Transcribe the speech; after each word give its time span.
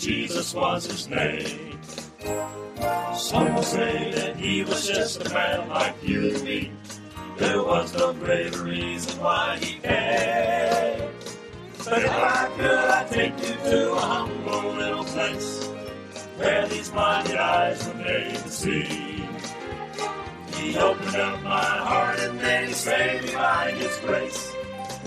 Jesus 0.00 0.54
was 0.54 0.86
his 0.86 1.08
name. 1.10 1.78
Some 3.14 3.54
will 3.54 3.62
say 3.62 4.10
that 4.12 4.34
he 4.34 4.64
was 4.64 4.86
just 4.86 5.26
a 5.26 5.28
man 5.28 5.68
like 5.68 5.94
you 6.02 6.34
and 6.34 6.42
me. 6.42 6.72
There 7.36 7.62
was 7.62 7.92
no 7.92 8.14
greater 8.14 8.64
reason 8.64 9.20
why 9.20 9.58
he 9.60 9.74
came. 9.74 11.06
But 11.84 12.02
if 12.02 12.10
I 12.10 12.50
could, 12.56 12.70
I'd 12.70 13.08
take 13.10 13.38
you 13.46 13.54
to 13.70 13.92
a 13.92 14.00
humble 14.00 14.72
little 14.72 15.04
place 15.04 15.68
where 16.38 16.66
these 16.68 16.88
blinded 16.88 17.36
eyes 17.36 17.86
were 17.86 17.94
made 17.96 18.36
to 18.36 18.48
see. 18.48 19.28
He 20.54 20.78
opened 20.78 21.16
up 21.16 21.42
my 21.42 21.76
heart 21.90 22.18
and 22.20 22.40
then 22.40 22.68
he 22.68 22.72
saved 22.72 23.26
me 23.26 23.34
by 23.34 23.72
his 23.72 23.94
grace. 23.98 24.56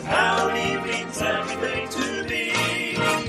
Now 0.04 0.50
he 0.50 0.78
means 0.78 1.20
everything 1.20 1.90
to 1.90 2.30
me. 2.30 3.23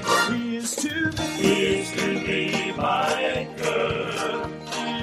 Is 0.65 0.77
to 0.77 0.89
me. 0.89 1.79
Is 1.79 1.93
to 1.93 2.07
me 2.27 2.73
my 2.73 3.13
anchor. 3.13 4.49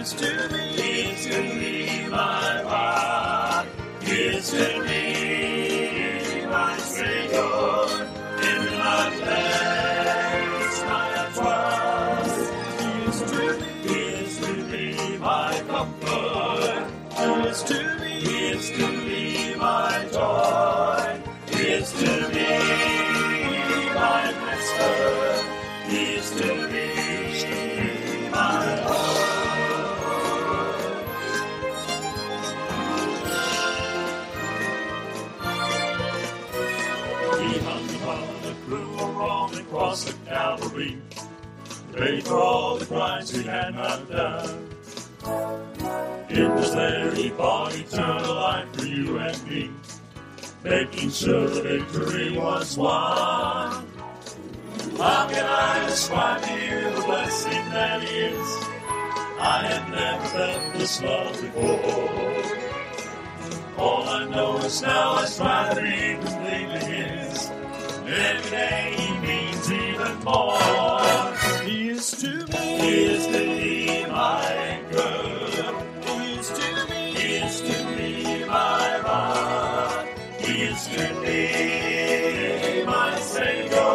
Is 0.02 0.14
to 0.14 0.50
me. 0.50 0.64
Is 1.04 1.26
to 1.28 1.40
me 1.44 2.10
my 2.10 2.64
rock. 2.64 3.68
Is 4.02 4.50
to 4.54 4.82
me 4.84 4.91
cross 39.92 40.10
of 40.10 40.26
Calvary, 40.26 40.98
paid 41.94 42.24
for 42.24 42.38
all 42.38 42.78
the 42.78 42.86
crimes 42.86 43.30
he 43.30 43.44
had 43.44 43.76
not 43.76 44.10
done. 44.10 44.70
In 46.30 46.52
his 46.56 46.74
there 46.74 47.14
he 47.14 47.30
bought 47.32 47.76
eternal 47.76 48.36
life 48.36 48.74
for 48.74 48.86
you 48.86 49.20
and 49.20 49.48
me, 49.50 49.70
making 50.64 51.12
sure 51.12 51.46
the 51.50 51.62
victory 51.62 52.38
was 52.38 52.78
won. 52.78 53.86
How 54.98 55.28
can 55.28 55.46
I 55.46 55.86
describe 55.90 56.42
to 56.44 56.54
you 56.54 56.96
the 56.96 57.02
blessing 57.02 57.66
that 57.74 58.02
is? 58.02 58.48
I 59.42 59.68
have 59.72 59.90
never 59.90 60.26
felt 60.28 60.74
this 60.74 61.02
love 61.02 61.42
before. 61.42 62.22
All 63.78 64.08
I 64.08 64.24
know 64.30 64.56
is 64.60 64.82
now 64.82 65.16
I 65.16 65.26
strive 65.26 65.76
to 65.76 65.82
be 65.82 66.16
completely 66.26 66.80
his. 66.80 67.52
Every 68.06 68.52
day 68.52 69.21
even 70.02 70.24
more. 70.24 70.60
He 71.64 71.90
is 71.90 72.12
to 72.12 72.46
me. 72.48 72.80
He 72.80 73.04
is 73.06 73.26
to 73.28 73.46
me 73.46 74.06
my 74.08 74.46
anchor. 74.46 75.74
He 76.06 76.40
is 76.40 76.50
to 76.50 76.88
me. 76.90 77.14
He 77.14 77.28
is 77.36 77.62
to 77.62 77.86
me 77.96 78.46
my 78.46 79.00
rock. 79.02 80.08
He 80.40 80.54
is 80.64 80.88
to 80.88 81.14
me 81.22 82.84
my 82.86 83.20
Savior. 83.20 83.94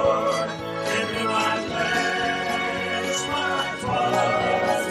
In 0.97 1.27
my 1.27 1.55
place, 1.69 3.23
my 3.29 3.77
trust. 3.81 4.89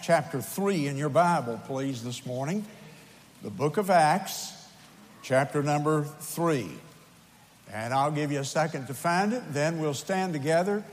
chapter 0.06 0.40
3 0.40 0.86
in 0.86 0.98
your 0.98 1.10
Bible, 1.10 1.60
please, 1.66 2.04
this 2.04 2.28
morning. 2.28 2.64
The 3.42 3.50
book 3.50 3.78
of 3.78 3.90
Acts, 3.90 4.54
chapter 5.24 5.64
number 5.64 6.04
3. 6.04 6.70
And 7.74 7.92
I'll 7.92 8.12
give 8.12 8.32
you 8.32 8.40
a 8.40 8.46
second 8.46 8.86
to 8.86 8.94
find 8.94 9.34
it, 9.34 9.42
then 9.52 9.80
we'll 9.80 9.96
stand 9.96 10.34
together 10.34 10.84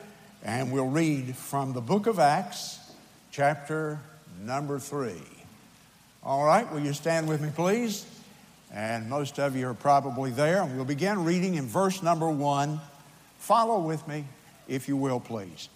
and 0.43 0.73
we'll 0.73 0.89
read 0.89 1.37
from 1.37 1.75
the 1.75 1.83
book 1.83 2.07
of 2.07 2.19
Acts, 2.19 2.79
chapter 3.31 4.01
number 4.41 4.79
3. 4.79 5.13
All 6.25 6.47
right, 6.47 6.73
will 6.73 6.81
you 6.81 6.95
stand 6.95 7.29
with 7.29 7.43
me, 7.43 7.51
please? 7.55 8.07
And 8.73 9.11
most 9.11 9.39
of 9.39 9.55
you 9.55 9.69
are 9.69 9.75
probably 9.75 10.31
there. 10.31 10.63
And 10.63 10.75
we'll 10.75 10.87
begin 10.87 11.23
reading 11.27 11.57
in 11.57 11.67
verse 11.67 12.03
number 12.03 12.31
1. 12.31 12.81
Follow 13.41 13.81
with 13.81 14.09
me, 14.09 14.25
if 14.69 14.89
you 14.89 14.97
will, 14.97 15.21
please. 15.21 15.69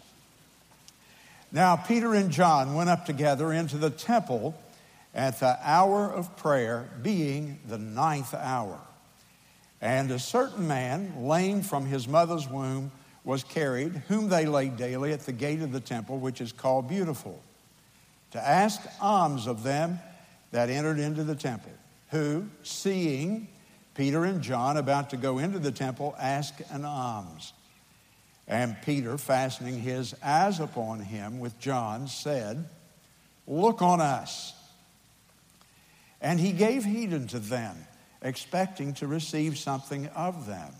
Now, 1.56 1.74
Peter 1.74 2.12
and 2.12 2.30
John 2.30 2.74
went 2.74 2.90
up 2.90 3.06
together 3.06 3.50
into 3.50 3.78
the 3.78 3.88
temple 3.88 4.54
at 5.14 5.40
the 5.40 5.58
hour 5.62 6.04
of 6.04 6.36
prayer, 6.36 6.86
being 7.00 7.60
the 7.66 7.78
ninth 7.78 8.34
hour. 8.34 8.78
And 9.80 10.10
a 10.10 10.18
certain 10.18 10.68
man, 10.68 11.26
lame 11.26 11.62
from 11.62 11.86
his 11.86 12.06
mother's 12.06 12.46
womb, 12.46 12.92
was 13.24 13.42
carried, 13.42 14.02
whom 14.06 14.28
they 14.28 14.44
laid 14.44 14.76
daily 14.76 15.14
at 15.14 15.20
the 15.20 15.32
gate 15.32 15.62
of 15.62 15.72
the 15.72 15.80
temple, 15.80 16.18
which 16.18 16.42
is 16.42 16.52
called 16.52 16.90
Beautiful, 16.90 17.42
to 18.32 18.38
ask 18.38 18.82
alms 19.00 19.46
of 19.46 19.62
them 19.62 19.98
that 20.50 20.68
entered 20.68 20.98
into 20.98 21.24
the 21.24 21.34
temple, 21.34 21.72
who, 22.10 22.44
seeing 22.64 23.48
Peter 23.94 24.26
and 24.26 24.42
John 24.42 24.76
about 24.76 25.08
to 25.08 25.16
go 25.16 25.38
into 25.38 25.58
the 25.58 25.72
temple, 25.72 26.16
asked 26.18 26.60
an 26.70 26.84
alms. 26.84 27.54
And 28.48 28.76
Peter, 28.82 29.18
fastening 29.18 29.80
his 29.80 30.14
eyes 30.22 30.60
upon 30.60 31.00
him 31.00 31.40
with 31.40 31.58
John, 31.58 32.06
said, 32.06 32.68
Look 33.46 33.82
on 33.82 34.00
us. 34.00 34.54
And 36.20 36.38
he 36.38 36.52
gave 36.52 36.84
heed 36.84 37.12
unto 37.12 37.38
them, 37.38 37.76
expecting 38.22 38.94
to 38.94 39.06
receive 39.06 39.58
something 39.58 40.06
of 40.08 40.46
them. 40.46 40.72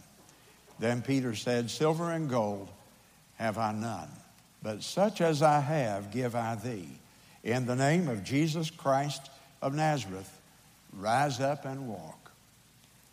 Then 0.79 1.03
Peter 1.03 1.35
said, 1.35 1.71
Silver 1.71 2.11
and 2.11 2.29
gold 2.29 2.69
have 3.37 3.59
I 3.59 3.73
none, 3.73 4.09
but 4.63 4.83
such 4.83 5.21
as 5.21 5.43
I 5.43 5.61
have 5.61 6.11
give 6.13 6.35
I 6.35 6.55
thee. 6.55 6.89
In 7.43 7.67
the 7.67 7.77
name 7.77 8.09
of 8.09 8.25
Jesus 8.25 8.71
Christ 8.71 9.31
of 9.63 9.75
Nazareth, 9.75 10.41
rise 10.93 11.41
up 11.41 11.65
and 11.65 11.89
walk. 11.89 12.31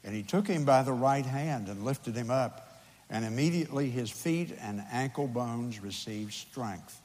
And 0.04 0.16
he 0.16 0.24
took 0.24 0.48
him 0.48 0.66
by 0.66 0.84
the 0.84 0.94
right 0.94 1.26
hand 1.26 1.70
and 1.70 1.86
lifted 1.86 2.16
him 2.16 2.30
up 2.30 2.73
and 3.14 3.24
immediately 3.26 3.92
his 3.92 4.10
feet 4.10 4.58
and 4.60 4.84
ankle 4.92 5.28
bones 5.28 5.80
received 5.80 6.34
strength. 6.34 7.00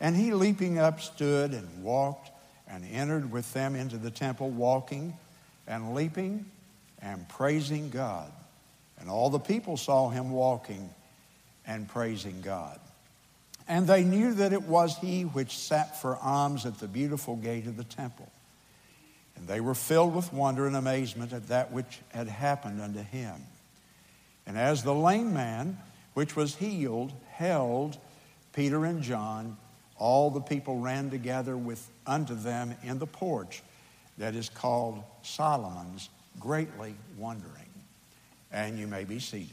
And 0.00 0.14
he, 0.14 0.32
leaping 0.32 0.78
up, 0.78 1.00
stood 1.00 1.52
and 1.52 1.82
walked 1.82 2.30
and 2.68 2.84
entered 2.84 3.32
with 3.32 3.50
them 3.54 3.74
into 3.74 3.96
the 3.96 4.10
temple, 4.10 4.50
walking 4.50 5.16
and 5.66 5.94
leaping 5.94 6.44
and 7.00 7.26
praising 7.26 7.88
God. 7.88 8.30
And 9.00 9.08
all 9.08 9.30
the 9.30 9.38
people 9.38 9.78
saw 9.78 10.10
him 10.10 10.30
walking 10.30 10.90
and 11.66 11.88
praising 11.88 12.42
God. 12.42 12.78
And 13.66 13.86
they 13.86 14.04
knew 14.04 14.34
that 14.34 14.52
it 14.52 14.64
was 14.64 14.98
he 14.98 15.22
which 15.22 15.56
sat 15.56 16.02
for 16.02 16.18
alms 16.18 16.66
at 16.66 16.80
the 16.80 16.88
beautiful 16.88 17.36
gate 17.36 17.66
of 17.66 17.78
the 17.78 17.84
temple. 17.84 18.30
And 19.36 19.48
they 19.48 19.62
were 19.62 19.74
filled 19.74 20.14
with 20.14 20.34
wonder 20.34 20.66
and 20.66 20.76
amazement 20.76 21.32
at 21.32 21.48
that 21.48 21.72
which 21.72 22.00
had 22.10 22.28
happened 22.28 22.82
unto 22.82 23.02
him. 23.02 23.36
And 24.48 24.56
as 24.56 24.82
the 24.82 24.94
lame 24.94 25.34
man, 25.34 25.78
which 26.14 26.34
was 26.34 26.56
healed, 26.56 27.12
held 27.30 27.98
Peter 28.54 28.86
and 28.86 29.02
John, 29.02 29.58
all 29.98 30.30
the 30.30 30.40
people 30.40 30.78
ran 30.80 31.10
together 31.10 31.56
with 31.56 31.86
unto 32.06 32.34
them 32.34 32.74
in 32.82 32.98
the 32.98 33.06
porch 33.06 33.62
that 34.16 34.34
is 34.34 34.48
called 34.48 35.04
Solomon's, 35.22 36.08
greatly 36.40 36.94
wondering. 37.18 37.68
And 38.50 38.78
you 38.78 38.86
may 38.86 39.04
be 39.04 39.18
seated. 39.18 39.50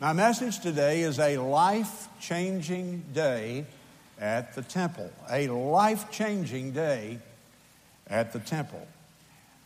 My 0.00 0.12
message 0.12 0.58
today 0.58 1.02
is 1.02 1.20
a 1.20 1.38
life 1.38 2.08
changing 2.20 3.04
day 3.14 3.64
at 4.20 4.54
the 4.54 4.62
temple. 4.62 5.10
A 5.30 5.48
life 5.48 6.10
changing 6.10 6.72
day 6.72 7.18
at 8.08 8.32
the 8.32 8.40
temple. 8.40 8.86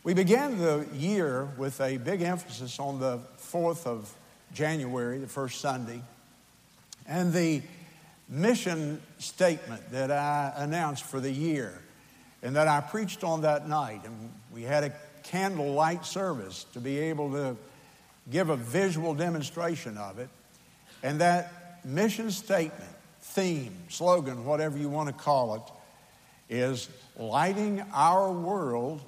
We 0.05 0.13
began 0.13 0.57
the 0.57 0.85
year 0.93 1.47
with 1.57 1.79
a 1.79 1.95
big 1.95 2.21
emphasis 2.21 2.77
on 2.77 2.99
the 2.99 3.19
4th 3.39 3.87
of 3.87 4.13
January, 4.53 5.17
the 5.17 5.29
first 5.29 5.61
Sunday, 5.61 6.01
and 7.07 7.31
the 7.31 7.61
mission 8.27 9.01
statement 9.17 9.91
that 9.91 10.11
I 10.11 10.51
announced 10.57 11.05
for 11.05 11.21
the 11.21 11.31
year 11.31 11.81
and 12.41 12.53
that 12.57 12.67
I 12.67 12.81
preached 12.81 13.23
on 13.23 13.43
that 13.43 13.69
night. 13.69 14.01
And 14.03 14.29
we 14.53 14.63
had 14.63 14.83
a 14.83 14.91
candlelight 15.23 16.05
service 16.05 16.65
to 16.73 16.81
be 16.81 16.99
able 16.99 17.31
to 17.31 17.55
give 18.29 18.49
a 18.49 18.57
visual 18.57 19.13
demonstration 19.13 19.97
of 19.97 20.19
it. 20.19 20.27
And 21.01 21.21
that 21.21 21.79
mission 21.85 22.29
statement, 22.29 22.91
theme, 23.21 23.73
slogan, 23.87 24.43
whatever 24.43 24.77
you 24.77 24.89
want 24.89 25.07
to 25.07 25.13
call 25.13 25.55
it, 25.55 25.61
is 26.49 26.89
lighting 27.17 27.81
our 27.93 28.29
world 28.29 29.01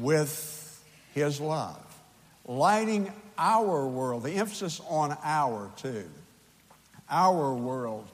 with 0.00 0.84
his 1.14 1.40
love, 1.40 1.80
lighting 2.46 3.12
our 3.38 3.86
world, 3.86 4.22
the 4.22 4.32
emphasis 4.32 4.80
on 4.88 5.16
our 5.22 5.70
too, 5.76 6.08
our 7.10 7.54
world, 7.54 8.06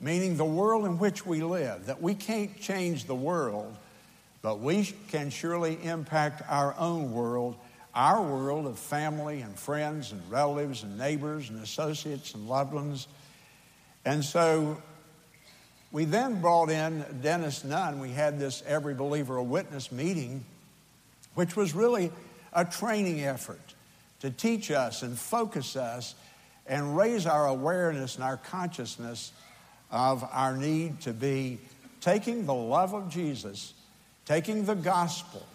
meaning 0.00 0.36
the 0.36 0.44
world 0.44 0.84
in 0.84 0.98
which 0.98 1.26
we 1.26 1.42
live, 1.42 1.86
that 1.86 2.00
we 2.00 2.14
can't 2.14 2.58
change 2.60 3.04
the 3.04 3.14
world, 3.14 3.76
but 4.42 4.60
we 4.60 4.84
can 5.08 5.30
surely 5.30 5.78
impact 5.82 6.42
our 6.48 6.74
own 6.78 7.12
world, 7.12 7.56
our 7.94 8.22
world 8.22 8.66
of 8.66 8.78
family 8.78 9.40
and 9.40 9.58
friends 9.58 10.12
and 10.12 10.30
relatives 10.30 10.82
and 10.82 10.96
neighbors 10.96 11.50
and 11.50 11.62
associates 11.62 12.34
and 12.34 12.48
loved 12.48 12.72
ones. 12.72 13.08
And 14.04 14.24
so 14.24 14.80
we 15.90 16.04
then 16.04 16.40
brought 16.40 16.70
in 16.70 17.04
Dennis 17.20 17.64
Nunn. 17.64 17.98
We 17.98 18.10
had 18.10 18.38
this 18.38 18.62
Every 18.66 18.94
Believer 18.94 19.36
a 19.36 19.42
Witness 19.42 19.90
meeting 19.90 20.44
which 21.38 21.54
was 21.54 21.72
really 21.72 22.10
a 22.52 22.64
training 22.64 23.22
effort 23.22 23.60
to 24.18 24.28
teach 24.28 24.72
us 24.72 25.02
and 25.04 25.16
focus 25.16 25.76
us 25.76 26.16
and 26.66 26.96
raise 26.96 27.26
our 27.26 27.46
awareness 27.46 28.16
and 28.16 28.24
our 28.24 28.38
consciousness 28.38 29.30
of 29.92 30.28
our 30.32 30.56
need 30.56 31.00
to 31.00 31.12
be 31.12 31.60
taking 32.00 32.44
the 32.44 32.52
love 32.52 32.92
of 32.92 33.08
Jesus, 33.08 33.72
taking 34.26 34.64
the 34.64 34.74
gospel, 34.74 35.46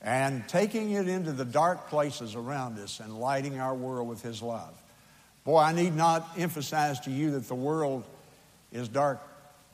and 0.00 0.46
taking 0.46 0.92
it 0.92 1.08
into 1.08 1.32
the 1.32 1.44
dark 1.44 1.88
places 1.88 2.36
around 2.36 2.78
us 2.78 3.00
and 3.00 3.18
lighting 3.18 3.58
our 3.58 3.74
world 3.74 4.06
with 4.06 4.22
His 4.22 4.40
love. 4.40 4.80
Boy, 5.42 5.58
I 5.58 5.72
need 5.72 5.96
not 5.96 6.24
emphasize 6.38 7.00
to 7.00 7.10
you 7.10 7.32
that 7.32 7.48
the 7.48 7.56
world 7.56 8.04
is 8.70 8.86
dark 8.86 9.18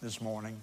this 0.00 0.18
morning. 0.18 0.58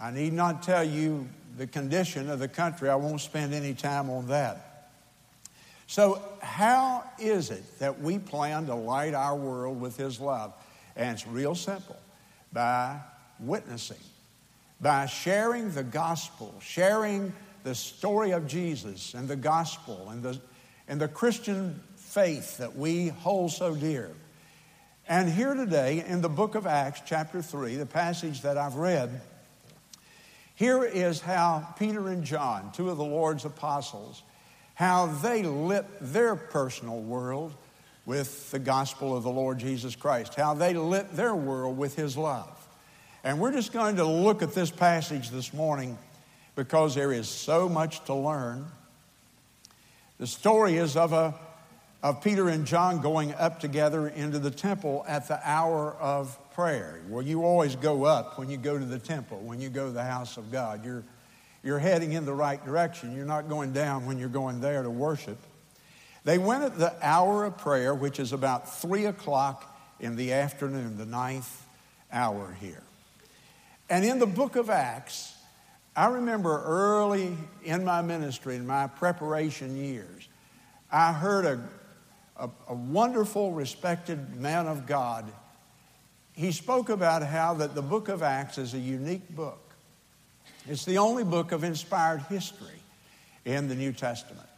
I 0.00 0.10
need 0.10 0.32
not 0.32 0.62
tell 0.62 0.82
you 0.82 1.28
the 1.58 1.66
condition 1.66 2.30
of 2.30 2.38
the 2.38 2.48
country. 2.48 2.88
I 2.88 2.94
won't 2.94 3.20
spend 3.20 3.52
any 3.52 3.74
time 3.74 4.08
on 4.08 4.28
that. 4.28 4.88
So, 5.86 6.22
how 6.40 7.04
is 7.18 7.50
it 7.50 7.64
that 7.80 8.00
we 8.00 8.18
plan 8.18 8.66
to 8.66 8.74
light 8.74 9.12
our 9.12 9.36
world 9.36 9.80
with 9.80 9.96
His 9.96 10.20
love? 10.20 10.54
And 10.96 11.10
it's 11.10 11.26
real 11.26 11.54
simple 11.54 11.98
by 12.52 13.00
witnessing, 13.38 13.98
by 14.80 15.06
sharing 15.06 15.70
the 15.72 15.82
gospel, 15.82 16.54
sharing 16.60 17.32
the 17.64 17.74
story 17.74 18.30
of 18.30 18.46
Jesus 18.46 19.14
and 19.14 19.28
the 19.28 19.36
gospel 19.36 20.08
and 20.10 20.22
the, 20.22 20.40
and 20.88 21.00
the 21.00 21.08
Christian 21.08 21.80
faith 21.96 22.58
that 22.58 22.76
we 22.76 23.08
hold 23.08 23.52
so 23.52 23.74
dear. 23.74 24.10
And 25.08 25.28
here 25.28 25.54
today 25.54 26.04
in 26.06 26.20
the 26.20 26.28
book 26.28 26.54
of 26.54 26.66
Acts, 26.66 27.02
chapter 27.04 27.42
3, 27.42 27.76
the 27.76 27.86
passage 27.86 28.42
that 28.42 28.56
I've 28.56 28.76
read, 28.76 29.20
here 30.60 30.84
is 30.84 31.22
how 31.22 31.66
Peter 31.78 32.10
and 32.10 32.22
John, 32.22 32.70
two 32.74 32.90
of 32.90 32.98
the 32.98 33.02
Lord's 33.02 33.46
apostles, 33.46 34.22
how 34.74 35.06
they 35.06 35.42
lit 35.42 35.86
their 36.02 36.36
personal 36.36 37.00
world 37.00 37.54
with 38.04 38.50
the 38.50 38.58
gospel 38.58 39.16
of 39.16 39.22
the 39.22 39.30
Lord 39.30 39.58
Jesus 39.58 39.96
Christ, 39.96 40.34
how 40.34 40.52
they 40.52 40.74
lit 40.74 41.16
their 41.16 41.34
world 41.34 41.78
with 41.78 41.96
his 41.96 42.14
love. 42.14 42.68
And 43.24 43.40
we're 43.40 43.52
just 43.52 43.72
going 43.72 43.96
to 43.96 44.04
look 44.04 44.42
at 44.42 44.52
this 44.52 44.70
passage 44.70 45.30
this 45.30 45.54
morning 45.54 45.96
because 46.56 46.94
there 46.94 47.10
is 47.10 47.26
so 47.26 47.66
much 47.66 48.04
to 48.04 48.14
learn. 48.14 48.66
The 50.18 50.26
story 50.26 50.76
is 50.76 50.94
of, 50.94 51.14
a, 51.14 51.34
of 52.02 52.22
Peter 52.22 52.50
and 52.50 52.66
John 52.66 53.00
going 53.00 53.32
up 53.32 53.60
together 53.60 54.08
into 54.08 54.38
the 54.38 54.50
temple 54.50 55.06
at 55.08 55.26
the 55.26 55.40
hour 55.42 55.92
of 55.98 56.38
prayer. 56.60 57.00
Well, 57.08 57.22
you 57.22 57.42
always 57.42 57.74
go 57.74 58.04
up 58.04 58.38
when 58.38 58.50
you 58.50 58.58
go 58.58 58.78
to 58.78 58.84
the 58.84 58.98
temple, 58.98 59.38
when 59.38 59.62
you 59.62 59.70
go 59.70 59.86
to 59.86 59.92
the 59.92 60.04
house 60.04 60.36
of 60.36 60.52
God. 60.52 60.84
You're, 60.84 61.04
you're 61.64 61.78
heading 61.78 62.12
in 62.12 62.26
the 62.26 62.34
right 62.34 62.62
direction. 62.62 63.16
You're 63.16 63.24
not 63.24 63.48
going 63.48 63.72
down 63.72 64.04
when 64.04 64.18
you're 64.18 64.28
going 64.28 64.60
there 64.60 64.82
to 64.82 64.90
worship. 64.90 65.38
They 66.24 66.36
went 66.36 66.64
at 66.64 66.78
the 66.78 66.94
hour 67.00 67.46
of 67.46 67.56
prayer, 67.56 67.94
which 67.94 68.20
is 68.20 68.34
about 68.34 68.70
3 68.78 69.06
o'clock 69.06 69.74
in 70.00 70.16
the 70.16 70.34
afternoon, 70.34 70.98
the 70.98 71.06
ninth 71.06 71.64
hour 72.12 72.54
here. 72.60 72.82
And 73.88 74.04
in 74.04 74.18
the 74.18 74.26
book 74.26 74.56
of 74.56 74.68
Acts, 74.68 75.34
I 75.96 76.08
remember 76.08 76.62
early 76.62 77.38
in 77.64 77.86
my 77.86 78.02
ministry, 78.02 78.56
in 78.56 78.66
my 78.66 78.86
preparation 78.86 79.82
years, 79.82 80.28
I 80.92 81.14
heard 81.14 81.46
a, 81.46 81.58
a, 82.36 82.50
a 82.68 82.74
wonderful, 82.74 83.52
respected 83.52 84.36
man 84.38 84.66
of 84.66 84.86
God. 84.86 85.32
He 86.40 86.52
spoke 86.52 86.88
about 86.88 87.22
how 87.22 87.52
that 87.52 87.74
the 87.74 87.82
book 87.82 88.08
of 88.08 88.22
Acts 88.22 88.56
is 88.56 88.72
a 88.72 88.78
unique 88.78 89.28
book. 89.36 89.60
It's 90.66 90.86
the 90.86 90.96
only 90.96 91.22
book 91.22 91.52
of 91.52 91.64
inspired 91.64 92.22
history 92.30 92.80
in 93.44 93.68
the 93.68 93.74
New 93.74 93.92
Testament. 93.92 94.48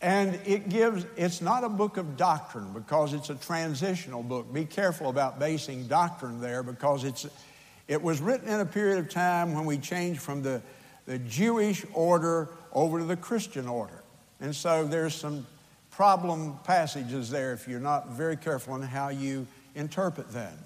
And 0.00 0.40
it 0.44 0.68
gives, 0.68 1.06
it's 1.16 1.40
not 1.40 1.62
a 1.62 1.68
book 1.68 1.98
of 1.98 2.16
doctrine 2.16 2.72
because 2.72 3.14
it's 3.14 3.30
a 3.30 3.36
transitional 3.36 4.24
book. 4.24 4.52
Be 4.52 4.64
careful 4.64 5.08
about 5.08 5.38
basing 5.38 5.86
doctrine 5.86 6.40
there 6.40 6.64
because 6.64 7.04
it's, 7.04 7.28
it 7.86 8.02
was 8.02 8.20
written 8.20 8.48
in 8.48 8.58
a 8.58 8.66
period 8.66 8.98
of 8.98 9.08
time 9.08 9.54
when 9.54 9.66
we 9.66 9.78
changed 9.78 10.20
from 10.20 10.42
the, 10.42 10.60
the 11.06 11.20
Jewish 11.20 11.86
order 11.94 12.48
over 12.72 12.98
to 12.98 13.04
the 13.04 13.16
Christian 13.16 13.68
order. 13.68 14.02
And 14.40 14.52
so 14.52 14.84
there's 14.84 15.14
some 15.14 15.46
problem 15.92 16.58
passages 16.64 17.30
there 17.30 17.52
if 17.52 17.68
you're 17.68 17.78
not 17.78 18.08
very 18.08 18.36
careful 18.36 18.74
in 18.74 18.82
how 18.82 19.10
you 19.10 19.46
interpret 19.76 20.32
them. 20.32 20.58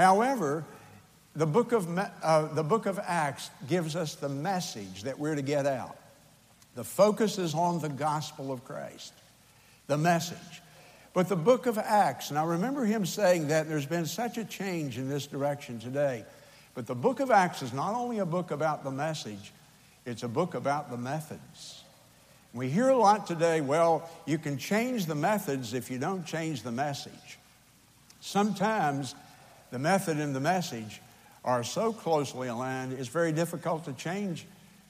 However, 0.00 0.64
the 1.36 1.46
book 1.46 1.72
of, 1.72 1.86
uh, 1.98 2.54
the 2.54 2.64
book 2.64 2.86
of 2.86 2.98
Acts 2.98 3.50
gives 3.68 3.94
us 3.94 4.14
the 4.14 4.30
message 4.30 5.02
that 5.02 5.18
we're 5.18 5.34
to 5.34 5.42
get 5.42 5.66
out. 5.66 5.96
The 6.74 6.84
focus 6.84 7.38
is 7.38 7.54
on 7.54 7.80
the 7.80 7.90
gospel 7.90 8.50
of 8.50 8.64
Christ, 8.64 9.12
the 9.88 9.98
message. 9.98 10.62
But 11.12 11.28
the 11.28 11.36
book 11.36 11.66
of 11.66 11.76
Acts, 11.76 12.30
and 12.30 12.38
I 12.38 12.44
remember 12.44 12.84
him 12.86 13.04
saying 13.04 13.48
that 13.48 13.68
there's 13.68 13.84
been 13.84 14.06
such 14.06 14.38
a 14.38 14.44
change 14.44 14.96
in 14.96 15.08
this 15.08 15.26
direction 15.26 15.80
today. 15.80 16.24
But 16.74 16.86
the 16.86 16.94
book 16.94 17.20
of 17.20 17.30
Acts 17.30 17.60
is 17.60 17.74
not 17.74 17.94
only 17.94 18.20
a 18.20 18.26
book 18.26 18.52
about 18.52 18.84
the 18.84 18.90
message, 18.90 19.52
it's 20.06 20.22
a 20.22 20.28
book 20.28 20.54
about 20.54 20.90
the 20.90 20.96
methods. 20.96 21.84
We 22.54 22.70
hear 22.70 22.88
a 22.88 22.96
lot 22.96 23.26
today, 23.26 23.60
well, 23.60 24.08
you 24.24 24.38
can 24.38 24.56
change 24.56 25.04
the 25.04 25.14
methods 25.14 25.74
if 25.74 25.90
you 25.90 25.98
don't 25.98 26.24
change 26.24 26.62
the 26.62 26.72
message. 26.72 27.38
Sometimes 28.20 29.14
the 29.70 29.78
method 29.78 30.18
and 30.18 30.34
the 30.34 30.40
message 30.40 31.00
are 31.44 31.64
so 31.64 31.92
closely 31.92 32.48
aligned, 32.48 32.92
it's 32.92 33.08
very 33.08 33.32
difficult 33.32 33.84
to 33.84 33.92
change 33.92 34.46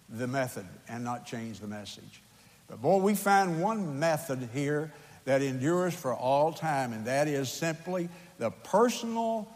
the 0.09 0.27
method 0.27 0.67
and 0.89 1.05
not 1.05 1.27
change 1.27 1.61
the 1.61 1.67
message. 1.67 2.23
But 2.69 2.83
boy, 2.83 2.99
we 2.99 3.15
find 3.15 3.63
one 3.63 3.99
method 3.99 4.49
here 4.53 4.93
that 5.25 5.43
endures 5.43 5.95
for 5.95 6.15
all 6.15 6.53
time, 6.53 6.93
and 6.93 7.05
that 7.07 7.29
is 7.29 7.51
simply 7.51 8.09
the 8.39 8.51
personal 8.51 9.49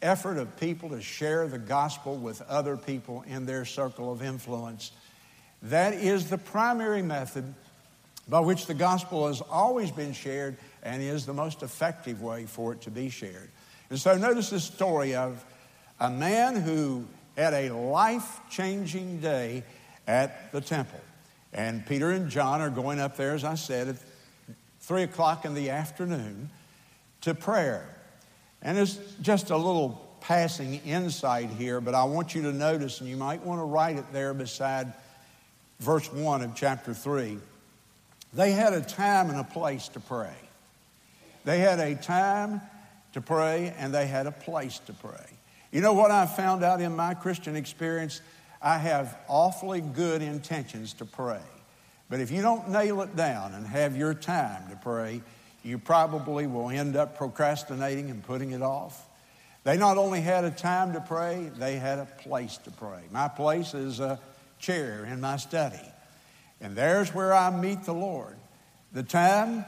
effort 0.00 0.38
of 0.38 0.56
people 0.58 0.90
to 0.90 1.02
share 1.02 1.48
the 1.48 1.58
gospel 1.58 2.16
with 2.16 2.40
other 2.42 2.76
people 2.76 3.24
in 3.26 3.46
their 3.46 3.64
circle 3.64 4.12
of 4.12 4.22
influence. 4.22 4.92
That 5.62 5.92
is 5.94 6.30
the 6.30 6.38
primary 6.38 7.02
method 7.02 7.52
by 8.28 8.40
which 8.40 8.66
the 8.66 8.74
gospel 8.74 9.26
has 9.26 9.40
always 9.40 9.90
been 9.90 10.12
shared 10.12 10.56
and 10.82 11.02
is 11.02 11.26
the 11.26 11.34
most 11.34 11.62
effective 11.62 12.22
way 12.22 12.46
for 12.46 12.74
it 12.74 12.82
to 12.82 12.90
be 12.90 13.08
shared. 13.08 13.50
And 13.90 13.98
so 13.98 14.16
notice 14.16 14.50
the 14.50 14.60
story 14.60 15.14
of 15.14 15.44
a 15.98 16.10
man 16.10 16.56
who 16.56 17.06
had 17.36 17.54
a 17.54 17.70
life 17.70 18.40
changing 18.50 19.20
day 19.20 19.64
at 20.06 20.52
the 20.52 20.60
temple. 20.60 21.00
And 21.52 21.86
Peter 21.86 22.10
and 22.10 22.28
John 22.28 22.60
are 22.60 22.70
going 22.70 23.00
up 23.00 23.16
there, 23.16 23.32
as 23.32 23.44
I 23.44 23.54
said, 23.54 23.88
at 23.88 23.96
three 24.80 25.02
o'clock 25.02 25.44
in 25.44 25.54
the 25.54 25.70
afternoon 25.70 26.50
to 27.22 27.34
prayer. 27.34 27.88
And 28.62 28.78
it's 28.78 28.98
just 29.22 29.50
a 29.50 29.56
little 29.56 30.04
passing 30.20 30.80
insight 30.84 31.50
here, 31.50 31.80
but 31.80 31.94
I 31.94 32.04
want 32.04 32.34
you 32.34 32.42
to 32.42 32.52
notice, 32.52 33.00
and 33.00 33.08
you 33.08 33.16
might 33.16 33.44
want 33.44 33.60
to 33.60 33.64
write 33.64 33.96
it 33.96 34.12
there 34.12 34.34
beside 34.34 34.92
verse 35.80 36.12
1 36.12 36.42
of 36.42 36.54
chapter 36.54 36.92
3. 36.92 37.38
They 38.34 38.50
had 38.50 38.72
a 38.72 38.80
time 38.80 39.30
and 39.30 39.38
a 39.38 39.44
place 39.44 39.88
to 39.88 40.00
pray. 40.00 40.34
They 41.44 41.60
had 41.60 41.78
a 41.78 41.94
time 41.94 42.60
to 43.18 43.26
pray, 43.26 43.74
and 43.78 43.92
they 43.92 44.06
had 44.06 44.28
a 44.28 44.30
place 44.30 44.78
to 44.78 44.92
pray. 44.92 45.26
You 45.72 45.80
know 45.80 45.92
what 45.92 46.12
I 46.12 46.24
found 46.24 46.62
out 46.62 46.80
in 46.80 46.94
my 46.94 47.14
Christian 47.14 47.56
experience? 47.56 48.20
I 48.62 48.78
have 48.78 49.18
awfully 49.26 49.80
good 49.80 50.22
intentions 50.22 50.92
to 50.94 51.04
pray. 51.04 51.42
But 52.08 52.20
if 52.20 52.30
you 52.30 52.42
don't 52.42 52.68
nail 52.70 53.02
it 53.02 53.16
down 53.16 53.54
and 53.54 53.66
have 53.66 53.96
your 53.96 54.14
time 54.14 54.70
to 54.70 54.76
pray, 54.76 55.20
you 55.64 55.78
probably 55.78 56.46
will 56.46 56.70
end 56.70 56.94
up 56.94 57.18
procrastinating 57.18 58.08
and 58.08 58.22
putting 58.22 58.52
it 58.52 58.62
off. 58.62 59.04
They 59.64 59.76
not 59.76 59.98
only 59.98 60.20
had 60.20 60.44
a 60.44 60.50
time 60.52 60.92
to 60.92 61.00
pray, 61.00 61.50
they 61.58 61.74
had 61.74 61.98
a 61.98 62.06
place 62.06 62.56
to 62.58 62.70
pray. 62.70 63.00
My 63.10 63.26
place 63.26 63.74
is 63.74 63.98
a 63.98 64.20
chair 64.60 65.04
in 65.04 65.20
my 65.20 65.38
study. 65.38 65.76
And 66.60 66.76
there's 66.76 67.12
where 67.12 67.34
I 67.34 67.50
meet 67.50 67.82
the 67.82 67.94
Lord. 67.94 68.36
The 68.92 69.02
time 69.02 69.64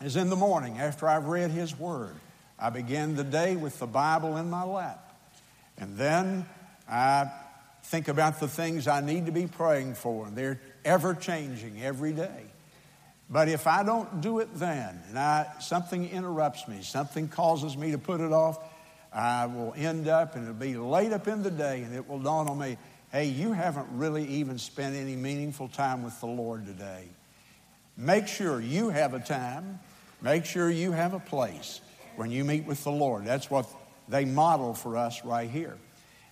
is 0.00 0.14
in 0.14 0.30
the 0.30 0.36
morning 0.36 0.78
after 0.78 1.08
I've 1.08 1.26
read 1.26 1.50
His 1.50 1.76
Word. 1.76 2.14
I 2.58 2.70
begin 2.70 3.16
the 3.16 3.24
day 3.24 3.56
with 3.56 3.78
the 3.78 3.86
Bible 3.86 4.36
in 4.36 4.48
my 4.50 4.64
lap. 4.64 5.02
And 5.78 5.96
then 5.96 6.46
I 6.88 7.30
think 7.84 8.08
about 8.08 8.40
the 8.40 8.48
things 8.48 8.88
I 8.88 9.00
need 9.00 9.26
to 9.26 9.32
be 9.32 9.46
praying 9.46 9.94
for. 9.94 10.26
And 10.26 10.36
they're 10.36 10.60
ever 10.84 11.14
changing 11.14 11.82
every 11.82 12.12
day. 12.12 12.44
But 13.28 13.48
if 13.48 13.66
I 13.66 13.82
don't 13.82 14.20
do 14.20 14.38
it 14.38 14.54
then, 14.54 15.02
and 15.08 15.18
I, 15.18 15.46
something 15.60 16.08
interrupts 16.08 16.68
me, 16.68 16.82
something 16.82 17.28
causes 17.28 17.76
me 17.76 17.90
to 17.90 17.98
put 17.98 18.20
it 18.20 18.32
off, 18.32 18.58
I 19.12 19.46
will 19.46 19.74
end 19.76 20.08
up, 20.08 20.36
and 20.36 20.44
it'll 20.44 20.54
be 20.54 20.76
late 20.76 21.12
up 21.12 21.26
in 21.26 21.42
the 21.42 21.50
day, 21.50 21.82
and 21.82 21.94
it 21.94 22.08
will 22.08 22.20
dawn 22.20 22.48
on 22.48 22.58
me 22.58 22.76
hey, 23.12 23.26
you 23.26 23.52
haven't 23.52 23.86
really 23.92 24.26
even 24.26 24.58
spent 24.58 24.94
any 24.94 25.16
meaningful 25.16 25.68
time 25.68 26.02
with 26.02 26.18
the 26.20 26.26
Lord 26.26 26.66
today. 26.66 27.04
Make 27.96 28.26
sure 28.26 28.60
you 28.60 28.90
have 28.90 29.14
a 29.14 29.20
time, 29.20 29.80
make 30.20 30.44
sure 30.44 30.68
you 30.68 30.92
have 30.92 31.14
a 31.14 31.18
place 31.18 31.80
when 32.16 32.30
you 32.30 32.44
meet 32.44 32.64
with 32.64 32.82
the 32.84 32.90
Lord. 32.90 33.24
That's 33.24 33.50
what 33.50 33.66
they 34.08 34.24
model 34.24 34.74
for 34.74 34.96
us 34.96 35.24
right 35.24 35.50
here. 35.50 35.76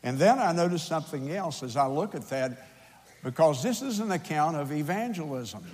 And 0.02 0.18
then 0.18 0.38
I 0.38 0.52
noticed 0.52 0.86
something 0.86 1.30
else 1.30 1.62
as 1.62 1.76
I 1.76 1.86
look 1.86 2.14
at 2.14 2.28
that, 2.28 2.66
because 3.22 3.62
this 3.62 3.80
is 3.80 4.00
an 4.00 4.12
account 4.12 4.56
of 4.56 4.70
evangelism, 4.70 5.64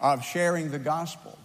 of 0.00 0.24
sharing 0.24 0.70
the 0.70 0.78
gospel. 0.78 1.36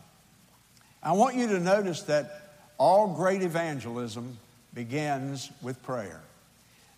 I 1.02 1.14
want 1.14 1.36
you 1.36 1.48
to 1.48 1.60
notice 1.60 2.04
that 2.04 2.54
all 2.78 3.16
great 3.16 3.42
evangelism 3.42 4.38
begins 4.74 5.52
with 5.62 5.82
prayer. 5.82 6.22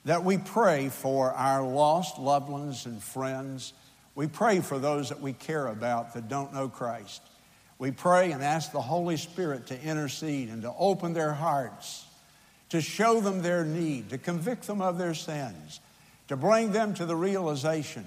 That 0.05 0.23
we 0.23 0.37
pray 0.37 0.89
for 0.89 1.31
our 1.31 1.63
lost 1.63 2.17
loved 2.17 2.49
ones 2.49 2.85
and 2.85 3.01
friends. 3.01 3.73
We 4.15 4.27
pray 4.27 4.59
for 4.59 4.79
those 4.79 5.09
that 5.09 5.21
we 5.21 5.33
care 5.33 5.67
about 5.67 6.13
that 6.13 6.27
don't 6.27 6.53
know 6.53 6.67
Christ. 6.67 7.21
We 7.81 7.89
pray 7.89 8.31
and 8.31 8.43
ask 8.43 8.71
the 8.71 8.79
Holy 8.79 9.17
Spirit 9.17 9.65
to 9.67 9.81
intercede 9.81 10.49
and 10.49 10.61
to 10.61 10.71
open 10.77 11.13
their 11.13 11.33
hearts 11.33 12.05
to 12.69 12.79
show 12.79 13.19
them 13.19 13.41
their 13.41 13.65
need, 13.65 14.11
to 14.11 14.19
convict 14.19 14.67
them 14.67 14.83
of 14.83 14.99
their 14.99 15.15
sins, 15.15 15.79
to 16.27 16.37
bring 16.37 16.71
them 16.71 16.93
to 16.93 17.07
the 17.07 17.15
realization 17.15 18.05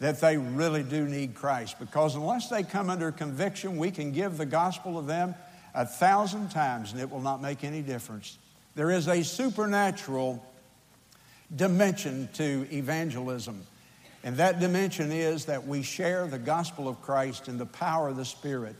that 0.00 0.20
they 0.20 0.36
really 0.36 0.82
do 0.82 1.06
need 1.06 1.36
Christ. 1.36 1.78
Because 1.78 2.16
unless 2.16 2.48
they 2.48 2.64
come 2.64 2.90
under 2.90 3.12
conviction, 3.12 3.76
we 3.76 3.92
can 3.92 4.10
give 4.10 4.38
the 4.38 4.44
gospel 4.44 5.00
to 5.00 5.06
them 5.06 5.36
a 5.72 5.86
thousand 5.86 6.50
times 6.50 6.90
and 6.90 7.00
it 7.00 7.08
will 7.08 7.20
not 7.20 7.40
make 7.40 7.62
any 7.62 7.82
difference. 7.82 8.38
There 8.74 8.90
is 8.90 9.06
a 9.06 9.22
supernatural 9.22 10.44
dimension 11.54 12.28
to 12.34 12.66
evangelism. 12.72 13.64
And 14.24 14.36
that 14.38 14.58
dimension 14.58 15.12
is 15.12 15.44
that 15.44 15.64
we 15.64 15.82
share 15.82 16.26
the 16.26 16.40
gospel 16.40 16.88
of 16.88 17.00
Christ 17.00 17.46
in 17.46 17.56
the 17.56 17.66
power 17.66 18.08
of 18.08 18.16
the 18.16 18.24
Spirit. 18.24 18.74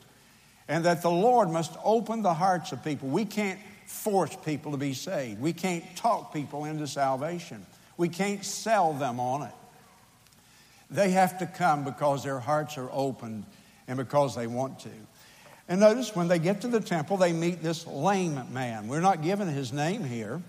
And 0.68 0.85
that 0.85 1.02
the 1.02 1.11
Lord 1.11 1.50
must 1.50 1.76
open 1.85 2.22
the 2.22 2.35
hearts 2.35 2.72
of 2.72 2.83
people. 2.83 3.09
We 3.09 3.24
can't 3.24 3.61
force 3.87 4.37
people 4.44 4.72
to 4.72 4.79
be 4.79 4.94
saved. 4.94 5.40
We 5.40 5.52
can't 5.52 5.85
talk 5.96 6.33
people 6.33 6.64
into 6.64 6.87
salvation. 6.87 7.64
We 7.96 8.09
can't 8.09 8.44
sell 8.44 8.92
them 8.92 9.20
on 9.20 9.42
it. 9.42 9.55
They 10.90 11.11
have 11.11 11.38
to 11.38 11.46
come 11.46 11.85
because 11.85 12.22
their 12.22 12.38
hearts 12.38 12.79
are 12.79 12.88
opened 12.92 13.44
and 13.88 13.96
because 13.96 14.35
they 14.35 14.46
want 14.46 14.81
to. 14.81 14.90
And 15.68 15.81
notice 15.81 16.14
when 16.14 16.29
they 16.29 16.38
get 16.38 16.61
to 16.61 16.68
the 16.68 16.81
temple, 16.81 17.16
they 17.16 17.33
meet 17.33 17.62
this 17.62 17.87
lame 17.87 18.40
man. 18.52 18.87
We're 18.87 19.00
not 19.00 19.22
given 19.22 19.48
his 19.48 19.72
name 19.72 20.05
here. 20.05 20.40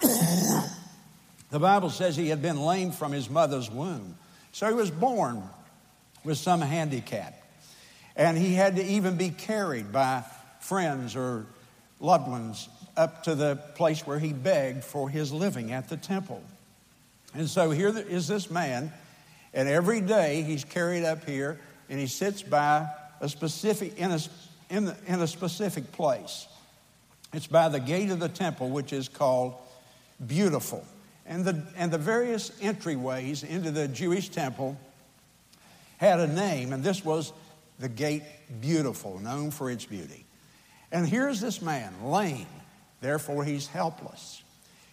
the 0.00 1.58
Bible 1.58 1.90
says 1.90 2.16
he 2.16 2.28
had 2.28 2.42
been 2.42 2.60
lame 2.60 2.90
from 2.90 3.12
his 3.12 3.30
mother's 3.30 3.70
womb. 3.70 4.16
So 4.52 4.66
he 4.66 4.74
was 4.74 4.90
born 4.90 5.42
with 6.24 6.38
some 6.38 6.60
handicap. 6.60 7.39
And 8.20 8.36
he 8.36 8.52
had 8.52 8.76
to 8.76 8.84
even 8.84 9.16
be 9.16 9.30
carried 9.30 9.92
by 9.92 10.24
friends 10.60 11.16
or 11.16 11.46
loved 12.00 12.28
ones 12.28 12.68
up 12.94 13.22
to 13.22 13.34
the 13.34 13.56
place 13.76 14.06
where 14.06 14.18
he 14.18 14.34
begged 14.34 14.84
for 14.84 15.08
his 15.08 15.32
living 15.32 15.72
at 15.72 15.88
the 15.88 15.96
temple. 15.96 16.42
And 17.32 17.48
so 17.48 17.70
here 17.70 17.88
is 17.96 18.28
this 18.28 18.50
man, 18.50 18.92
and 19.54 19.70
every 19.70 20.02
day 20.02 20.42
he's 20.42 20.64
carried 20.64 21.02
up 21.02 21.24
here 21.24 21.58
and 21.88 21.98
he 21.98 22.06
sits 22.06 22.42
by 22.42 22.90
a 23.22 23.28
specific, 23.28 23.96
in 23.96 24.10
a, 24.10 24.20
in, 24.68 24.84
the, 24.84 24.96
in 25.06 25.22
a 25.22 25.26
specific 25.26 25.90
place. 25.90 26.46
It's 27.32 27.46
by 27.46 27.70
the 27.70 27.80
gate 27.80 28.10
of 28.10 28.20
the 28.20 28.28
temple, 28.28 28.68
which 28.68 28.92
is 28.92 29.08
called 29.08 29.54
Beautiful. 30.26 30.84
And 31.24 31.42
the, 31.42 31.66
and 31.74 31.90
the 31.90 31.96
various 31.96 32.50
entryways 32.60 33.48
into 33.48 33.70
the 33.70 33.88
Jewish 33.88 34.28
temple 34.28 34.78
had 35.96 36.20
a 36.20 36.26
name, 36.26 36.74
and 36.74 36.84
this 36.84 37.02
was 37.02 37.32
the 37.80 37.88
Gate 37.88 38.22
Beautiful, 38.60 39.18
known 39.18 39.50
for 39.50 39.70
its 39.70 39.84
beauty. 39.84 40.24
And 40.92 41.08
here's 41.08 41.40
this 41.40 41.62
man, 41.62 41.92
lame, 42.04 42.46
therefore 43.00 43.44
he's 43.44 43.66
helpless. 43.66 44.42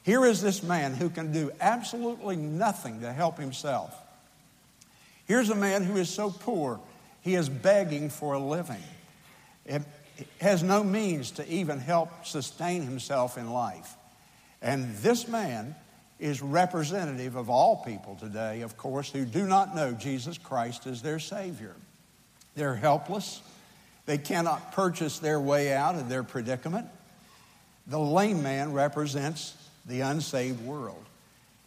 Here 0.04 0.26
is 0.26 0.42
this 0.42 0.64
man 0.64 0.94
who 0.94 1.10
can 1.10 1.34
do 1.34 1.52
absolutely 1.60 2.38
nothing 2.38 3.02
to 3.02 3.12
help 3.12 3.38
himself. 3.38 3.94
Here's 5.26 5.50
a 5.50 5.56
man 5.56 5.84
who 5.84 5.98
is 5.98 6.10
so 6.10 6.30
poor, 6.30 6.80
he 7.22 7.36
is 7.36 7.50
begging 7.50 8.10
for 8.10 8.34
a 8.34 8.40
living. 8.40 8.84
It 9.66 9.84
has 10.40 10.64
no 10.64 10.84
means 10.84 11.32
to 11.32 11.48
even 11.52 11.80
help 11.80 12.26
sustain 12.26 12.84
himself 12.84 13.38
in 13.38 13.52
life. 13.52 13.96
And 14.62 14.96
this 14.98 15.28
man 15.28 15.76
is 16.20 16.42
representative 16.42 17.36
of 17.36 17.50
all 17.50 17.84
people 17.86 18.16
today, 18.16 18.62
of 18.62 18.78
course, 18.78 19.12
who 19.12 19.26
do 19.26 19.46
not 19.46 19.76
know 19.76 19.92
Jesus 19.92 20.38
Christ 20.38 20.88
as 20.88 21.02
their 21.02 21.20
Savior. 21.20 21.76
They're 22.58 22.76
helpless. 22.76 23.42
They 24.08 24.18
cannot 24.18 24.74
purchase 24.74 25.20
their 25.20 25.40
way 25.40 25.72
out 25.74 25.96
of 25.96 26.10
their 26.10 26.24
predicament. 26.24 26.88
The 27.86 28.00
lame 28.00 28.42
man 28.42 28.74
represents 28.74 29.56
the 29.86 30.02
unsaved 30.02 30.66
world. 30.66 31.04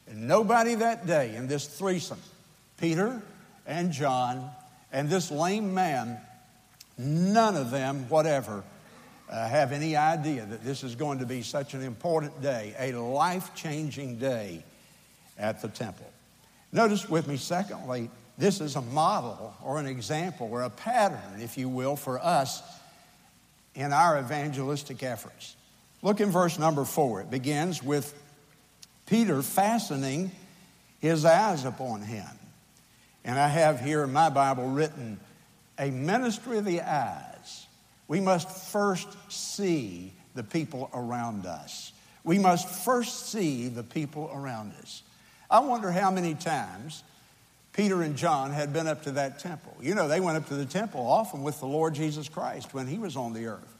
And 0.08 0.26
nobody 0.26 0.74
that 0.74 1.06
day 1.06 1.36
in 1.36 1.46
this 1.46 1.66
threesome, 1.66 2.20
Peter 2.76 3.22
and 3.66 3.92
John 3.92 4.50
and 4.92 5.08
this 5.08 5.30
lame 5.30 5.72
man, 5.72 6.18
none 6.98 7.56
of 7.56 7.70
them, 7.70 8.08
whatever, 8.08 8.64
uh, 9.30 9.48
have 9.48 9.70
any 9.70 9.94
idea 9.94 10.44
that 10.44 10.64
this 10.64 10.82
is 10.82 10.96
going 10.96 11.20
to 11.20 11.26
be 11.26 11.42
such 11.42 11.74
an 11.74 11.82
important 11.82 12.42
day, 12.42 12.74
a 12.80 12.92
life 12.94 13.54
changing 13.54 14.18
day 14.18 14.64
at 15.38 15.62
the 15.62 15.68
temple. 15.68 16.10
Notice 16.72 17.08
with 17.08 17.28
me, 17.28 17.36
secondly, 17.36 18.10
this 18.40 18.60
is 18.60 18.74
a 18.74 18.80
model 18.80 19.54
or 19.62 19.78
an 19.78 19.86
example 19.86 20.48
or 20.50 20.62
a 20.62 20.70
pattern, 20.70 21.40
if 21.40 21.58
you 21.58 21.68
will, 21.68 21.94
for 21.94 22.18
us 22.18 22.62
in 23.74 23.92
our 23.92 24.18
evangelistic 24.18 25.02
efforts. 25.02 25.56
Look 26.02 26.20
in 26.20 26.30
verse 26.30 26.58
number 26.58 26.84
four. 26.84 27.20
It 27.20 27.30
begins 27.30 27.82
with 27.82 28.14
Peter 29.06 29.42
fastening 29.42 30.30
his 31.00 31.24
eyes 31.24 31.64
upon 31.64 32.00
him. 32.00 32.26
And 33.24 33.38
I 33.38 33.48
have 33.48 33.80
here 33.80 34.04
in 34.04 34.12
my 34.12 34.30
Bible 34.30 34.68
written, 34.68 35.20
a 35.78 35.90
ministry 35.90 36.58
of 36.58 36.64
the 36.64 36.80
eyes. 36.80 37.66
We 38.08 38.20
must 38.20 38.48
first 38.70 39.08
see 39.30 40.12
the 40.34 40.42
people 40.42 40.90
around 40.94 41.44
us. 41.44 41.92
We 42.24 42.38
must 42.38 42.68
first 42.68 43.30
see 43.30 43.68
the 43.68 43.82
people 43.82 44.30
around 44.34 44.72
us. 44.82 45.02
I 45.50 45.60
wonder 45.60 45.90
how 45.90 46.10
many 46.10 46.34
times 46.34 47.02
Peter 47.72 48.02
and 48.02 48.16
John 48.16 48.50
had 48.50 48.72
been 48.72 48.86
up 48.86 49.04
to 49.04 49.12
that 49.12 49.38
temple. 49.38 49.76
You 49.80 49.94
know, 49.94 50.08
they 50.08 50.20
went 50.20 50.36
up 50.36 50.48
to 50.48 50.54
the 50.54 50.66
temple 50.66 51.00
often 51.00 51.42
with 51.42 51.60
the 51.60 51.66
Lord 51.66 51.94
Jesus 51.94 52.28
Christ 52.28 52.74
when 52.74 52.86
he 52.86 52.98
was 52.98 53.16
on 53.16 53.32
the 53.32 53.46
earth. 53.46 53.76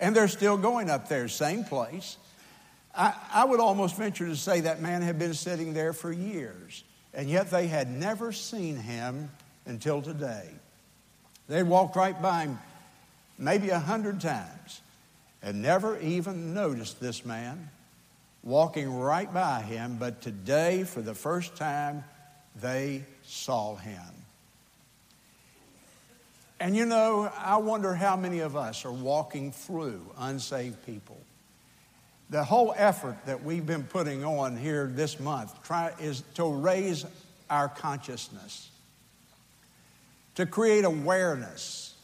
And 0.00 0.14
they're 0.14 0.28
still 0.28 0.56
going 0.56 0.90
up 0.90 1.08
there, 1.08 1.28
same 1.28 1.64
place. 1.64 2.16
I, 2.94 3.14
I 3.32 3.44
would 3.44 3.60
almost 3.60 3.96
venture 3.96 4.26
to 4.26 4.36
say 4.36 4.60
that 4.60 4.80
man 4.80 5.02
had 5.02 5.18
been 5.18 5.34
sitting 5.34 5.72
there 5.72 5.92
for 5.92 6.12
years, 6.12 6.82
and 7.14 7.28
yet 7.28 7.50
they 7.50 7.68
had 7.68 7.88
never 7.90 8.32
seen 8.32 8.76
him 8.76 9.30
until 9.66 10.02
today. 10.02 10.48
They'd 11.48 11.62
walked 11.62 11.96
right 11.96 12.20
by 12.20 12.44
him 12.44 12.58
maybe 13.38 13.70
a 13.70 13.78
hundred 13.78 14.20
times 14.20 14.80
and 15.42 15.62
never 15.62 15.98
even 16.00 16.52
noticed 16.54 17.00
this 17.00 17.24
man 17.24 17.70
walking 18.42 18.92
right 18.92 19.32
by 19.32 19.62
him, 19.62 19.96
but 19.98 20.20
today, 20.20 20.84
for 20.84 21.00
the 21.00 21.14
first 21.14 21.56
time, 21.56 22.04
they 22.60 23.04
saw 23.24 23.76
him. 23.76 24.02
And 26.60 26.76
you 26.76 26.86
know, 26.86 27.30
I 27.38 27.56
wonder 27.58 27.94
how 27.94 28.16
many 28.16 28.40
of 28.40 28.56
us 28.56 28.84
are 28.84 28.92
walking 28.92 29.52
through 29.52 30.00
unsaved 30.18 30.84
people. 30.84 31.20
The 32.30 32.44
whole 32.44 32.74
effort 32.76 33.16
that 33.26 33.44
we've 33.44 33.64
been 33.64 33.84
putting 33.84 34.24
on 34.24 34.56
here 34.56 34.90
this 34.92 35.18
month 35.20 35.62
try, 35.62 35.92
is 36.00 36.22
to 36.34 36.44
raise 36.44 37.06
our 37.48 37.68
consciousness, 37.68 38.68
to 40.34 40.44
create 40.46 40.84
awareness 40.84 41.94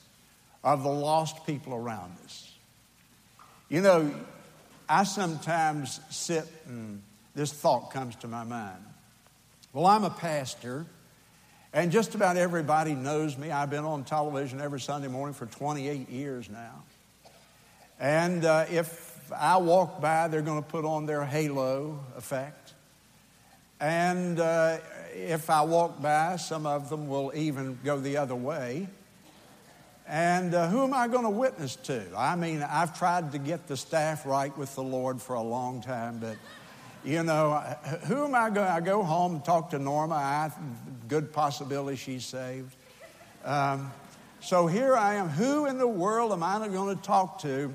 of 0.62 0.82
the 0.82 0.88
lost 0.88 1.44
people 1.46 1.74
around 1.74 2.12
us. 2.24 2.50
You 3.68 3.82
know, 3.82 4.14
I 4.88 5.04
sometimes 5.04 6.00
sit 6.10 6.46
and 6.66 7.02
this 7.34 7.52
thought 7.52 7.90
comes 7.90 8.16
to 8.16 8.28
my 8.28 8.44
mind. 8.44 8.82
Well, 9.74 9.86
I'm 9.86 10.04
a 10.04 10.10
pastor, 10.10 10.86
and 11.72 11.90
just 11.90 12.14
about 12.14 12.36
everybody 12.36 12.94
knows 12.94 13.36
me. 13.36 13.50
I've 13.50 13.70
been 13.70 13.84
on 13.84 14.04
television 14.04 14.60
every 14.60 14.78
Sunday 14.78 15.08
morning 15.08 15.34
for 15.34 15.46
28 15.46 16.08
years 16.10 16.48
now. 16.48 16.84
And 17.98 18.44
uh, 18.44 18.66
if 18.70 19.32
I 19.36 19.56
walk 19.56 20.00
by, 20.00 20.28
they're 20.28 20.42
going 20.42 20.62
to 20.62 20.68
put 20.68 20.84
on 20.84 21.06
their 21.06 21.24
halo 21.24 21.98
effect. 22.16 22.74
And 23.80 24.38
uh, 24.38 24.78
if 25.12 25.50
I 25.50 25.62
walk 25.62 26.00
by, 26.00 26.36
some 26.36 26.66
of 26.66 26.88
them 26.88 27.08
will 27.08 27.32
even 27.34 27.76
go 27.84 27.98
the 27.98 28.18
other 28.18 28.36
way. 28.36 28.86
And 30.06 30.54
uh, 30.54 30.68
who 30.68 30.84
am 30.84 30.94
I 30.94 31.08
going 31.08 31.24
to 31.24 31.30
witness 31.30 31.74
to? 31.74 32.04
I 32.16 32.36
mean, 32.36 32.62
I've 32.62 32.96
tried 32.96 33.32
to 33.32 33.38
get 33.38 33.66
the 33.66 33.76
staff 33.76 34.24
right 34.24 34.56
with 34.56 34.72
the 34.76 34.84
Lord 34.84 35.20
for 35.20 35.34
a 35.34 35.42
long 35.42 35.82
time, 35.82 36.18
but 36.20 36.36
you 37.04 37.22
know, 37.22 37.60
who 38.06 38.24
am 38.24 38.34
I 38.34 38.50
going? 38.50 38.68
I 38.68 38.80
go 38.80 39.02
home 39.02 39.36
and 39.36 39.44
talk 39.44 39.70
to 39.70 39.78
Norma. 39.78 40.14
I 40.14 40.50
good 41.06 41.32
possibility 41.32 41.96
she's 41.96 42.24
saved. 42.24 42.74
Um, 43.44 43.92
so 44.40 44.66
here 44.66 44.96
I 44.96 45.14
am. 45.14 45.28
Who 45.28 45.66
in 45.66 45.78
the 45.78 45.86
world 45.86 46.32
am 46.32 46.42
I 46.42 46.66
going 46.68 46.96
to 46.96 47.02
talk 47.02 47.40
to? 47.40 47.74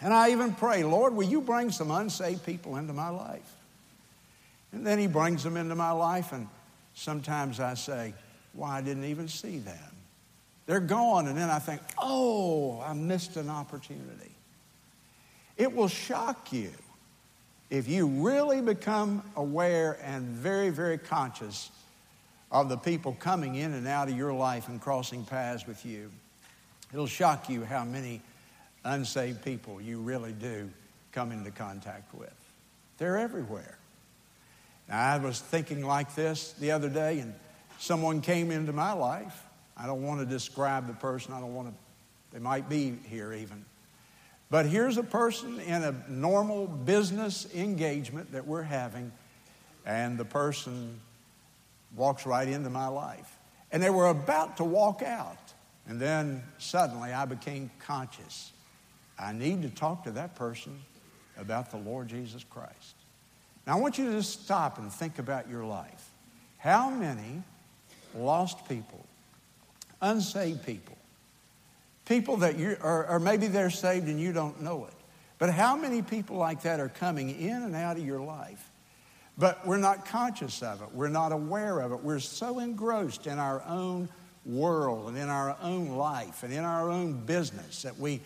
And 0.00 0.12
I 0.12 0.30
even 0.30 0.54
pray, 0.54 0.84
Lord, 0.84 1.14
will 1.14 1.24
you 1.24 1.40
bring 1.40 1.70
some 1.70 1.90
unsaved 1.90 2.44
people 2.44 2.76
into 2.76 2.92
my 2.92 3.08
life? 3.08 3.56
And 4.72 4.86
then 4.86 4.98
He 4.98 5.06
brings 5.06 5.42
them 5.42 5.56
into 5.56 5.74
my 5.74 5.92
life, 5.92 6.32
and 6.32 6.48
sometimes 6.94 7.60
I 7.60 7.74
say, 7.74 8.14
Why, 8.52 8.78
I 8.78 8.80
didn't 8.82 9.04
even 9.04 9.28
see 9.28 9.58
them. 9.58 9.78
They're 10.66 10.80
gone, 10.80 11.26
and 11.28 11.36
then 11.36 11.50
I 11.50 11.58
think, 11.58 11.80
Oh, 11.98 12.80
I 12.80 12.92
missed 12.92 13.36
an 13.36 13.48
opportunity. 13.48 14.32
It 15.56 15.72
will 15.72 15.88
shock 15.88 16.52
you 16.52 16.72
if 17.74 17.88
you 17.88 18.06
really 18.06 18.60
become 18.60 19.20
aware 19.34 19.98
and 20.04 20.26
very, 20.28 20.70
very 20.70 20.96
conscious 20.96 21.70
of 22.52 22.68
the 22.68 22.76
people 22.76 23.16
coming 23.18 23.56
in 23.56 23.72
and 23.72 23.88
out 23.88 24.08
of 24.08 24.16
your 24.16 24.32
life 24.32 24.68
and 24.68 24.80
crossing 24.80 25.24
paths 25.24 25.66
with 25.66 25.84
you, 25.84 26.08
it'll 26.92 27.08
shock 27.08 27.48
you 27.48 27.64
how 27.64 27.84
many 27.84 28.20
unsaved 28.84 29.44
people 29.44 29.80
you 29.80 29.98
really 29.98 30.30
do 30.30 30.70
come 31.10 31.32
into 31.32 31.50
contact 31.50 32.14
with. 32.14 32.32
They're 32.98 33.18
everywhere. 33.18 33.76
Now, 34.88 35.00
I 35.00 35.18
was 35.18 35.40
thinking 35.40 35.84
like 35.84 36.14
this 36.14 36.52
the 36.52 36.70
other 36.70 36.88
day, 36.88 37.18
and 37.18 37.34
someone 37.80 38.20
came 38.20 38.52
into 38.52 38.72
my 38.72 38.92
life. 38.92 39.42
I 39.76 39.86
don't 39.86 40.04
want 40.04 40.20
to 40.20 40.26
describe 40.26 40.86
the 40.86 40.92
person, 40.92 41.34
I 41.34 41.40
don't 41.40 41.54
want 41.54 41.68
to, 41.68 41.74
they 42.32 42.38
might 42.38 42.68
be 42.68 42.96
here 43.08 43.32
even. 43.32 43.64
But 44.50 44.66
here's 44.66 44.98
a 44.98 45.02
person 45.02 45.58
in 45.60 45.82
a 45.82 45.94
normal 46.08 46.66
business 46.66 47.46
engagement 47.54 48.32
that 48.32 48.46
we're 48.46 48.62
having, 48.62 49.10
and 49.84 50.16
the 50.16 50.24
person 50.24 51.00
walks 51.96 52.26
right 52.26 52.46
into 52.46 52.70
my 52.70 52.86
life. 52.86 53.36
And 53.72 53.82
they 53.82 53.90
were 53.90 54.08
about 54.08 54.58
to 54.58 54.64
walk 54.64 55.02
out, 55.02 55.52
and 55.86 56.00
then 56.00 56.42
suddenly 56.58 57.12
I 57.12 57.24
became 57.24 57.70
conscious. 57.80 58.52
I 59.18 59.32
need 59.32 59.62
to 59.62 59.70
talk 59.70 60.04
to 60.04 60.12
that 60.12 60.36
person 60.36 60.80
about 61.36 61.70
the 61.70 61.76
Lord 61.78 62.08
Jesus 62.08 62.44
Christ. 62.44 62.94
Now, 63.66 63.76
I 63.76 63.80
want 63.80 63.98
you 63.98 64.06
to 64.06 64.12
just 64.12 64.44
stop 64.44 64.78
and 64.78 64.92
think 64.92 65.18
about 65.18 65.48
your 65.48 65.64
life. 65.64 66.10
How 66.58 66.90
many 66.90 67.42
lost 68.14 68.68
people, 68.68 69.04
unsaved 70.00 70.64
people, 70.64 70.96
People 72.04 72.38
that 72.38 72.58
you, 72.58 72.76
or, 72.82 73.06
or 73.06 73.20
maybe 73.20 73.46
they're 73.46 73.70
saved 73.70 74.08
and 74.08 74.20
you 74.20 74.32
don't 74.32 74.60
know 74.62 74.84
it. 74.86 74.94
But 75.38 75.50
how 75.50 75.76
many 75.76 76.02
people 76.02 76.36
like 76.36 76.62
that 76.62 76.80
are 76.80 76.88
coming 76.88 77.30
in 77.30 77.62
and 77.62 77.74
out 77.74 77.96
of 77.96 78.04
your 78.04 78.20
life? 78.20 78.70
But 79.36 79.66
we're 79.66 79.78
not 79.78 80.06
conscious 80.06 80.62
of 80.62 80.82
it. 80.82 80.88
We're 80.92 81.08
not 81.08 81.32
aware 81.32 81.80
of 81.80 81.92
it. 81.92 82.02
We're 82.02 82.20
so 82.20 82.60
engrossed 82.60 83.26
in 83.26 83.38
our 83.38 83.62
own 83.66 84.08
world 84.46 85.08
and 85.08 85.18
in 85.18 85.28
our 85.28 85.56
own 85.62 85.90
life 85.90 86.42
and 86.42 86.52
in 86.52 86.62
our 86.64 86.90
own 86.90 87.24
business 87.24 87.82
that 87.82 87.98
we, 87.98 88.20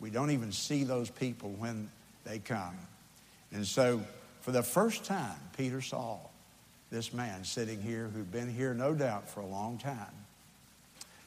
we 0.00 0.10
don't 0.10 0.30
even 0.30 0.52
see 0.52 0.84
those 0.84 1.10
people 1.10 1.50
when 1.50 1.90
they 2.24 2.38
come. 2.38 2.76
And 3.52 3.66
so, 3.66 4.02
for 4.40 4.52
the 4.52 4.62
first 4.62 5.04
time, 5.04 5.36
Peter 5.56 5.80
saw 5.80 6.18
this 6.90 7.12
man 7.12 7.44
sitting 7.44 7.82
here 7.82 8.08
who'd 8.08 8.32
been 8.32 8.52
here, 8.52 8.72
no 8.72 8.94
doubt, 8.94 9.28
for 9.28 9.40
a 9.40 9.46
long 9.46 9.78
time. 9.78 10.06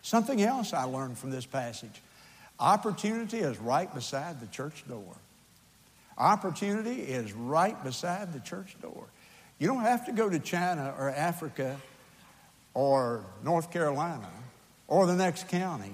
Something 0.01 0.41
else 0.41 0.73
I 0.73 0.83
learned 0.83 1.17
from 1.17 1.31
this 1.31 1.45
passage 1.45 2.01
opportunity 2.59 3.39
is 3.39 3.57
right 3.57 3.91
beside 3.93 4.39
the 4.39 4.47
church 4.47 4.83
door. 4.87 5.15
Opportunity 6.17 7.01
is 7.01 7.33
right 7.33 7.81
beside 7.83 8.33
the 8.33 8.39
church 8.39 8.75
door. 8.81 9.07
You 9.57 9.67
don't 9.67 9.81
have 9.81 10.05
to 10.05 10.11
go 10.11 10.29
to 10.29 10.39
China 10.39 10.93
or 10.97 11.09
Africa 11.09 11.77
or 12.73 13.25
North 13.43 13.71
Carolina 13.71 14.29
or 14.87 15.07
the 15.07 15.15
next 15.15 15.47
county 15.49 15.93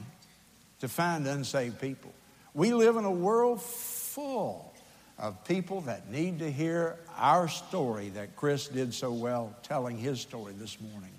to 0.81 0.87
find 0.87 1.25
unsaved 1.25 1.79
people. 1.79 2.11
We 2.53 2.73
live 2.73 2.97
in 2.97 3.05
a 3.05 3.11
world 3.11 3.61
full 3.61 4.73
of 5.17 5.43
people 5.45 5.81
that 5.81 6.11
need 6.11 6.39
to 6.39 6.51
hear 6.51 6.97
our 7.15 7.47
story 7.47 8.09
that 8.09 8.35
Chris 8.35 8.67
did 8.67 8.93
so 8.93 9.11
well 9.11 9.55
telling 9.63 9.97
his 9.97 10.19
story 10.19 10.53
this 10.57 10.77
morning. 10.81 11.11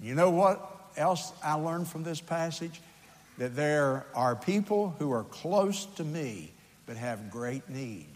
You 0.00 0.14
know 0.14 0.30
what 0.30 0.75
else 0.96 1.32
I 1.42 1.54
learned 1.54 1.88
from 1.88 2.02
this 2.02 2.20
passage? 2.20 2.80
That 3.38 3.54
there 3.54 4.06
are 4.14 4.34
people 4.34 4.94
who 4.98 5.12
are 5.12 5.24
close 5.24 5.84
to 5.96 6.04
me 6.04 6.52
but 6.86 6.96
have 6.96 7.30
great 7.30 7.68
need. 7.68 8.08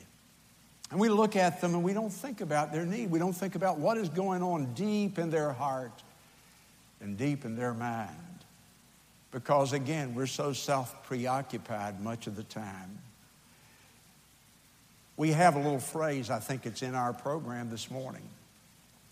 And 0.90 0.98
we 0.98 1.08
look 1.08 1.36
at 1.36 1.60
them 1.60 1.74
and 1.74 1.84
we 1.84 1.92
don't 1.92 2.12
think 2.12 2.40
about 2.40 2.72
their 2.72 2.84
need. 2.84 3.10
We 3.10 3.18
don't 3.18 3.32
think 3.32 3.54
about 3.54 3.78
what 3.78 3.96
is 3.96 4.08
going 4.08 4.42
on 4.42 4.72
deep 4.74 5.18
in 5.18 5.30
their 5.30 5.52
heart 5.52 6.02
and 7.00 7.16
deep 7.16 7.44
in 7.44 7.56
their 7.56 7.74
mind. 7.74 8.16
Because 9.30 9.72
again, 9.72 10.14
we're 10.14 10.26
so 10.26 10.52
self 10.52 11.04
preoccupied 11.04 12.00
much 12.00 12.26
of 12.26 12.34
the 12.34 12.42
time. 12.42 12.98
We 15.16 15.30
have 15.32 15.54
a 15.54 15.58
little 15.58 15.80
phrase, 15.80 16.30
I 16.30 16.38
think 16.38 16.66
it's 16.66 16.82
in 16.82 16.94
our 16.94 17.12
program 17.12 17.70
this 17.70 17.90
morning. 17.90 18.22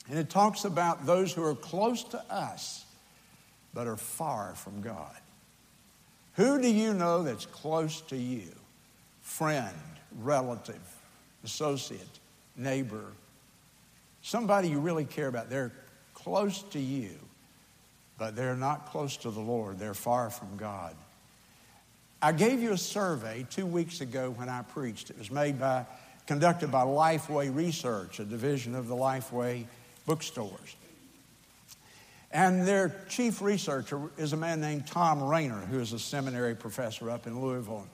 And 0.09 0.19
it 0.19 0.31
talks 0.31 0.65
about 0.65 1.07
those 1.07 1.33
who 1.33 1.45
are 1.45 1.55
close 1.55 2.03
to 2.05 2.19
us 2.33 2.85
but 3.75 3.87
are 3.87 3.97
far 3.97 4.55
from 4.55 4.81
God. 4.81 5.17
Who 6.35 6.61
do 6.61 6.71
you 6.71 6.95
know 6.95 7.23
that's 7.23 7.47
close 7.47 8.01
to 8.03 8.17
you? 8.17 8.49
Friend, 9.23 9.75
relative, 10.21 10.81
associate, 11.45 12.21
neighbor, 12.57 13.05
somebody 14.23 14.69
you 14.69 14.79
really 14.79 15.05
care 15.05 15.29
about. 15.29 15.51
They're 15.51 15.73
close 16.15 16.63
to 16.71 16.79
you, 16.79 17.11
but 18.19 18.37
they're 18.37 18.57
not 18.57 18.87
close 18.87 19.17
to 19.19 19.31
the 19.31 19.41
Lord. 19.41 19.79
They're 19.79 19.95
far 19.95 20.31
from 20.31 20.57
God. 20.57 20.95
I 22.21 22.33
gave 22.33 22.61
you 22.61 22.73
a 22.73 22.79
survey 22.79 23.47
two 23.49 23.67
weeks 23.67 24.01
ago 24.01 24.31
when 24.31 24.49
I 24.49 24.63
preached. 24.63 25.11
It 25.11 25.19
was 25.19 25.31
made 25.31 25.61
by, 25.61 25.87
conducted 26.27 26.73
by 26.73 26.83
Lifeway 26.83 27.55
Research, 27.55 28.19
a 28.19 28.25
division 28.25 28.75
of 28.75 28.89
the 28.89 28.97
Lifeway 28.97 29.67
bookstores. 30.05 30.77
And 32.31 32.67
their 32.67 32.95
chief 33.09 33.41
researcher 33.41 34.11
is 34.19 34.33
a 34.33 34.37
man 34.37 34.61
named 34.61 34.87
Thom 34.87 35.23
Rainer, 35.23 35.61
who 35.61 35.81
is 35.81 35.93
a 35.93 35.99
seminary 35.99 36.55
professor 36.55 37.11
up 37.11 37.27
in 37.27 37.41
Louisville, 37.41 37.87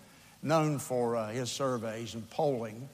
known 0.43 0.79
for 0.79 1.17
uh, 1.17 1.29
his 1.29 1.51
surveys 1.51 2.15
and 2.15 2.29
polling. 2.31 2.89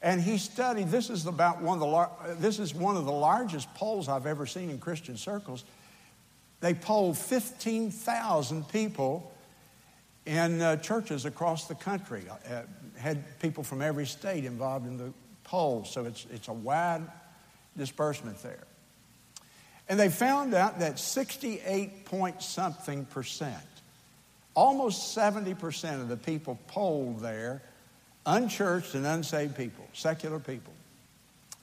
And 0.00 0.20
he 0.20 0.38
studied, 0.38 0.88
this 0.88 1.10
is 1.10 1.26
about 1.26 1.60
one 1.60 1.80
of 1.80 1.90
the, 2.26 2.34
this 2.34 2.58
is 2.58 2.74
one 2.74 2.96
of 2.96 3.04
the 3.04 3.12
largest 3.12 3.72
polls 3.74 4.08
I've 4.08 4.26
ever 4.26 4.46
seen 4.46 4.70
in 4.70 4.78
Christian 4.78 5.16
circles. 5.16 5.64
They 6.60 6.74
polled 6.74 7.18
15,000 7.18 8.68
people 8.68 9.32
in 10.24 10.62
uh, 10.62 10.76
churches 10.76 11.24
across 11.24 11.68
the 11.68 11.74
country. 11.74 12.24
Uh, 12.28 12.62
had 12.96 13.38
people 13.38 13.62
from 13.62 13.82
every 13.82 14.06
state 14.06 14.44
involved 14.44 14.86
in 14.86 14.96
the 14.96 15.12
polls, 15.44 15.90
so 15.90 16.04
it's, 16.04 16.26
it's 16.32 16.48
a 16.48 16.52
wide 16.52 17.02
disbursement 17.76 18.42
there. 18.42 18.64
And 19.88 19.98
they 19.98 20.08
found 20.08 20.54
out 20.54 20.78
that 20.78 20.98
68 20.98 22.04
point 22.04 22.42
something 22.42 23.04
percent, 23.06 23.56
almost 24.54 25.16
70% 25.16 26.00
of 26.00 26.08
the 26.08 26.16
people 26.16 26.58
polled 26.68 27.20
there, 27.20 27.62
unchurched 28.24 28.94
and 28.94 29.06
unsaved 29.06 29.56
people, 29.56 29.84
secular 29.92 30.38
people, 30.38 30.72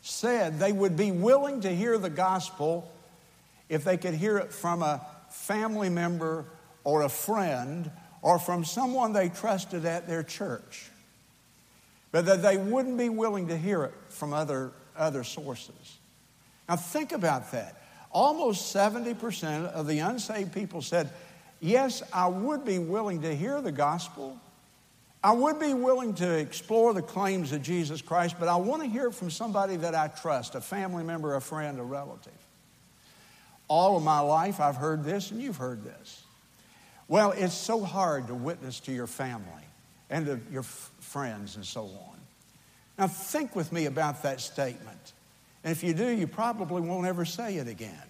said 0.01 0.59
they 0.59 0.71
would 0.71 0.95
be 0.95 1.11
willing 1.11 1.61
to 1.61 1.73
hear 1.73 1.97
the 1.97 2.09
gospel 2.09 2.91
if 3.69 3.83
they 3.83 3.97
could 3.97 4.13
hear 4.13 4.37
it 4.37 4.51
from 4.51 4.81
a 4.81 5.05
family 5.29 5.89
member 5.89 6.45
or 6.83 7.03
a 7.03 7.09
friend 7.09 7.89
or 8.21 8.39
from 8.39 8.65
someone 8.65 9.13
they 9.13 9.29
trusted 9.29 9.85
at 9.85 10.07
their 10.07 10.23
church, 10.23 10.89
but 12.11 12.25
that 12.25 12.41
they 12.41 12.57
wouldn't 12.57 12.97
be 12.97 13.09
willing 13.09 13.47
to 13.47 13.57
hear 13.57 13.83
it 13.83 13.93
from 14.09 14.33
other, 14.33 14.71
other 14.97 15.23
sources. 15.23 15.97
Now, 16.67 16.75
think 16.75 17.11
about 17.11 17.51
that. 17.51 17.78
Almost 18.11 18.75
70% 18.75 19.71
of 19.71 19.87
the 19.87 19.99
unsaved 19.99 20.53
people 20.53 20.81
said, 20.81 21.09
Yes, 21.59 22.01
I 22.13 22.27
would 22.27 22.63
be 22.63 22.79
willing 22.79 23.21
to 23.23 23.35
hear 23.35 23.59
the 23.61 23.71
gospel. 23.71 24.39
I 25.21 25.33
would 25.33 25.59
be 25.59 25.73
willing 25.73 26.13
to 26.15 26.37
explore 26.37 26.93
the 26.93 27.01
claims 27.01 27.51
of 27.51 27.61
Jesus 27.61 28.01
Christ, 28.01 28.37
but 28.39 28.47
I 28.47 28.55
want 28.55 28.81
to 28.83 28.87
hear 28.87 29.07
it 29.07 29.13
from 29.13 29.29
somebody 29.29 29.75
that 29.77 29.93
I 29.93 30.07
trust 30.07 30.55
a 30.55 30.61
family 30.61 31.03
member, 31.03 31.35
a 31.35 31.41
friend, 31.41 31.77
a 31.77 31.83
relative. 31.83 32.31
All 33.67 33.97
of 33.97 34.03
my 34.03 34.21
life, 34.21 34.61
I've 34.61 34.77
heard 34.77 35.03
this, 35.03 35.31
and 35.31 35.41
you've 35.41 35.57
heard 35.57 35.83
this. 35.83 36.23
Well, 37.09 37.31
it's 37.31 37.53
so 37.53 37.81
hard 37.83 38.27
to 38.27 38.33
witness 38.33 38.79
to 38.81 38.93
your 38.93 39.07
family 39.07 39.43
and 40.09 40.25
to 40.27 40.39
your 40.51 40.61
f- 40.61 40.91
friends 40.99 41.57
and 41.57 41.65
so 41.65 41.83
on. 41.83 42.19
Now, 42.97 43.07
think 43.07 43.55
with 43.55 43.71
me 43.73 43.85
about 43.85 44.23
that 44.23 44.39
statement. 44.39 45.13
And 45.63 45.71
if 45.71 45.83
you 45.83 45.93
do, 45.93 46.07
you 46.07 46.27
probably 46.27 46.81
won't 46.81 47.07
ever 47.07 47.25
say 47.25 47.57
it 47.57 47.67
again. 47.67 48.01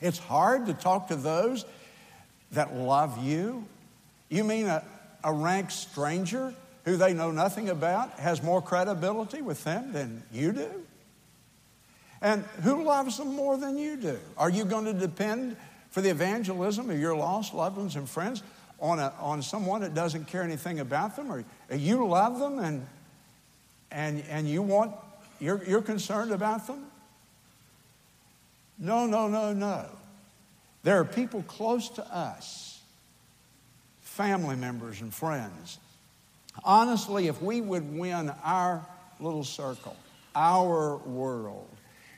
It's 0.00 0.18
hard 0.18 0.66
to 0.66 0.74
talk 0.74 1.08
to 1.08 1.16
those 1.16 1.64
that 2.52 2.74
love 2.74 3.24
you. 3.24 3.66
You 4.28 4.44
mean 4.44 4.66
a, 4.66 4.84
a 5.24 5.32
rank 5.32 5.70
stranger 5.70 6.54
who 6.84 6.96
they 6.96 7.12
know 7.12 7.30
nothing 7.30 7.68
about 7.68 8.18
has 8.20 8.42
more 8.42 8.62
credibility 8.62 9.42
with 9.42 9.64
them 9.64 9.92
than 9.92 10.22
you 10.32 10.52
do? 10.52 10.70
And 12.22 12.44
who 12.62 12.84
loves 12.84 13.18
them 13.18 13.34
more 13.34 13.58
than 13.58 13.76
you 13.76 13.96
do? 13.96 14.18
Are 14.38 14.48
you 14.48 14.64
going 14.64 14.84
to 14.86 14.92
depend 14.92 15.56
for 15.90 16.00
the 16.00 16.10
evangelism 16.10 16.88
of 16.90 16.98
your 16.98 17.16
lost 17.16 17.54
loved 17.54 17.76
ones 17.76 17.96
and 17.96 18.08
friends 18.08 18.42
on, 18.80 18.98
a, 18.98 19.12
on 19.18 19.42
someone 19.42 19.80
that 19.82 19.94
doesn't 19.94 20.26
care 20.26 20.42
anything 20.42 20.80
about 20.80 21.16
them? 21.16 21.30
Or 21.30 21.44
uh, 21.70 21.74
you 21.74 22.06
love 22.06 22.38
them 22.38 22.58
and, 22.58 22.86
and, 23.90 24.22
and 24.28 24.48
you 24.48 24.62
want 24.62 24.94
you're, 25.40 25.62
you're 25.64 25.82
concerned 25.82 26.32
about 26.32 26.66
them? 26.66 26.86
No, 28.78 29.06
no, 29.06 29.28
no, 29.28 29.52
no. 29.52 29.86
There 30.82 31.00
are 31.00 31.04
people 31.04 31.42
close 31.42 31.88
to 31.90 32.14
us, 32.14 32.80
family 34.00 34.56
members 34.56 35.00
and 35.00 35.12
friends. 35.12 35.78
Honestly, 36.64 37.26
if 37.26 37.42
we 37.42 37.60
would 37.60 37.98
win 37.98 38.32
our 38.44 38.86
little 39.18 39.44
circle, 39.44 39.96
our 40.34 40.96
world, 40.98 41.68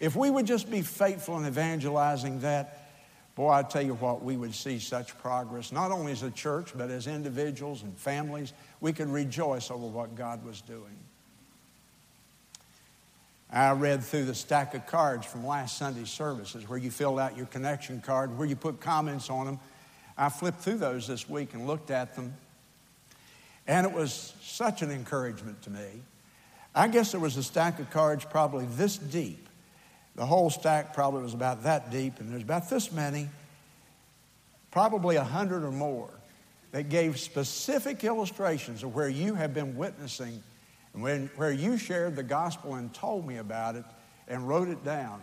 if 0.00 0.14
we 0.14 0.30
would 0.30 0.46
just 0.46 0.70
be 0.70 0.82
faithful 0.82 1.38
in 1.38 1.46
evangelizing 1.46 2.40
that, 2.40 2.90
boy, 3.34 3.50
I 3.50 3.62
tell 3.62 3.82
you 3.82 3.94
what, 3.94 4.22
we 4.22 4.36
would 4.36 4.54
see 4.54 4.78
such 4.78 5.16
progress, 5.18 5.72
not 5.72 5.90
only 5.90 6.12
as 6.12 6.22
a 6.22 6.30
church, 6.30 6.72
but 6.76 6.90
as 6.90 7.06
individuals 7.06 7.82
and 7.82 7.96
families. 7.96 8.52
We 8.80 8.92
could 8.92 9.08
rejoice 9.08 9.70
over 9.70 9.86
what 9.86 10.14
God 10.14 10.44
was 10.44 10.60
doing. 10.60 10.96
I 13.50 13.72
read 13.72 14.04
through 14.04 14.26
the 14.26 14.34
stack 14.34 14.74
of 14.74 14.86
cards 14.86 15.26
from 15.26 15.46
last 15.46 15.78
Sunday's 15.78 16.10
services 16.10 16.68
where 16.68 16.78
you 16.78 16.90
filled 16.90 17.18
out 17.18 17.36
your 17.36 17.46
connection 17.46 18.00
card, 18.00 18.36
where 18.36 18.46
you 18.46 18.56
put 18.56 18.80
comments 18.80 19.30
on 19.30 19.46
them. 19.46 19.58
I 20.18 20.28
flipped 20.28 20.60
through 20.60 20.78
those 20.78 21.06
this 21.06 21.28
week 21.28 21.54
and 21.54 21.66
looked 21.66 21.90
at 21.90 22.14
them, 22.14 22.34
and 23.66 23.86
it 23.86 23.92
was 23.92 24.34
such 24.42 24.82
an 24.82 24.90
encouragement 24.90 25.62
to 25.62 25.70
me. 25.70 26.02
I 26.74 26.88
guess 26.88 27.12
there 27.12 27.20
was 27.20 27.36
a 27.36 27.42
stack 27.42 27.78
of 27.78 27.90
cards 27.90 28.24
probably 28.24 28.66
this 28.72 28.98
deep. 28.98 29.48
The 30.16 30.26
whole 30.26 30.50
stack 30.50 30.92
probably 30.92 31.22
was 31.22 31.34
about 31.34 31.62
that 31.62 31.90
deep, 31.90 32.20
and 32.20 32.30
there's 32.30 32.42
about 32.42 32.68
this 32.68 32.92
many, 32.92 33.28
probably 34.70 35.16
a 35.16 35.24
hundred 35.24 35.64
or 35.64 35.70
more, 35.70 36.10
that 36.72 36.90
gave 36.90 37.18
specific 37.18 38.04
illustrations 38.04 38.82
of 38.82 38.94
where 38.94 39.08
you 39.08 39.34
have 39.34 39.54
been 39.54 39.76
witnessing 39.76 40.42
when, 40.92 41.30
where 41.36 41.52
you 41.52 41.78
shared 41.78 42.16
the 42.16 42.22
gospel 42.22 42.74
and 42.74 42.92
told 42.92 43.26
me 43.26 43.36
about 43.38 43.76
it 43.76 43.84
and 44.26 44.48
wrote 44.48 44.68
it 44.68 44.84
down. 44.84 45.20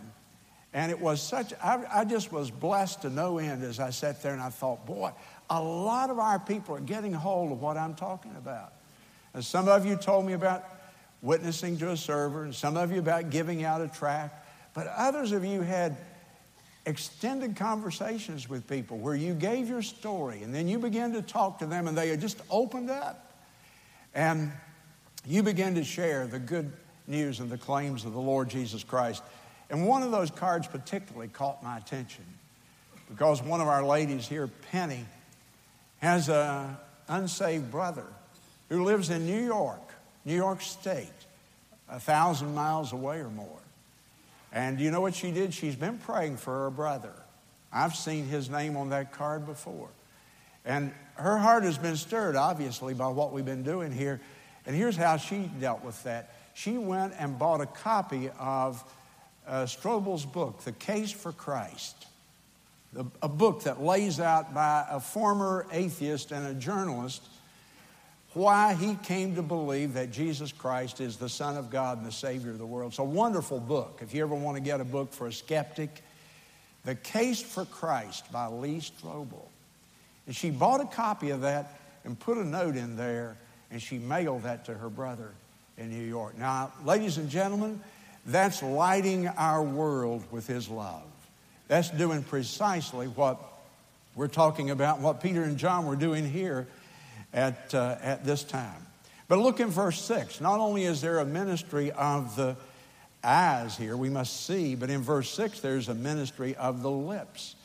And 0.72 0.90
it 0.90 1.00
was 1.00 1.22
such, 1.22 1.52
I, 1.62 1.84
I 1.92 2.04
just 2.04 2.32
was 2.32 2.50
blessed 2.50 3.02
to 3.02 3.10
no 3.10 3.38
end 3.38 3.62
as 3.62 3.80
I 3.80 3.90
sat 3.90 4.22
there 4.22 4.32
and 4.32 4.42
I 4.42 4.50
thought, 4.50 4.84
boy, 4.84 5.12
a 5.48 5.62
lot 5.62 6.10
of 6.10 6.18
our 6.18 6.38
people 6.38 6.76
are 6.76 6.80
getting 6.80 7.14
a 7.14 7.18
hold 7.18 7.52
of 7.52 7.62
what 7.62 7.76
I'm 7.76 7.94
talking 7.94 8.34
about. 8.36 8.72
And 9.32 9.44
some 9.44 9.68
of 9.68 9.86
you 9.86 9.96
told 9.96 10.26
me 10.26 10.34
about 10.34 10.64
witnessing 11.22 11.78
to 11.78 11.90
a 11.90 11.96
server, 11.96 12.44
and 12.44 12.54
some 12.54 12.76
of 12.76 12.92
you 12.92 12.98
about 12.98 13.30
giving 13.30 13.64
out 13.64 13.80
a 13.80 13.88
tract, 13.88 14.46
but 14.74 14.86
others 14.86 15.32
of 15.32 15.44
you 15.44 15.62
had 15.62 15.96
extended 16.84 17.56
conversations 17.56 18.48
with 18.48 18.68
people 18.68 18.98
where 18.98 19.14
you 19.14 19.34
gave 19.34 19.68
your 19.68 19.82
story 19.82 20.42
and 20.42 20.54
then 20.54 20.68
you 20.68 20.78
began 20.78 21.12
to 21.12 21.20
talk 21.20 21.58
to 21.58 21.66
them 21.66 21.88
and 21.88 21.98
they 21.98 22.16
just 22.16 22.40
opened 22.48 22.90
up. 22.90 23.32
And 24.14 24.52
you 25.26 25.42
begin 25.42 25.74
to 25.74 25.84
share 25.84 26.26
the 26.26 26.38
good 26.38 26.72
news 27.06 27.40
and 27.40 27.50
the 27.50 27.58
claims 27.58 28.04
of 28.04 28.12
the 28.12 28.20
Lord 28.20 28.48
Jesus 28.48 28.84
Christ. 28.84 29.22
And 29.70 29.86
one 29.86 30.02
of 30.02 30.10
those 30.10 30.30
cards 30.30 30.66
particularly 30.66 31.28
caught 31.28 31.62
my 31.62 31.76
attention 31.76 32.24
because 33.08 33.42
one 33.42 33.60
of 33.60 33.68
our 33.68 33.84
ladies 33.84 34.26
here, 34.26 34.48
Penny, 34.70 35.04
has 35.98 36.28
an 36.28 36.76
unsaved 37.08 37.70
brother 37.70 38.06
who 38.68 38.84
lives 38.84 39.10
in 39.10 39.26
New 39.26 39.44
York 39.44 39.80
New 40.26 40.34
York 40.34 40.60
State, 40.60 41.08
a 41.88 42.00
thousand 42.00 42.54
miles 42.54 42.92
away 42.92 43.18
or 43.18 43.30
more. 43.30 43.60
And 44.52 44.80
you 44.80 44.90
know 44.90 45.00
what 45.00 45.14
she 45.14 45.30
did? 45.30 45.54
She's 45.54 45.76
been 45.76 45.98
praying 45.98 46.36
for 46.38 46.64
her 46.64 46.70
brother. 46.70 47.12
I've 47.72 47.94
seen 47.94 48.26
his 48.26 48.50
name 48.50 48.76
on 48.76 48.90
that 48.90 49.12
card 49.12 49.46
before. 49.46 49.88
And 50.64 50.92
her 51.14 51.38
heart 51.38 51.62
has 51.62 51.78
been 51.78 51.96
stirred, 51.96 52.34
obviously, 52.34 52.92
by 52.92 53.06
what 53.06 53.32
we've 53.32 53.44
been 53.44 53.62
doing 53.62 53.92
here. 53.92 54.20
And 54.66 54.74
here's 54.74 54.96
how 54.96 55.16
she 55.16 55.50
dealt 55.60 55.84
with 55.84 56.02
that. 56.04 56.34
She 56.54 56.76
went 56.76 57.14
and 57.18 57.38
bought 57.38 57.60
a 57.60 57.66
copy 57.66 58.30
of 58.38 58.82
uh, 59.46 59.64
Strobel's 59.64 60.26
book, 60.26 60.62
The 60.64 60.72
Case 60.72 61.12
for 61.12 61.32
Christ, 61.32 62.06
a 63.22 63.28
book 63.28 63.64
that 63.64 63.80
lays 63.82 64.20
out 64.20 64.54
by 64.54 64.84
a 64.90 65.00
former 65.00 65.66
atheist 65.70 66.32
and 66.32 66.46
a 66.46 66.54
journalist 66.54 67.22
why 68.36 68.74
he 68.74 68.96
came 68.96 69.34
to 69.34 69.42
believe 69.42 69.94
that 69.94 70.10
Jesus 70.10 70.52
Christ 70.52 71.00
is 71.00 71.16
the 71.16 71.28
Son 71.28 71.56
of 71.56 71.70
God 71.70 71.96
and 71.96 72.06
the 72.06 72.12
Savior 72.12 72.50
of 72.50 72.58
the 72.58 72.66
world. 72.66 72.92
It's 72.92 72.98
a 72.98 73.04
wonderful 73.04 73.58
book. 73.58 74.00
If 74.02 74.12
you 74.12 74.22
ever 74.22 74.34
want 74.34 74.58
to 74.58 74.62
get 74.62 74.78
a 74.78 74.84
book 74.84 75.14
for 75.14 75.26
a 75.26 75.32
skeptic, 75.32 76.02
The 76.84 76.96
Case 76.96 77.40
for 77.40 77.64
Christ 77.64 78.30
by 78.30 78.48
Lee 78.48 78.80
Strobel. 78.80 79.46
And 80.26 80.36
she 80.36 80.50
bought 80.50 80.82
a 80.82 80.84
copy 80.84 81.30
of 81.30 81.40
that 81.40 81.80
and 82.04 82.18
put 82.18 82.36
a 82.36 82.44
note 82.44 82.76
in 82.76 82.96
there, 82.96 83.38
and 83.70 83.80
she 83.80 83.98
mailed 83.98 84.44
that 84.44 84.64
to 84.66 84.74
her 84.74 84.88
brother 84.88 85.30
in 85.78 85.90
New 85.90 86.04
York. 86.04 86.38
Now, 86.38 86.72
ladies 86.84 87.18
and 87.18 87.28
gentlemen, 87.28 87.80
that's 88.26 88.62
lighting 88.62 89.28
our 89.28 89.62
world 89.62 90.24
with 90.30 90.46
his 90.46 90.68
love. 90.68 91.04
That's 91.68 91.90
doing 91.90 92.22
precisely 92.22 93.06
what 93.08 93.40
we're 94.14 94.28
talking 94.28 94.70
about, 94.70 95.00
what 95.00 95.20
Peter 95.20 95.42
and 95.42 95.58
John 95.58 95.86
were 95.86 95.96
doing 95.96 96.28
here 96.28 96.66
at, 97.32 97.74
uh, 97.74 97.96
at 98.00 98.24
this 98.24 98.42
time. 98.42 98.86
But 99.28 99.38
look 99.38 99.60
in 99.60 99.68
verse 99.68 100.00
6. 100.02 100.40
Not 100.40 100.60
only 100.60 100.84
is 100.84 101.00
there 101.00 101.18
a 101.18 101.24
ministry 101.24 101.90
of 101.92 102.36
the 102.36 102.56
eyes 103.22 103.76
here, 103.76 103.96
we 103.96 104.08
must 104.08 104.46
see, 104.46 104.74
but 104.74 104.88
in 104.88 105.02
verse 105.02 105.28
6, 105.30 105.60
there's 105.60 105.88
a 105.88 105.94
ministry 105.94 106.54
of 106.56 106.82
the 106.82 106.90
lips. 106.90 107.56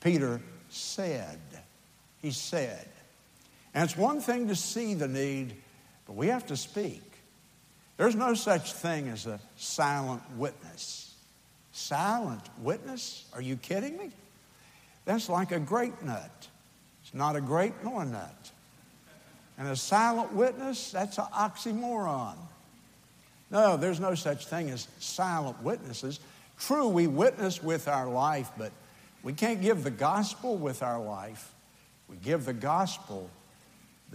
Peter 0.00 0.40
said, 0.68 1.38
He 2.20 2.32
said. 2.32 2.86
And 3.74 3.84
it's 3.84 3.96
one 3.96 4.20
thing 4.20 4.48
to 4.48 4.56
see 4.56 4.94
the 4.94 5.08
need, 5.08 5.54
but 6.06 6.14
we 6.14 6.28
have 6.28 6.46
to 6.46 6.56
speak. 6.56 7.02
There's 7.96 8.14
no 8.14 8.34
such 8.34 8.72
thing 8.72 9.08
as 9.08 9.26
a 9.26 9.40
silent 9.56 10.22
witness. 10.36 11.14
Silent 11.72 12.42
witness? 12.60 13.24
Are 13.32 13.42
you 13.42 13.56
kidding 13.56 13.96
me? 13.96 14.10
That's 15.04 15.28
like 15.28 15.52
a 15.52 15.58
grape 15.58 16.02
nut. 16.02 16.48
It's 17.02 17.14
not 17.14 17.36
a 17.36 17.40
grape 17.40 17.74
nor 17.82 18.02
a 18.02 18.06
nut. 18.06 18.50
And 19.58 19.68
a 19.68 19.76
silent 19.76 20.32
witness, 20.32 20.90
that's 20.90 21.18
an 21.18 21.26
oxymoron. 21.36 22.36
No, 23.50 23.76
there's 23.76 24.00
no 24.00 24.14
such 24.14 24.46
thing 24.46 24.70
as 24.70 24.88
silent 24.98 25.62
witnesses. 25.62 26.18
True, 26.58 26.88
we 26.88 27.06
witness 27.06 27.62
with 27.62 27.86
our 27.86 28.08
life, 28.08 28.50
but 28.58 28.72
we 29.22 29.32
can't 29.32 29.60
give 29.60 29.84
the 29.84 29.90
gospel 29.90 30.56
with 30.56 30.82
our 30.82 31.00
life. 31.00 31.52
We 32.08 32.16
give 32.16 32.44
the 32.44 32.52
gospel 32.52 33.30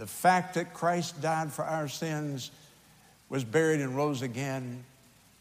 the 0.00 0.06
fact 0.06 0.54
that 0.54 0.72
Christ 0.72 1.20
died 1.20 1.52
for 1.52 1.62
our 1.62 1.86
sins, 1.86 2.50
was 3.28 3.44
buried, 3.44 3.82
and 3.82 3.94
rose 3.94 4.22
again. 4.22 4.82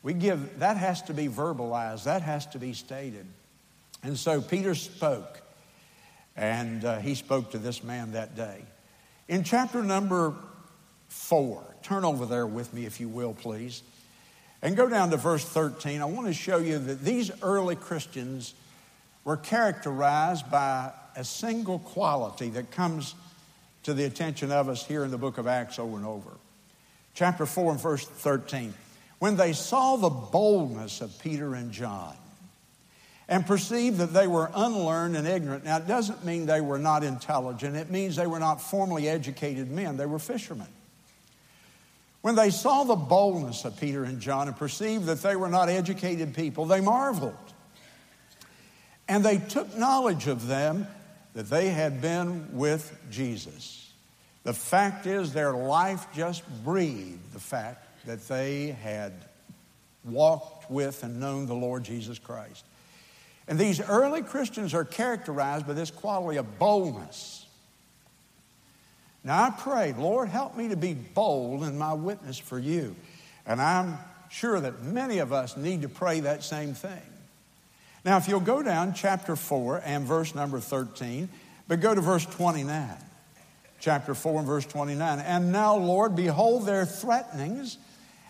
We 0.04 0.14
give, 0.14 0.60
that 0.60 0.76
has 0.76 1.02
to 1.04 1.14
be 1.14 1.30
verbalized, 1.30 2.04
that 2.04 2.24
has 2.24 2.46
to 2.48 2.60
be 2.60 2.74
stated. 2.74 3.26
And 4.04 4.20
so 4.20 4.42
Peter 4.42 4.76
spoke, 4.76 5.42
and 6.36 6.84
uh, 6.84 7.00
he 7.00 7.16
spoke 7.16 7.52
to 7.52 7.58
this 7.58 7.86
man 7.86 8.12
that 8.12 8.36
day. 8.36 8.66
In 9.30 9.46
chapter 9.46 9.82
number 9.82 10.34
four, 11.08 11.64
turn 11.82 12.04
over 12.04 12.26
there 12.26 12.46
with 12.46 12.74
me, 12.74 12.86
if 12.86 13.00
you 13.00 13.08
will, 13.08 13.34
please, 13.34 13.82
and 14.62 14.76
go 14.76 14.90
down 14.90 15.10
to 15.12 15.18
verse 15.18 15.46
13. 15.46 16.02
I 16.02 16.06
want 16.06 16.28
to 16.28 16.34
show 16.34 16.58
you 16.58 16.80
that 16.80 17.02
these 17.02 17.32
early 17.42 17.78
Christians 17.78 18.54
were 19.24 19.38
characterized 19.38 20.52
by 20.52 20.92
a 21.16 21.24
single 21.24 21.80
quality 21.80 22.50
that 22.50 22.72
comes 22.72 23.16
to 23.90 23.94
the 23.96 24.06
attention 24.06 24.52
of 24.52 24.70
us 24.70 24.86
here 24.86 25.04
in 25.04 25.12
the 25.12 25.18
book 25.18 25.38
of 25.38 25.48
Acts 25.48 25.80
over 25.80 25.98
and 25.98 26.06
over. 26.06 26.30
Chapter 27.16 27.46
4 27.46 27.74
and 27.74 27.82
verse 27.82 28.06
13. 28.06 28.74
When 29.18 29.36
they 29.36 29.54
saw 29.54 29.98
the 29.98 30.10
boldness 30.10 31.02
of 31.02 31.18
Peter 31.20 31.56
and 31.56 31.72
John, 31.72 32.16
and 33.30 33.46
perceived 33.46 34.00
that 34.00 34.12
they 34.12 34.26
were 34.26 34.50
unlearned 34.56 35.16
and 35.16 35.28
ignorant. 35.28 35.64
Now, 35.64 35.78
it 35.78 35.88
doesn't 35.88 36.26
mean 36.26 36.48
they 36.48 36.62
were 36.62 36.80
not 36.80 37.04
intelligent, 37.04 37.76
it 37.76 37.92
means 37.92 38.16
they 38.16 38.26
were 38.26 38.40
not 38.40 38.60
formally 38.60 39.08
educated 39.08 39.70
men, 39.70 39.98
they 39.98 40.08
were 40.08 40.20
fishermen. 40.20 40.68
When 42.22 42.36
they 42.36 42.50
saw 42.50 42.84
the 42.84 42.96
boldness 42.96 43.66
of 43.66 43.80
Peter 43.80 44.04
and 44.04 44.20
John 44.20 44.48
and 44.48 44.58
perceived 44.58 45.06
that 45.06 45.22
they 45.22 45.36
were 45.36 45.48
not 45.48 45.70
educated 45.70 46.34
people, 46.34 46.66
they 46.66 46.82
marveled. 46.82 47.36
And 49.08 49.24
they 49.24 49.38
took 49.38 49.78
knowledge 49.78 50.28
of 50.28 50.48
them 50.48 50.88
that 51.34 51.50
they 51.50 51.70
had 51.70 52.02
been 52.02 52.58
with 52.58 52.98
Jesus. 53.12 53.79
The 54.44 54.54
fact 54.54 55.06
is, 55.06 55.34
their 55.34 55.54
life 55.54 56.08
just 56.16 56.44
breathed 56.64 57.34
the 57.34 57.40
fact 57.40 57.86
that 58.06 58.28
they 58.28 58.78
had 58.82 59.14
walked 60.06 60.72
with 60.72 61.04
and 61.04 61.20
known 61.20 61.46
the 61.46 61.54
Lord 61.54 61.84
Jesus 61.84 62.20
Christ. 62.20 62.64
And 63.48 63.60
these 63.60 63.82
early 63.82 64.22
Christians 64.22 64.74
are 64.74 64.86
characterized 64.86 65.68
by 65.68 65.74
this 65.74 65.92
quality 65.92 66.38
of 66.38 66.60
boldness. 66.60 67.46
Now 69.24 69.44
I 69.44 69.50
prayed, 69.50 69.98
Lord, 69.98 70.30
help 70.30 70.56
me 70.56 70.70
to 70.70 70.78
be 70.78 70.94
bold 70.94 71.64
in 71.64 71.78
my 71.78 71.94
witness 71.94 72.38
for 72.38 72.58
you. 72.58 72.96
And 73.46 73.62
I'm 73.62 73.98
sure 74.30 74.60
that 74.60 74.84
many 74.84 75.18
of 75.18 75.34
us 75.34 75.58
need 75.58 75.82
to 75.82 75.90
pray 75.90 76.22
that 76.22 76.44
same 76.44 76.74
thing. 76.74 77.02
Now, 78.06 78.18
if 78.18 78.28
you'll 78.28 78.40
go 78.40 78.64
down 78.64 78.94
chapter 78.94 79.36
4 79.36 79.82
and 79.84 80.06
verse 80.06 80.34
number 80.34 80.60
13, 80.60 81.28
but 81.68 81.82
go 81.82 81.94
to 81.94 82.02
verse 82.02 82.26
29. 82.26 82.96
Chapter 83.80 84.14
4 84.14 84.40
and 84.40 84.48
verse 84.48 84.66
29. 84.66 85.20
And 85.20 85.52
now, 85.52 85.76
Lord, 85.78 86.16
behold 86.16 86.66
their 86.66 86.86
threatenings, 86.86 87.78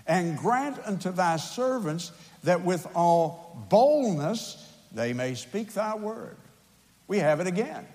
and 0.05 0.37
grant 0.37 0.79
unto 0.85 1.11
thy 1.11 1.37
servants 1.37 2.11
that 2.43 2.63
with 2.63 2.87
all 2.95 3.65
boldness 3.69 4.65
they 4.91 5.13
may 5.13 5.35
speak 5.35 5.73
thy 5.73 5.95
word. 5.95 6.37
We 7.07 7.19
have 7.19 7.39
it 7.39 7.47
again. 7.47 7.85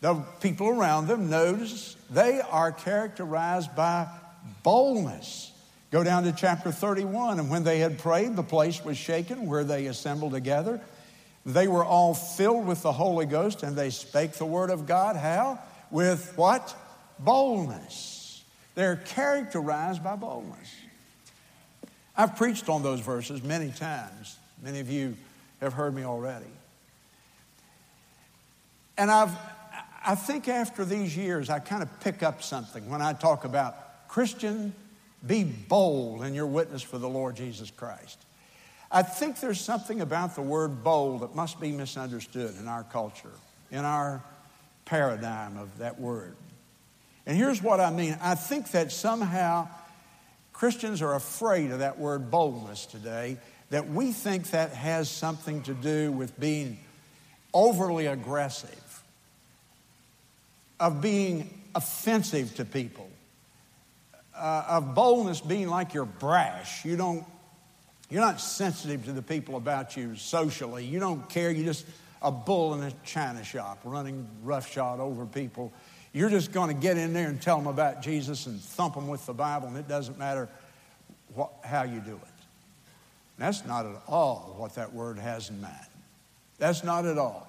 The 0.00 0.14
people 0.40 0.68
around 0.68 1.06
them 1.06 1.30
notice 1.30 1.96
they 2.10 2.40
are 2.40 2.72
characterized 2.72 3.74
by 3.74 4.08
boldness. 4.62 5.52
Go 5.90 6.02
down 6.02 6.24
to 6.24 6.32
chapter 6.32 6.72
31, 6.72 7.38
and 7.38 7.48
when 7.48 7.62
they 7.62 7.78
had 7.78 7.98
prayed, 7.98 8.34
the 8.34 8.42
place 8.42 8.84
was 8.84 8.96
shaken 8.96 9.46
where 9.46 9.64
they 9.64 9.86
assembled 9.86 10.32
together. 10.32 10.80
They 11.46 11.68
were 11.68 11.84
all 11.84 12.14
filled 12.14 12.66
with 12.66 12.82
the 12.82 12.92
Holy 12.92 13.26
Ghost, 13.26 13.62
and 13.62 13.76
they 13.76 13.90
spake 13.90 14.32
the 14.32 14.44
word 14.44 14.70
of 14.70 14.86
God. 14.86 15.16
How? 15.16 15.60
With 15.90 16.32
what? 16.36 16.74
Boldness. 17.18 18.42
They're 18.74 18.96
characterized 18.96 20.02
by 20.02 20.16
boldness. 20.16 20.74
I've 22.16 22.36
preached 22.36 22.68
on 22.68 22.82
those 22.82 23.00
verses 23.00 23.42
many 23.42 23.70
times. 23.70 24.36
Many 24.62 24.80
of 24.80 24.88
you 24.88 25.16
have 25.60 25.72
heard 25.72 25.94
me 25.94 26.04
already. 26.04 26.46
And 28.96 29.10
I've, 29.10 29.32
I 30.04 30.14
think 30.14 30.48
after 30.48 30.84
these 30.84 31.16
years, 31.16 31.50
I 31.50 31.58
kind 31.58 31.82
of 31.82 32.00
pick 32.00 32.22
up 32.22 32.42
something 32.42 32.88
when 32.88 33.02
I 33.02 33.12
talk 33.12 33.44
about 33.44 34.08
Christian, 34.08 34.72
be 35.26 35.42
bold 35.42 36.24
in 36.24 36.34
your 36.34 36.46
witness 36.46 36.82
for 36.82 36.98
the 36.98 37.08
Lord 37.08 37.36
Jesus 37.36 37.70
Christ. 37.70 38.18
I 38.92 39.02
think 39.02 39.40
there's 39.40 39.60
something 39.60 40.00
about 40.00 40.36
the 40.36 40.42
word 40.42 40.84
bold 40.84 41.22
that 41.22 41.34
must 41.34 41.60
be 41.60 41.72
misunderstood 41.72 42.54
in 42.60 42.68
our 42.68 42.84
culture, 42.84 43.32
in 43.72 43.84
our 43.84 44.22
paradigm 44.84 45.56
of 45.56 45.78
that 45.78 45.98
word. 45.98 46.36
And 47.26 47.36
here's 47.36 47.62
what 47.62 47.80
I 47.80 47.90
mean 47.90 48.18
I 48.22 48.34
think 48.34 48.70
that 48.72 48.92
somehow 48.92 49.68
Christians 50.52 51.02
are 51.02 51.14
afraid 51.14 51.70
of 51.70 51.80
that 51.80 51.98
word 51.98 52.30
boldness 52.30 52.86
today 52.86 53.38
that 53.70 53.88
we 53.88 54.12
think 54.12 54.50
that 54.50 54.70
has 54.70 55.08
something 55.08 55.62
to 55.62 55.74
do 55.74 56.12
with 56.12 56.38
being 56.38 56.78
overly 57.52 58.06
aggressive, 58.06 59.02
of 60.78 61.00
being 61.00 61.50
offensive 61.74 62.54
to 62.56 62.64
people, 62.64 63.08
uh, 64.36 64.64
of 64.68 64.94
boldness 64.94 65.40
being 65.40 65.68
like 65.68 65.94
you're 65.94 66.04
brash. 66.04 66.84
You 66.84 66.96
don't, 66.96 67.24
you're 68.10 68.20
not 68.20 68.40
sensitive 68.40 69.06
to 69.06 69.12
the 69.12 69.22
people 69.22 69.56
about 69.56 69.96
you 69.96 70.14
socially. 70.14 70.84
You 70.84 71.00
don't 71.00 71.28
care. 71.28 71.50
You're 71.50 71.64
just 71.64 71.86
a 72.22 72.30
bull 72.30 72.74
in 72.74 72.82
a 72.82 72.92
china 73.04 73.44
shop 73.44 73.80
running 73.84 74.26
roughshod 74.42 75.00
over 75.00 75.26
people. 75.26 75.72
You're 76.14 76.30
just 76.30 76.52
going 76.52 76.74
to 76.74 76.80
get 76.80 76.96
in 76.96 77.12
there 77.12 77.28
and 77.28 77.42
tell 77.42 77.58
them 77.58 77.66
about 77.66 78.00
Jesus 78.00 78.46
and 78.46 78.60
thump 78.60 78.94
them 78.94 79.08
with 79.08 79.26
the 79.26 79.34
Bible, 79.34 79.66
and 79.66 79.76
it 79.76 79.88
doesn't 79.88 80.16
matter 80.16 80.48
what, 81.34 81.50
how 81.64 81.82
you 81.82 81.98
do 81.98 82.14
it. 82.14 82.28
That's 83.36 83.66
not 83.66 83.84
at 83.84 84.00
all 84.06 84.54
what 84.56 84.76
that 84.76 84.94
word 84.94 85.18
has 85.18 85.50
in 85.50 85.60
mind. 85.60 85.74
That's 86.58 86.84
not 86.84 87.04
at 87.04 87.18
all. 87.18 87.48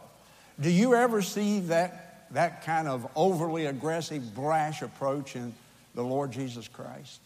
Do 0.60 0.72
you 0.72 0.96
ever 0.96 1.22
see 1.22 1.60
that, 1.62 2.26
that 2.32 2.66
kind 2.66 2.88
of 2.88 3.08
overly 3.16 3.68
aggressive, 3.68 4.34
brash 4.34 4.82
approach 4.82 5.36
in 5.36 5.54
the 5.94 6.04
Lord 6.04 6.32
Jesus 6.32 6.68
Christ? 6.68 7.22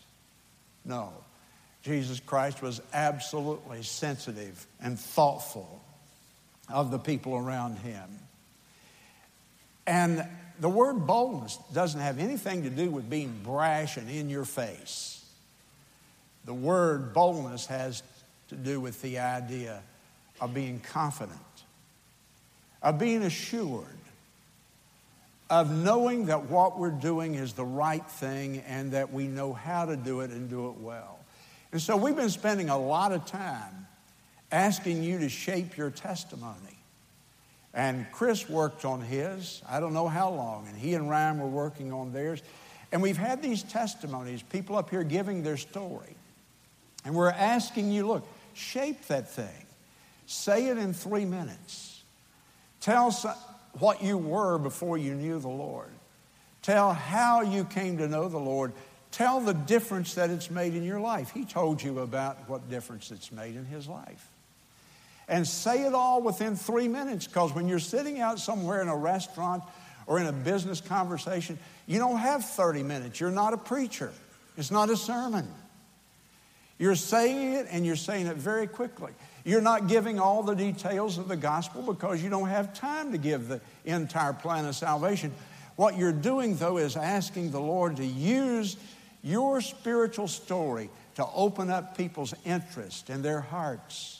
No. 0.84 1.14
Jesus 1.84 2.20
Christ 2.20 2.62
was 2.62 2.82
absolutely 2.94 3.84
sensitive 3.84 4.68
and 4.82 5.00
thoughtful 5.00 5.82
of 6.68 6.92
the 6.92 7.00
people 7.00 7.38
around 7.38 7.78
him. 7.78 8.10
And 9.88 10.28
the 10.60 10.70
word 10.70 11.08
boldness 11.08 11.58
doesn't 11.74 12.02
have 12.02 12.20
anything 12.20 12.64
to 12.64 12.70
do 12.70 12.90
with 12.90 13.10
being 13.10 13.40
brash 13.44 13.98
and 13.98 14.10
in 14.10 14.30
your 14.30 14.46
face. 14.46 15.24
The 16.46 16.54
word 16.54 17.14
boldness 17.14 17.68
has 17.68 18.04
to 18.50 18.56
do 18.56 18.80
with 18.80 19.02
the 19.02 19.20
idea 19.20 19.82
of 20.42 20.54
being 20.54 20.80
confident, 20.80 21.40
of 22.82 22.98
being 22.98 23.24
assured, 23.24 23.86
of 25.50 25.72
knowing 25.72 26.28
that 26.28 26.46
what 26.46 26.78
we're 26.78 26.90
doing 26.90 27.36
is 27.36 27.54
the 27.54 27.66
right 27.66 28.06
thing 28.06 28.64
and 28.68 28.92
that 28.92 29.12
we 29.12 29.28
know 29.28 29.54
how 29.54 29.86
to 29.86 29.96
do 29.96 30.22
it 30.22 30.32
and 30.32 30.50
do 30.50 30.70
it 30.70 30.78
well. 30.78 31.20
And 31.72 31.82
so 31.82 31.96
we've 31.98 32.16
been 32.16 32.30
spending 32.30 32.70
a 32.70 32.78
lot 32.78 33.12
of 33.12 33.26
time 33.26 33.88
asking 34.52 35.04
you 35.04 35.20
to 35.20 35.30
shape 35.30 35.78
your 35.78 35.92
testimony. 35.92 36.79
And 37.74 38.06
Chris 38.12 38.50
worked 38.50 38.84
on 38.84 39.02
his, 39.02 39.62
I 39.70 39.80
don't 39.80 39.94
know 39.94 40.08
how 40.08 40.32
long, 40.32 40.68
and 40.68 40.76
he 40.76 40.96
and 40.96 41.10
Ryan 41.10 41.40
were 41.40 41.48
working 41.48 41.94
on 41.94 42.12
theirs. 42.12 42.42
And 42.92 43.02
we've 43.02 43.18
had 43.18 43.42
these 43.42 43.62
testimonies, 43.62 44.42
people 44.42 44.76
up 44.76 44.90
here 44.90 45.04
giving 45.04 45.44
their 45.44 45.58
story. 45.58 46.16
And 47.06 47.14
we're 47.14 47.30
asking 47.30 47.92
you, 47.92 48.08
look, 48.08 48.28
shape 48.54 49.06
that 49.08 49.30
thing. 49.30 49.66
Say 50.26 50.68
it 50.68 50.78
in 50.78 50.94
three 50.94 51.26
minutes. 51.26 52.02
Tell 52.82 53.12
what 53.78 54.02
you 54.04 54.18
were 54.18 54.58
before 54.58 54.98
you 54.98 55.14
knew 55.14 55.40
the 55.40 55.48
Lord. 55.48 55.92
Tell 56.64 56.94
how 56.94 57.42
you 57.42 57.66
came 57.66 58.00
to 58.00 58.08
know 58.08 58.28
the 58.28 58.40
Lord 58.40 58.74
Tell 59.12 59.40
the 59.40 59.54
difference 59.54 60.14
that 60.16 60.30
it's 60.30 60.52
made 60.52 60.76
in 60.76 60.84
your 60.84 61.00
life. 61.00 61.32
He 61.32 61.46
told 61.46 61.82
you 61.82 62.00
about 62.00 62.48
what 62.48 62.70
difference 62.70 63.12
it's 63.12 63.32
made 63.32 63.56
in 63.56 63.66
his 63.66 63.88
life. 63.88 64.30
And 65.30 65.48
say 65.48 65.86
it 65.86 65.94
all 65.94 66.22
within 66.24 66.56
three 66.56 66.88
minutes 66.88 67.28
because 67.28 67.54
when 67.54 67.68
you're 67.68 67.80
sitting 67.80 68.20
out 68.20 68.40
somewhere 68.40 68.82
in 68.82 68.88
a 68.88 68.96
restaurant 68.96 69.64
or 70.08 70.20
in 70.20 70.26
a 70.26 70.34
business 70.34 70.82
conversation, 70.82 71.60
you 71.86 72.00
don't 72.00 72.18
have 72.18 72.44
30 72.44 72.82
minutes. 72.82 73.20
You're 73.20 73.30
not 73.30 73.54
a 73.54 73.58
preacher, 73.58 74.12
it's 74.58 74.72
not 74.72 74.90
a 74.90 74.98
sermon. 74.98 75.48
You're 76.80 76.96
saying 76.96 77.54
it 77.54 77.68
and 77.70 77.86
you're 77.86 77.98
saying 77.98 78.28
it 78.28 78.38
very 78.38 78.66
quickly. 78.66 79.12
You're 79.44 79.62
not 79.62 79.88
giving 79.88 80.20
all 80.20 80.44
the 80.44 80.56
details 80.56 81.18
of 81.18 81.28
the 81.28 81.36
gospel 81.36 81.82
because 81.82 82.24
you 82.24 82.30
don't 82.30 82.48
have 82.48 82.74
time 82.74 83.12
to 83.12 83.18
give 83.18 83.50
the 83.50 83.62
entire 83.86 84.34
plan 84.34 84.66
of 84.66 84.76
salvation. 84.76 85.34
What 85.76 85.98
you're 85.98 86.14
doing, 86.14 86.56
though, 86.56 86.78
is 86.78 86.96
asking 86.96 87.52
the 87.52 87.60
Lord 87.60 87.98
to 87.98 88.06
use 88.06 88.78
your 89.24 89.60
spiritual 89.60 90.28
story 90.28 90.90
to 91.16 91.26
open 91.34 91.70
up 91.70 91.98
people's 91.98 92.34
interest 92.46 93.10
in 93.10 93.22
their 93.22 93.42
hearts 93.42 94.19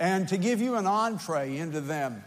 and 0.00 0.28
to 0.28 0.36
give 0.36 0.60
you 0.60 0.76
an 0.76 0.86
entree 0.86 1.56
into 1.56 1.80
them 1.80 2.22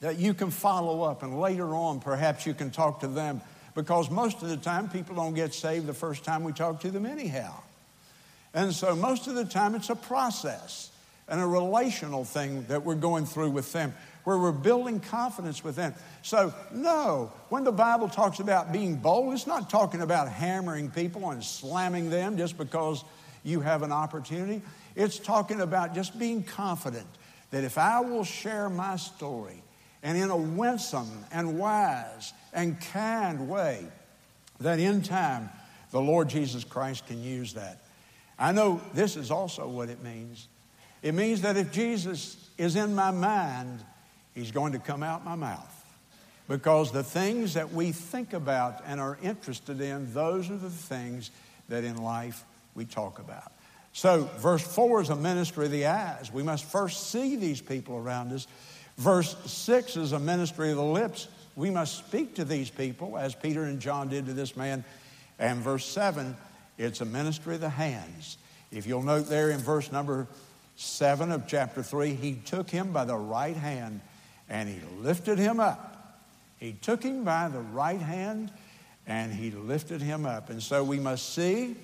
that 0.00 0.18
you 0.18 0.34
can 0.34 0.50
follow 0.50 1.02
up 1.02 1.22
and 1.22 1.40
later 1.40 1.74
on 1.74 2.00
perhaps 2.00 2.46
you 2.46 2.54
can 2.54 2.70
talk 2.70 3.00
to 3.00 3.06
them 3.06 3.40
because 3.74 4.10
most 4.10 4.42
of 4.42 4.48
the 4.48 4.56
time 4.56 4.88
people 4.88 5.16
don't 5.16 5.34
get 5.34 5.54
saved 5.54 5.86
the 5.86 5.94
first 5.94 6.24
time 6.24 6.44
we 6.44 6.52
talk 6.52 6.80
to 6.80 6.90
them 6.90 7.06
anyhow. 7.06 7.54
And 8.54 8.72
so 8.74 8.94
most 8.94 9.26
of 9.28 9.34
the 9.34 9.44
time 9.44 9.74
it's 9.74 9.90
a 9.90 9.96
process 9.96 10.90
and 11.28 11.40
a 11.40 11.46
relational 11.46 12.24
thing 12.24 12.64
that 12.68 12.84
we're 12.84 12.94
going 12.94 13.24
through 13.24 13.50
with 13.50 13.72
them 13.72 13.94
where 14.24 14.38
we're 14.38 14.52
building 14.52 15.00
confidence 15.00 15.64
with 15.64 15.74
them 15.76 15.94
So, 16.22 16.54
no, 16.72 17.32
when 17.48 17.64
the 17.64 17.72
Bible 17.72 18.08
talks 18.08 18.38
about 18.38 18.72
being 18.72 18.96
bold, 18.96 19.32
it's 19.32 19.46
not 19.46 19.68
talking 19.68 20.00
about 20.00 20.28
hammering 20.28 20.90
people 20.90 21.30
and 21.30 21.42
slamming 21.42 22.10
them 22.10 22.36
just 22.36 22.56
because 22.56 23.02
you 23.42 23.60
have 23.60 23.82
an 23.82 23.92
opportunity. 23.92 24.62
It's 24.94 25.18
talking 25.18 25.60
about 25.60 25.94
just 25.94 26.18
being 26.18 26.42
confident 26.42 27.06
that 27.50 27.64
if 27.64 27.78
I 27.78 28.00
will 28.00 28.24
share 28.24 28.68
my 28.68 28.96
story 28.96 29.62
and 30.02 30.18
in 30.18 30.30
a 30.30 30.36
winsome 30.36 31.24
and 31.30 31.58
wise 31.58 32.32
and 32.52 32.80
kind 32.92 33.48
way, 33.48 33.86
that 34.60 34.78
in 34.78 35.02
time 35.02 35.50
the 35.90 36.00
Lord 36.00 36.28
Jesus 36.28 36.64
Christ 36.64 37.06
can 37.06 37.22
use 37.22 37.54
that. 37.54 37.78
I 38.38 38.52
know 38.52 38.80
this 38.94 39.16
is 39.16 39.30
also 39.30 39.68
what 39.68 39.88
it 39.88 40.02
means. 40.02 40.48
It 41.02 41.14
means 41.14 41.42
that 41.42 41.56
if 41.56 41.72
Jesus 41.72 42.36
is 42.58 42.76
in 42.76 42.94
my 42.94 43.10
mind, 43.10 43.84
He's 44.34 44.50
going 44.50 44.72
to 44.72 44.78
come 44.78 45.02
out 45.02 45.24
my 45.24 45.34
mouth. 45.34 45.68
Because 46.48 46.90
the 46.90 47.04
things 47.04 47.54
that 47.54 47.72
we 47.72 47.92
think 47.92 48.32
about 48.32 48.82
and 48.86 49.00
are 49.00 49.18
interested 49.22 49.80
in, 49.80 50.12
those 50.12 50.50
are 50.50 50.56
the 50.56 50.70
things 50.70 51.30
that 51.68 51.84
in 51.84 52.02
life 52.02 52.44
we 52.74 52.84
talk 52.84 53.18
about. 53.18 53.52
So, 53.92 54.28
verse 54.38 54.62
4 54.62 55.02
is 55.02 55.10
a 55.10 55.16
ministry 55.16 55.66
of 55.66 55.72
the 55.72 55.86
eyes. 55.86 56.32
We 56.32 56.42
must 56.42 56.64
first 56.64 57.10
see 57.10 57.36
these 57.36 57.60
people 57.60 57.96
around 57.96 58.32
us. 58.32 58.46
Verse 58.96 59.36
6 59.44 59.96
is 59.96 60.12
a 60.12 60.18
ministry 60.18 60.70
of 60.70 60.76
the 60.76 60.82
lips. 60.82 61.28
We 61.56 61.70
must 61.70 61.98
speak 61.98 62.36
to 62.36 62.44
these 62.44 62.70
people 62.70 63.18
as 63.18 63.34
Peter 63.34 63.64
and 63.64 63.80
John 63.80 64.08
did 64.08 64.26
to 64.26 64.32
this 64.32 64.56
man. 64.56 64.84
And 65.38 65.60
verse 65.60 65.84
7, 65.84 66.36
it's 66.78 67.00
a 67.00 67.04
ministry 67.04 67.56
of 67.56 67.60
the 67.60 67.68
hands. 67.68 68.38
If 68.70 68.86
you'll 68.86 69.02
note 69.02 69.28
there 69.28 69.50
in 69.50 69.58
verse 69.58 69.92
number 69.92 70.26
7 70.76 71.30
of 71.30 71.46
chapter 71.46 71.82
3, 71.82 72.14
he 72.14 72.34
took 72.34 72.70
him 72.70 72.92
by 72.92 73.04
the 73.04 73.16
right 73.16 73.56
hand 73.56 74.00
and 74.48 74.68
he 74.68 74.80
lifted 75.00 75.38
him 75.38 75.60
up. 75.60 76.20
He 76.58 76.72
took 76.72 77.02
him 77.02 77.24
by 77.24 77.48
the 77.48 77.60
right 77.60 78.00
hand 78.00 78.50
and 79.06 79.32
he 79.32 79.50
lifted 79.50 80.00
him 80.00 80.24
up. 80.24 80.48
And 80.48 80.62
so 80.62 80.84
we 80.84 80.98
must 80.98 81.34
see, 81.34 81.76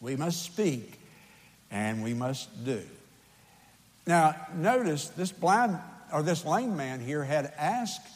we 0.00 0.16
must 0.16 0.42
speak, 0.42 1.00
and 1.70 2.02
we 2.02 2.14
must 2.14 2.64
do. 2.64 2.82
Now, 4.06 4.36
notice 4.54 5.08
this 5.08 5.32
blind 5.32 5.78
or 6.12 6.22
this 6.22 6.44
lame 6.44 6.76
man 6.76 7.00
here 7.00 7.24
had 7.24 7.52
asked 7.58 8.06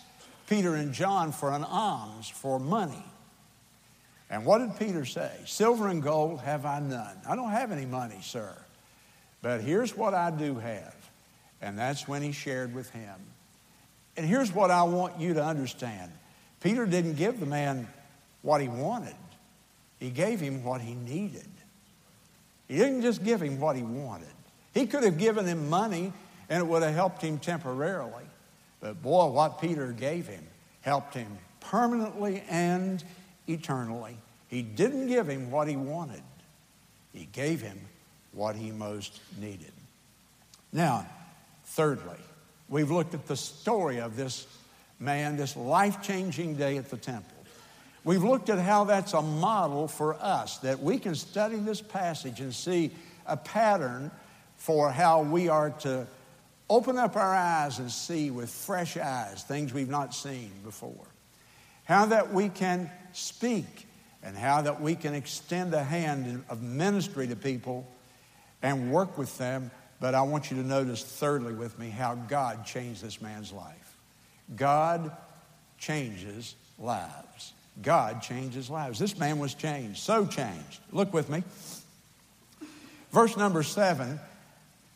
Peter 0.48 0.74
and 0.74 0.92
John 0.92 1.32
for 1.32 1.52
an 1.52 1.64
alms, 1.64 2.28
for 2.28 2.58
money. 2.58 3.04
And 4.30 4.44
what 4.44 4.58
did 4.58 4.78
Peter 4.78 5.04
say? 5.04 5.30
Silver 5.44 5.88
and 5.88 6.02
gold 6.02 6.40
have 6.40 6.64
I 6.64 6.78
none. 6.78 7.16
I 7.28 7.34
don't 7.34 7.50
have 7.50 7.72
any 7.72 7.86
money, 7.86 8.18
sir. 8.22 8.54
But 9.42 9.60
here's 9.60 9.96
what 9.96 10.14
I 10.14 10.30
do 10.30 10.54
have. 10.56 10.94
And 11.60 11.76
that's 11.76 12.06
when 12.06 12.22
he 12.22 12.32
shared 12.32 12.74
with 12.74 12.90
him. 12.90 13.14
And 14.16 14.24
here's 14.24 14.54
what 14.54 14.70
I 14.70 14.84
want 14.84 15.18
you 15.20 15.34
to 15.34 15.44
understand 15.44 16.12
Peter 16.60 16.84
didn't 16.86 17.14
give 17.14 17.40
the 17.40 17.46
man 17.46 17.88
what 18.42 18.60
he 18.60 18.68
wanted, 18.68 19.16
he 19.98 20.10
gave 20.10 20.40
him 20.40 20.62
what 20.62 20.80
he 20.80 20.94
needed. 20.94 21.48
He 22.70 22.78
didn't 22.78 23.02
just 23.02 23.24
give 23.24 23.42
him 23.42 23.58
what 23.58 23.74
he 23.74 23.82
wanted. 23.82 24.28
He 24.72 24.86
could 24.86 25.02
have 25.02 25.18
given 25.18 25.44
him 25.44 25.68
money 25.68 26.12
and 26.48 26.62
it 26.62 26.66
would 26.66 26.82
have 26.82 26.94
helped 26.94 27.20
him 27.20 27.38
temporarily. 27.38 28.24
But 28.80 29.02
boy, 29.02 29.26
what 29.26 29.60
Peter 29.60 29.92
gave 29.92 30.26
him 30.26 30.46
helped 30.80 31.14
him 31.14 31.36
permanently 31.60 32.42
and 32.48 33.04
eternally. 33.46 34.16
He 34.48 34.62
didn't 34.62 35.08
give 35.08 35.28
him 35.28 35.50
what 35.50 35.68
he 35.68 35.76
wanted, 35.76 36.22
he 37.12 37.28
gave 37.32 37.60
him 37.60 37.78
what 38.32 38.56
he 38.56 38.70
most 38.70 39.20
needed. 39.38 39.72
Now, 40.72 41.06
thirdly, 41.64 42.16
We've 42.70 42.90
looked 42.90 43.14
at 43.14 43.26
the 43.26 43.36
story 43.36 44.00
of 44.00 44.16
this 44.16 44.46
man, 45.00 45.36
this 45.36 45.56
life 45.56 46.00
changing 46.02 46.54
day 46.54 46.78
at 46.78 46.88
the 46.88 46.96
temple. 46.96 47.36
We've 48.04 48.22
looked 48.22 48.48
at 48.48 48.58
how 48.58 48.84
that's 48.84 49.12
a 49.12 49.22
model 49.22 49.88
for 49.88 50.14
us, 50.14 50.58
that 50.58 50.80
we 50.80 50.98
can 50.98 51.14
study 51.14 51.56
this 51.56 51.80
passage 51.80 52.40
and 52.40 52.54
see 52.54 52.92
a 53.26 53.36
pattern 53.36 54.10
for 54.56 54.90
how 54.90 55.22
we 55.22 55.48
are 55.48 55.70
to 55.70 56.06
open 56.68 56.96
up 56.96 57.16
our 57.16 57.34
eyes 57.34 57.78
and 57.78 57.90
see 57.90 58.30
with 58.30 58.50
fresh 58.50 58.96
eyes 58.96 59.42
things 59.42 59.72
we've 59.72 59.88
not 59.88 60.14
seen 60.14 60.50
before. 60.64 61.06
How 61.84 62.06
that 62.06 62.32
we 62.32 62.48
can 62.48 62.90
speak 63.12 63.86
and 64.22 64.36
how 64.36 64.62
that 64.62 64.80
we 64.80 64.94
can 64.94 65.14
extend 65.14 65.74
a 65.74 65.82
hand 65.82 66.44
of 66.48 66.62
ministry 66.62 67.26
to 67.28 67.36
people 67.36 67.86
and 68.62 68.92
work 68.92 69.18
with 69.18 69.36
them 69.38 69.70
but 70.00 70.14
I 70.14 70.22
want 70.22 70.50
you 70.50 70.56
to 70.56 70.66
notice, 70.66 71.04
thirdly, 71.04 71.52
with 71.52 71.78
me, 71.78 71.90
how 71.90 72.14
God 72.14 72.64
changed 72.64 73.04
this 73.04 73.20
man's 73.20 73.52
life. 73.52 73.98
God 74.56 75.12
changes 75.78 76.54
lives. 76.78 77.52
God 77.82 78.22
changes 78.22 78.70
lives. 78.70 78.98
This 78.98 79.18
man 79.18 79.38
was 79.38 79.54
changed, 79.54 79.98
so 79.98 80.26
changed. 80.26 80.80
Look 80.92 81.12
with 81.12 81.28
me. 81.28 81.42
Verse 83.12 83.36
number 83.36 83.62
seven, 83.62 84.20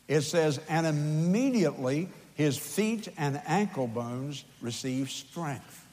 it 0.08 0.22
says, 0.22 0.60
And 0.68 0.86
immediately 0.86 2.08
his 2.34 2.56
feet 2.58 3.08
and 3.16 3.40
ankle 3.46 3.86
bones 3.86 4.44
received 4.60 5.10
strength. 5.10 5.86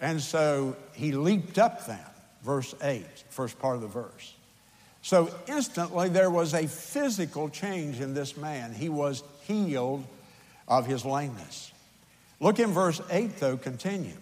And 0.00 0.20
so 0.20 0.76
he 0.92 1.12
leaped 1.12 1.58
up 1.58 1.86
then. 1.86 1.98
Verse 2.42 2.74
8, 2.80 3.04
first 3.30 3.58
part 3.58 3.76
of 3.76 3.82
the 3.82 3.88
verse. 3.88 4.34
So 5.02 5.30
instantly 5.48 6.08
there 6.08 6.30
was 6.30 6.54
a 6.54 6.66
physical 6.66 7.48
change 7.48 8.00
in 8.00 8.14
this 8.14 8.36
man. 8.36 8.72
He 8.72 8.88
was 8.88 9.22
healed 9.42 10.04
of 10.68 10.86
his 10.86 11.04
lameness. 11.04 11.72
Look 12.40 12.60
in 12.60 12.70
verse 12.70 13.00
8, 13.10 13.38
though, 13.38 13.56
continue. 13.56 14.16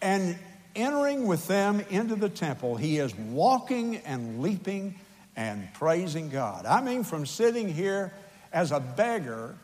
And 0.00 0.38
entering 0.76 1.26
with 1.26 1.48
them 1.48 1.80
into 1.90 2.14
the 2.14 2.28
temple, 2.28 2.76
he 2.76 2.98
is 2.98 3.14
walking 3.16 3.96
and 3.96 4.40
leaping 4.40 4.94
and 5.34 5.72
praising 5.74 6.28
God. 6.28 6.66
I 6.66 6.80
mean, 6.80 7.02
from 7.02 7.26
sitting 7.26 7.68
here 7.68 8.12
as 8.52 8.72
a 8.72 8.80
beggar, 8.80 9.56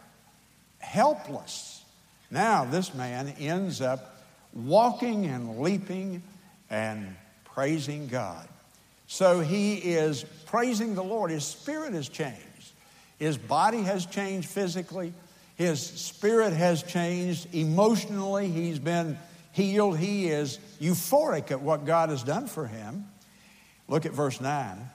helpless. 0.79 1.85
Now, 2.31 2.65
this 2.65 2.95
man 2.95 3.35
ends 3.39 3.81
up 3.81 4.17
walking 4.53 5.27
and 5.27 5.61
leaping 5.61 6.23
and 6.71 7.15
praising 7.45 8.09
God. 8.09 8.49
So 9.07 9.41
he 9.41 9.75
is 9.77 10.25
praising 10.47 10.95
the 10.95 11.05
Lord. 11.05 11.31
His 11.31 11.45
spirit 11.45 11.93
has 11.93 12.09
changed. 12.09 12.39
His 13.19 13.37
body 13.37 13.83
has 13.83 14.07
changed 14.07 14.49
physically. 14.49 15.13
His 15.57 15.81
spirit 15.81 16.53
has 16.55 16.83
changed 16.83 17.55
emotionally. 17.55 18.49
He's 18.49 18.79
been 18.79 19.19
healed. 19.53 19.98
He 19.98 20.28
is 20.28 20.59
euphoric 20.80 21.50
at 21.50 21.61
what 21.61 21.86
God 21.86 22.09
has 22.11 22.22
done 22.22 22.46
for 22.46 22.66
him. 22.66 23.07
Look 23.88 24.07
at 24.07 24.12
verse 24.12 24.40
9. 24.40 24.90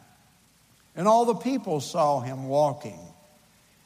And 0.96 1.08
all 1.08 1.26
the 1.26 1.36
people 1.36 1.80
saw 1.80 2.20
him 2.20 2.48
walking 2.48 3.00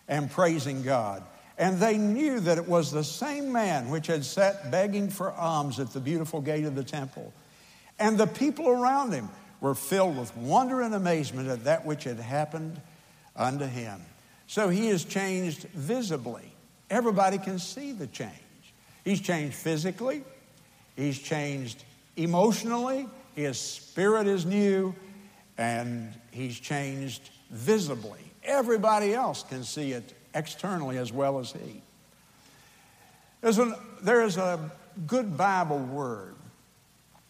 and 0.07 0.32
praising 0.32 0.82
God. 0.82 1.24
And 1.57 1.80
they 1.80 1.97
knew 1.97 2.39
that 2.39 2.57
it 2.57 2.67
was 2.67 2.91
the 2.91 3.03
same 3.03 3.51
man 3.51 3.89
which 3.89 4.07
had 4.07 4.26
sat 4.26 4.72
begging 4.72 5.09
for 5.09 5.32
alms 5.32 5.80
at 5.80 5.91
the 5.91 5.99
beautiful 5.99 6.41
gate 6.41 6.65
of 6.65 6.76
the 6.76 6.84
temple. 6.84 7.34
And 7.99 8.17
the 8.17 8.28
people 8.28 8.67
around 8.67 9.11
him 9.11 9.30
were 9.59 9.76
filled 9.76 10.17
with 10.17 10.36
wonder 10.36 10.82
and 10.82 10.95
amazement 10.95 11.49
at 11.49 11.65
that 11.65 11.86
which 11.86 12.05
had 12.05 12.17
happened 12.17 12.82
unto 13.36 13.65
him. 13.65 14.01
So 14.47 14.69
he 14.69 14.88
has 14.88 15.03
changed 15.03 15.67
visibly. 15.74 16.51
Everybody 16.89 17.38
can 17.38 17.59
see 17.59 17.91
the 17.91 18.07
change. 18.07 18.32
He's 19.05 19.22
changed 19.22 19.55
physically, 19.55 20.24
he's 20.96 21.20
changed 21.20 21.84
emotionally, 22.16 23.08
his 23.36 23.60
spirit 23.60 24.28
is 24.28 24.46
new, 24.46 24.94
and 25.58 26.14
he's 26.32 26.60
changed 26.60 27.30
visibly. 27.50 28.20
Everybody 28.44 29.14
else 29.14 29.44
can 29.44 29.64
see 29.64 29.92
it 29.92 30.14
externally 30.34 30.98
as 30.98 31.12
well 31.12 31.39
as 31.39 31.52
he. 31.52 31.82
There's, 33.42 33.58
an, 33.58 33.76
there 34.02 34.24
is 34.24 34.38
a 34.38 34.72
good 35.08 35.38
Bible 35.38 35.80
word, 35.80 36.36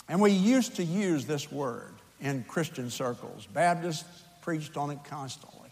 and 0.10 0.22
we 0.22 0.32
used 0.32 0.76
to 0.78 0.84
use 0.84 1.26
this 1.26 1.52
word 1.52 1.94
in 2.20 2.44
Christian 2.48 2.90
circles. 2.90 3.48
Baptists 3.54 4.24
preached 4.42 4.78
on 4.78 4.92
it 4.92 5.00
constantly. 5.04 5.70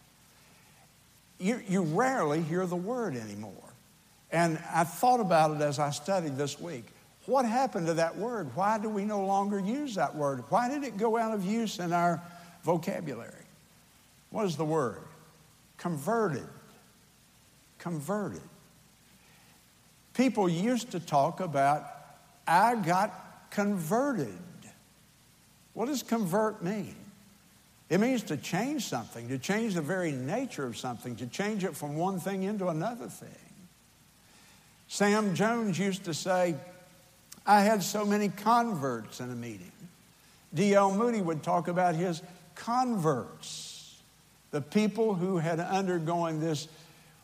You, 1.40 1.62
you 1.68 1.82
rarely 1.84 2.42
hear 2.42 2.66
the 2.66 2.76
word 2.76 3.16
anymore. 3.16 3.54
And 4.32 4.60
I 4.74 4.84
thought 4.84 5.20
about 5.20 5.56
it 5.56 5.62
as 5.62 5.80
I 5.80 5.90
studied 5.90 6.38
this 6.38 6.60
week. 6.60 6.86
What 7.30 7.46
happened 7.46 7.86
to 7.86 7.94
that 7.94 8.18
word? 8.18 8.50
Why 8.56 8.80
do 8.80 8.90
we 8.90 9.06
no 9.06 9.24
longer 9.24 9.60
use 9.60 9.94
that 9.96 10.16
word? 10.16 10.44
Why 10.50 10.68
did 10.68 10.84
it 10.84 10.98
go 10.98 11.16
out 11.16 11.32
of 11.32 11.46
use 11.46 11.78
in 11.78 11.94
our 11.94 12.20
vocabulary? 12.64 13.46
What 14.32 14.46
is 14.46 14.58
the 14.58 14.66
word? 14.66 15.04
Converted. 15.78 16.48
Converted. 17.78 18.42
People 20.16 20.50
used 20.50 20.90
to 20.92 21.00
talk 21.00 21.40
about, 21.40 21.86
I 22.48 22.74
got 22.74 23.52
converted. 23.52 24.34
What 25.74 25.86
does 25.86 26.02
convert 26.02 26.64
mean? 26.64 26.96
It 27.92 28.00
means 28.00 28.24
to 28.24 28.38
change 28.38 28.86
something, 28.86 29.28
to 29.30 29.38
change 29.38 29.76
the 29.76 29.84
very 29.84 30.14
nature 30.14 30.66
of 30.66 30.78
something, 30.78 31.16
to 31.18 31.28
change 31.28 31.64
it 31.64 31.78
from 31.78 31.96
one 31.96 32.20
thing 32.20 32.42
into 32.42 32.70
another 32.70 33.08
thing. 33.08 33.30
Sam 34.88 35.36
Jones 35.36 35.78
used 35.78 36.06
to 36.06 36.16
say, 36.16 36.56
I 37.50 37.62
had 37.62 37.82
so 37.82 38.06
many 38.06 38.30
converts 38.30 39.20
in 39.20 39.32
a 39.32 39.36
meeting. 39.36 39.72
D.L. 40.54 40.94
Moody 40.94 41.20
would 41.20 41.42
talk 41.42 41.68
about 41.68 41.96
his 41.96 42.22
converts, 42.54 44.00
the 44.52 44.62
people 44.62 45.16
who 45.16 45.40
had 45.40 45.60
undergone 45.60 46.40
this 46.40 46.68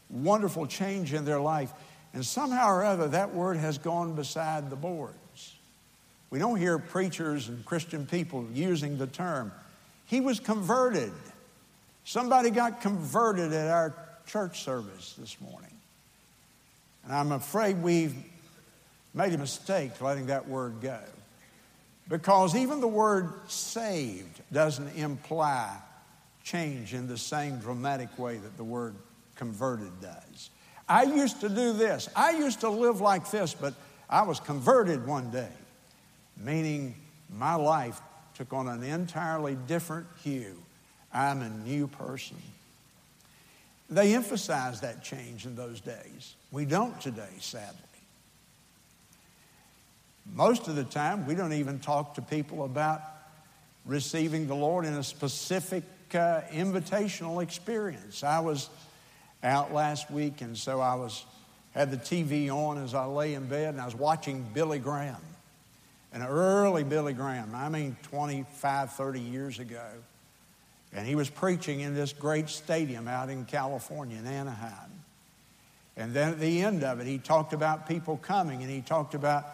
wonderful 0.09 0.65
change 0.65 1.13
in 1.13 1.25
their 1.25 1.39
life. 1.39 1.71
And 2.15 2.25
somehow 2.25 2.69
or 2.69 2.83
other, 2.83 3.07
that 3.09 3.35
word 3.35 3.57
has 3.57 3.77
gone 3.77 4.15
beside 4.15 4.71
the 4.71 4.75
boards. 4.75 5.53
We 6.31 6.39
don't 6.39 6.57
hear 6.57 6.79
preachers 6.79 7.47
and 7.47 7.63
Christian 7.63 8.07
people 8.07 8.47
using 8.51 8.97
the 8.97 9.05
term. 9.05 9.51
He 10.07 10.21
was 10.21 10.39
converted. 10.39 11.13
Somebody 12.03 12.49
got 12.49 12.81
converted 12.81 13.53
at 13.53 13.67
our 13.67 13.93
church 14.25 14.63
service 14.63 15.13
this 15.19 15.39
morning. 15.39 15.69
And 17.03 17.13
I'm 17.13 17.31
afraid 17.31 17.83
we've 17.83 18.15
made 19.15 19.33
a 19.33 19.37
mistake 19.37 19.99
letting 20.01 20.27
that 20.27 20.47
word 20.47 20.81
go. 20.81 20.99
Because 22.07 22.55
even 22.55 22.81
the 22.81 22.87
word 22.87 23.31
saved 23.47 24.41
doesn't 24.51 24.95
imply 24.95 25.75
change 26.43 26.93
in 26.93 27.07
the 27.07 27.17
same 27.17 27.57
dramatic 27.57 28.19
way 28.19 28.37
that 28.37 28.57
the 28.57 28.63
word 28.63 28.93
converted 29.35 29.89
does. 30.01 30.51
I 30.87 31.03
used 31.03 31.41
to 31.41 31.49
do 31.49 31.73
this. 31.73 32.07
I 32.15 32.37
used 32.37 32.59
to 32.59 32.69
live 32.69 33.01
like 33.01 33.31
this, 33.31 33.55
but 33.55 33.73
I 34.07 34.21
was 34.21 34.39
converted 34.39 35.07
one 35.07 35.31
day, 35.31 35.49
meaning 36.37 36.93
my 37.35 37.55
life 37.55 37.99
took 38.35 38.53
on 38.53 38.67
an 38.67 38.83
entirely 38.83 39.57
different 39.67 40.05
hue. 40.23 40.55
I'm 41.11 41.41
a 41.41 41.49
new 41.49 41.87
person. 41.87 42.37
They 43.89 44.13
emphasized 44.13 44.81
that 44.81 45.03
change 45.03 45.45
in 45.45 45.55
those 45.55 45.79
days. 45.79 46.35
We 46.51 46.65
don't 46.65 46.99
today, 47.01 47.29
sadly. 47.39 47.84
Most 50.33 50.67
of 50.67 50.75
the 50.75 50.83
time, 50.83 51.25
we 51.27 51.35
don't 51.35 51.53
even 51.53 51.79
talk 51.79 52.15
to 52.15 52.21
people 52.21 52.65
about 52.65 53.01
receiving 53.85 54.47
the 54.47 54.55
Lord 54.55 54.85
in 54.85 54.93
a 54.93 55.03
specific 55.03 55.83
uh, 56.13 56.41
invitational 56.51 57.43
experience. 57.43 58.23
I 58.23 58.39
was 58.39 58.69
out 59.43 59.73
last 59.73 60.09
week, 60.09 60.41
and 60.41 60.57
so 60.57 60.81
I 60.81 60.95
was 60.95 61.25
had 61.75 61.91
the 61.91 61.97
TV 61.97 62.49
on 62.49 62.81
as 62.81 62.93
I 62.93 63.05
lay 63.05 63.33
in 63.33 63.47
bed, 63.47 63.73
and 63.73 63.81
I 63.81 63.85
was 63.85 63.95
watching 63.95 64.45
Billy 64.53 64.79
Graham, 64.79 65.21
an 66.13 66.23
early 66.23 66.85
Billy 66.85 67.13
Graham. 67.13 67.53
I 67.53 67.67
mean, 67.67 67.97
25, 68.03 68.93
30 68.93 69.19
years 69.19 69.59
ago. 69.59 69.85
And 70.93 71.05
he 71.05 71.15
was 71.15 71.29
preaching 71.29 71.81
in 71.81 71.93
this 71.93 72.13
great 72.13 72.47
stadium 72.47 73.09
out 73.09 73.29
in 73.29 73.43
California, 73.43 74.17
in 74.17 74.25
Anaheim. 74.25 74.91
And 75.97 76.13
then 76.13 76.31
at 76.31 76.39
the 76.39 76.61
end 76.61 76.83
of 76.83 77.01
it, 77.01 77.07
he 77.07 77.17
talked 77.17 77.51
about 77.51 77.87
people 77.89 78.15
coming 78.17 78.61
and 78.61 78.71
he 78.71 78.79
talked 78.79 79.13
about 79.13 79.45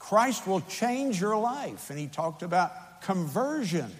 Christ 0.00 0.48
will 0.48 0.62
change 0.62 1.20
your 1.20 1.36
life. 1.36 1.90
And 1.90 1.98
he 1.98 2.08
talked 2.08 2.42
about 2.42 3.02
conversion, 3.02 3.90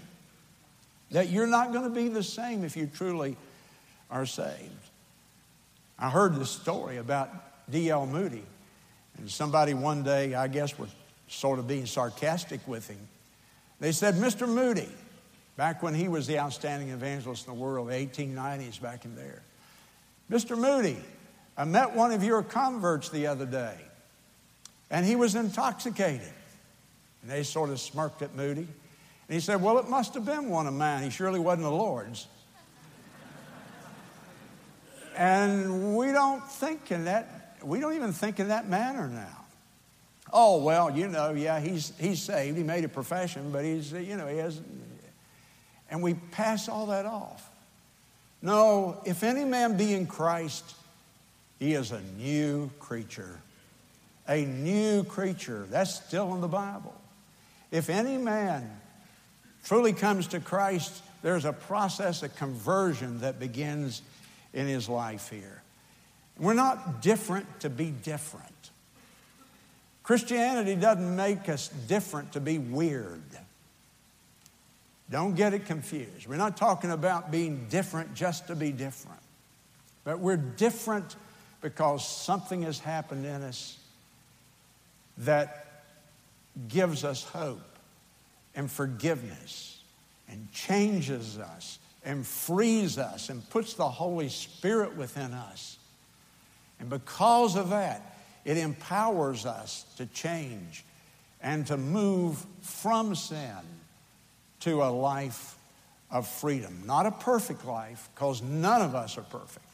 that 1.13 1.29
you're 1.29 1.47
not 1.47 1.73
going 1.73 1.85
to 1.85 1.91
be 1.91 2.09
the 2.09 2.25
same 2.25 2.65
if 2.65 2.77
you 2.77 2.91
truly 2.93 3.37
are 4.11 4.27
saved. 4.27 4.71
I 5.99 6.11
heard 6.11 6.35
this 6.35 6.51
story 6.51 6.97
about 6.97 7.31
D.L. 7.71 8.07
Moody, 8.07 8.43
and 9.19 9.31
somebody 9.31 9.75
one 9.75 10.03
day, 10.03 10.35
I 10.35 10.49
guess, 10.49 10.77
was 10.79 10.91
sort 11.29 11.59
of 11.59 11.69
being 11.69 11.87
sarcastic 11.87 12.67
with 12.67 12.89
him. 12.89 13.09
They 13.79 13.93
said, 13.93 14.15
Mr. 14.15 14.49
Moody, 14.49 14.89
back 15.57 15.83
when 15.83 15.95
he 15.95 16.09
was 16.09 16.27
the 16.27 16.39
outstanding 16.39 16.89
evangelist 16.89 17.47
in 17.47 17.55
the 17.55 17.61
world, 17.61 17.89
the 17.89 17.95
1890s, 17.95 18.81
back 18.81 19.05
in 19.05 19.15
there. 19.15 19.43
Mr. 20.31 20.59
Moody, 20.59 20.97
I 21.57 21.65
met 21.65 21.95
one 21.95 22.13
of 22.13 22.25
your 22.25 22.43
converts 22.43 23.11
the 23.11 23.27
other 23.27 23.47
day, 23.47 23.77
and 24.91 25.07
he 25.07 25.17
was 25.17 25.35
intoxicated. 25.35 26.33
And 27.23 27.31
they 27.31 27.43
sort 27.43 27.71
of 27.71 27.79
smirked 27.81 28.23
at 28.23 28.35
Moody. 28.35 28.63
And 28.63 29.35
he 29.35 29.41
said, 29.41 29.63
Well, 29.63 29.79
it 29.79 29.89
must 29.89 30.15
have 30.15 30.25
been 30.25 30.49
one 30.49 30.67
of 30.67 30.75
mine. 30.75 31.05
He 31.05 31.11
surely 31.11 31.39
wasn't 31.39 31.63
the 31.63 31.71
Lord's. 31.71 32.27
and 35.17 35.97
we 35.97 36.13
don't 36.13 36.47
think 36.51 36.91
in 36.91 37.05
that, 37.05 37.57
we 37.63 37.79
don't 37.79 37.95
even 37.95 38.13
think 38.13 38.41
in 38.41 38.49
that 38.49 38.69
manner 38.69 39.09
now. 39.09 39.37
Oh, 40.33 40.63
well, 40.63 40.91
you 40.91 41.09
know, 41.09 41.33
yeah, 41.33 41.61
he's, 41.61 41.93
he's 41.99 42.23
saved. 42.23 42.57
He 42.57 42.63
made 42.63 42.85
a 42.85 42.89
profession, 42.89 43.51
but 43.51 43.65
he's, 43.65 43.93
you 43.93 44.17
know, 44.17 44.29
he 44.29 44.39
hasn't. 44.39 44.67
And 45.91 46.03
we 46.03 46.15
pass 46.15 46.69
all 46.69 46.87
that 46.87 47.05
off. 47.05 47.49
No, 48.43 49.03
if 49.05 49.23
any 49.23 49.45
man 49.45 49.77
be 49.77 49.93
in 49.93 50.07
Christ, 50.07 50.75
he 51.59 51.75
is 51.75 51.91
a 51.91 52.01
new 52.17 52.71
creature. 52.79 53.41
A 54.31 54.47
new 54.47 55.05
creature. 55.05 55.67
That's 55.69 55.95
still 55.95 56.35
in 56.35 56.41
the 56.41 56.49
Bible. 56.49 56.95
If 57.71 57.91
any 57.91 58.17
man 58.17 58.71
truly 59.65 59.93
comes 59.93 60.29
to 60.29 60.41
Christ, 60.41 61.03
there's 61.23 61.45
a 61.45 61.53
process 61.53 62.23
of 62.23 62.35
conversion 62.37 63.21
that 63.21 63.41
begins 63.41 64.03
in 64.55 64.67
his 64.67 64.89
life 64.89 65.29
here. 65.29 65.63
We're 66.39 66.55
not 66.55 67.03
different 67.03 67.61
to 67.61 67.69
be 67.69 67.91
different. 67.91 68.47
Christianity 70.05 70.77
doesn't 70.77 71.17
make 71.17 71.49
us 71.49 71.69
different 71.89 72.33
to 72.33 72.41
be 72.41 72.59
weird. 72.59 73.23
Don't 75.11 75.35
get 75.35 75.55
it 75.55 75.67
confused. 75.67 76.29
We're 76.29 76.37
not 76.37 76.57
talking 76.57 76.93
about 76.93 77.33
being 77.33 77.67
different 77.69 78.15
just 78.15 78.47
to 78.47 78.55
be 78.55 78.71
different, 78.71 79.21
but 80.05 80.21
we're 80.21 80.37
different 80.37 81.17
because 81.61 82.07
something 82.07 82.63
has 82.63 82.79
happened 82.79 83.27
in 83.27 83.43
us 83.43 83.77
that 85.21 85.85
gives 86.69 87.05
us 87.05 87.25
hope 87.25 87.79
and 88.55 88.71
forgiveness 88.71 89.81
and 90.29 90.51
changes 90.53 91.39
us 91.39 91.79
and 92.05 92.27
frees 92.27 92.99
us 92.99 93.29
and 93.29 93.49
puts 93.51 93.75
the 93.75 93.89
Holy 93.89 94.29
Spirit 94.29 94.97
within 94.97 95.33
us. 95.33 95.79
And 96.79 96.89
because 96.89 97.57
of 97.57 97.71
that, 97.71 98.17
it 98.45 98.57
empowers 98.57 99.45
us 99.45 99.85
to 99.97 100.07
change 100.07 100.85
and 101.43 101.67
to 101.67 101.77
move 101.77 102.45
from 102.63 103.15
sin 103.15 103.57
to 104.61 104.83
a 104.83 104.91
life 104.91 105.57
of 106.11 106.27
freedom. 106.27 106.83
Not 106.87 107.07
a 107.07 107.11
perfect 107.11 107.65
life, 107.65 108.09
because 108.15 108.43
none 108.43 108.83
of 108.83 108.95
us 108.95 109.17
are 109.19 109.23
perfect, 109.23 109.67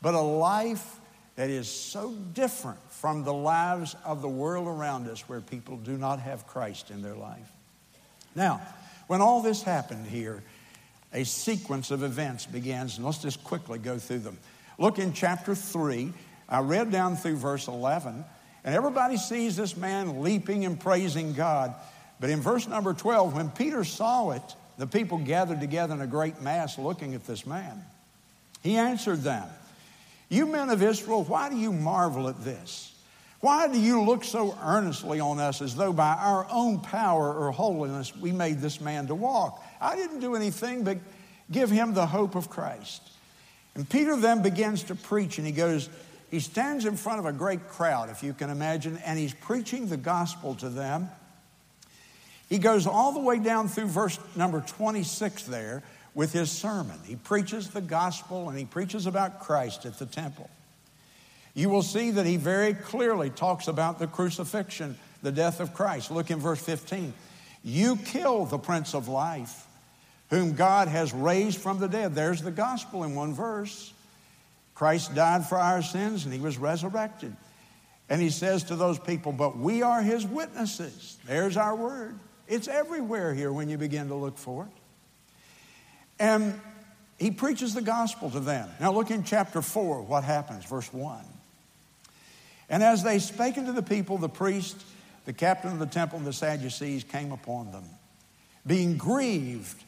but 0.00 0.14
a 0.14 0.20
life 0.20 0.98
that 1.36 1.50
is 1.50 1.68
so 1.68 2.12
different 2.32 2.78
from 2.90 3.24
the 3.24 3.32
lives 3.32 3.96
of 4.04 4.22
the 4.22 4.28
world 4.28 4.68
around 4.68 5.08
us 5.08 5.28
where 5.28 5.40
people 5.40 5.76
do 5.76 5.96
not 5.96 6.20
have 6.20 6.46
Christ 6.46 6.90
in 6.90 7.02
their 7.02 7.14
life. 7.14 7.50
Now, 8.34 8.60
when 9.06 9.20
all 9.20 9.42
this 9.42 9.62
happened 9.62 10.06
here, 10.06 10.42
a 11.12 11.24
sequence 11.24 11.90
of 11.90 12.02
events 12.02 12.46
begins, 12.46 12.96
and 12.96 13.04
let's 13.04 13.18
just 13.18 13.42
quickly 13.44 13.78
go 13.78 13.98
through 13.98 14.20
them. 14.20 14.38
Look 14.78 14.98
in 14.98 15.12
chapter 15.12 15.54
3. 15.54 16.12
I 16.48 16.60
read 16.60 16.90
down 16.90 17.16
through 17.16 17.36
verse 17.36 17.68
11, 17.68 18.24
and 18.64 18.74
everybody 18.74 19.16
sees 19.16 19.56
this 19.56 19.76
man 19.76 20.22
leaping 20.22 20.64
and 20.64 20.78
praising 20.78 21.32
God. 21.32 21.74
But 22.20 22.30
in 22.30 22.40
verse 22.40 22.66
number 22.66 22.94
12, 22.94 23.34
when 23.34 23.50
Peter 23.50 23.84
saw 23.84 24.30
it, 24.30 24.42
the 24.78 24.86
people 24.86 25.18
gathered 25.18 25.60
together 25.60 25.94
in 25.94 26.00
a 26.00 26.06
great 26.06 26.40
mass 26.42 26.78
looking 26.78 27.14
at 27.14 27.26
this 27.26 27.46
man. 27.46 27.84
He 28.62 28.76
answered 28.76 29.22
them, 29.22 29.48
You 30.34 30.46
men 30.46 30.68
of 30.68 30.82
Israel, 30.82 31.22
why 31.22 31.48
do 31.48 31.56
you 31.56 31.72
marvel 31.72 32.28
at 32.28 32.42
this? 32.42 32.92
Why 33.38 33.68
do 33.68 33.78
you 33.78 34.02
look 34.02 34.24
so 34.24 34.58
earnestly 34.60 35.20
on 35.20 35.38
us 35.38 35.62
as 35.62 35.76
though 35.76 35.92
by 35.92 36.14
our 36.14 36.44
own 36.50 36.80
power 36.80 37.32
or 37.32 37.52
holiness 37.52 38.16
we 38.16 38.32
made 38.32 38.58
this 38.58 38.80
man 38.80 39.06
to 39.06 39.14
walk? 39.14 39.64
I 39.80 39.94
didn't 39.94 40.18
do 40.18 40.34
anything 40.34 40.82
but 40.82 40.98
give 41.52 41.70
him 41.70 41.94
the 41.94 42.06
hope 42.06 42.34
of 42.34 42.50
Christ. 42.50 43.00
And 43.76 43.88
Peter 43.88 44.16
then 44.16 44.42
begins 44.42 44.82
to 44.84 44.96
preach, 44.96 45.38
and 45.38 45.46
he 45.46 45.52
goes, 45.52 45.88
he 46.32 46.40
stands 46.40 46.84
in 46.84 46.96
front 46.96 47.20
of 47.20 47.26
a 47.26 47.32
great 47.32 47.68
crowd, 47.68 48.10
if 48.10 48.24
you 48.24 48.32
can 48.32 48.50
imagine, 48.50 48.98
and 49.04 49.16
he's 49.16 49.34
preaching 49.34 49.86
the 49.86 49.96
gospel 49.96 50.56
to 50.56 50.68
them. 50.68 51.10
He 52.48 52.58
goes 52.58 52.88
all 52.88 53.12
the 53.12 53.20
way 53.20 53.38
down 53.38 53.68
through 53.68 53.86
verse 53.86 54.18
number 54.34 54.62
26 54.62 55.44
there 55.44 55.84
with 56.14 56.32
his 56.32 56.50
sermon. 56.50 56.98
He 57.04 57.16
preaches 57.16 57.70
the 57.70 57.80
gospel 57.80 58.48
and 58.48 58.58
he 58.58 58.64
preaches 58.64 59.06
about 59.06 59.40
Christ 59.40 59.84
at 59.84 59.98
the 59.98 60.06
temple. 60.06 60.48
You 61.54 61.68
will 61.68 61.82
see 61.82 62.12
that 62.12 62.26
he 62.26 62.36
very 62.36 62.74
clearly 62.74 63.30
talks 63.30 63.68
about 63.68 63.98
the 63.98 64.06
crucifixion, 64.06 64.96
the 65.22 65.32
death 65.32 65.60
of 65.60 65.74
Christ. 65.74 66.10
Look 66.10 66.30
in 66.30 66.40
verse 66.40 66.60
15. 66.60 67.14
You 67.62 67.96
kill 67.96 68.44
the 68.44 68.58
Prince 68.58 68.94
of 68.94 69.08
Life, 69.08 69.66
whom 70.30 70.54
God 70.54 70.88
has 70.88 71.12
raised 71.12 71.60
from 71.60 71.78
the 71.78 71.88
dead. 71.88 72.14
There's 72.14 72.42
the 72.42 72.50
gospel 72.50 73.04
in 73.04 73.14
one 73.14 73.34
verse. 73.34 73.92
Christ 74.74 75.14
died 75.14 75.46
for 75.46 75.58
our 75.58 75.82
sins 75.82 76.24
and 76.24 76.34
he 76.34 76.40
was 76.40 76.58
resurrected. 76.58 77.34
And 78.08 78.20
he 78.20 78.30
says 78.30 78.64
to 78.64 78.76
those 78.76 78.98
people, 78.98 79.32
But 79.32 79.56
we 79.56 79.82
are 79.82 80.02
his 80.02 80.26
witnesses. 80.26 81.16
There's 81.24 81.56
our 81.56 81.74
word. 81.74 82.18
It's 82.48 82.68
everywhere 82.68 83.32
here 83.32 83.52
when 83.52 83.68
you 83.68 83.78
begin 83.78 84.08
to 84.08 84.14
look 84.14 84.36
for 84.36 84.64
it. 84.64 84.83
And 86.18 86.60
he 87.18 87.30
preaches 87.30 87.74
the 87.74 87.82
gospel 87.82 88.30
to 88.30 88.40
them. 88.40 88.68
Now 88.80 88.92
look 88.92 89.10
in 89.10 89.24
chapter 89.24 89.62
4, 89.62 90.02
what 90.02 90.24
happens, 90.24 90.64
verse 90.64 90.92
1. 90.92 91.24
And 92.68 92.82
as 92.82 93.02
they 93.02 93.18
spake 93.18 93.58
unto 93.58 93.72
the 93.72 93.82
people, 93.82 94.18
the 94.18 94.28
priest, 94.28 94.76
the 95.26 95.32
captain 95.32 95.72
of 95.72 95.78
the 95.78 95.86
temple, 95.86 96.18
and 96.18 96.26
the 96.26 96.32
Sadducees 96.32 97.04
came 97.04 97.32
upon 97.32 97.72
them, 97.72 97.84
being 98.66 98.96
grieved, 98.96 99.82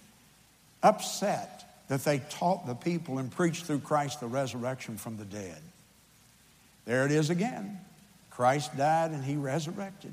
upset 0.83 1.65
that 1.89 2.05
they 2.05 2.21
taught 2.31 2.67
the 2.67 2.75
people 2.75 3.19
and 3.19 3.31
preached 3.31 3.65
through 3.65 3.81
Christ 3.81 4.21
the 4.21 4.27
resurrection 4.27 4.97
from 4.97 5.17
the 5.17 5.25
dead. 5.25 5.59
There 6.85 7.05
it 7.05 7.13
is 7.13 7.31
again. 7.31 7.81
Christ 8.31 8.77
died 8.77 9.13
and 9.13 9.25
he 9.25 9.37
resurrected. 9.37 10.13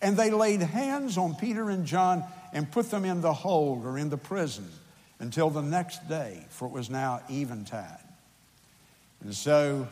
And 0.00 0.16
they 0.16 0.30
laid 0.30 0.60
hands 0.60 1.18
on 1.18 1.34
Peter 1.34 1.70
and 1.70 1.86
John 1.86 2.24
and 2.52 2.70
put 2.70 2.90
them 2.90 3.04
in 3.04 3.20
the 3.20 3.32
hold 3.32 3.84
or 3.84 3.98
in 3.98 4.08
the 4.08 4.16
prison 4.16 4.68
until 5.18 5.50
the 5.50 5.62
next 5.62 6.08
day, 6.08 6.44
for 6.50 6.66
it 6.66 6.72
was 6.72 6.90
now 6.90 7.20
eventide. 7.30 7.98
And 9.22 9.34
so 9.34 9.88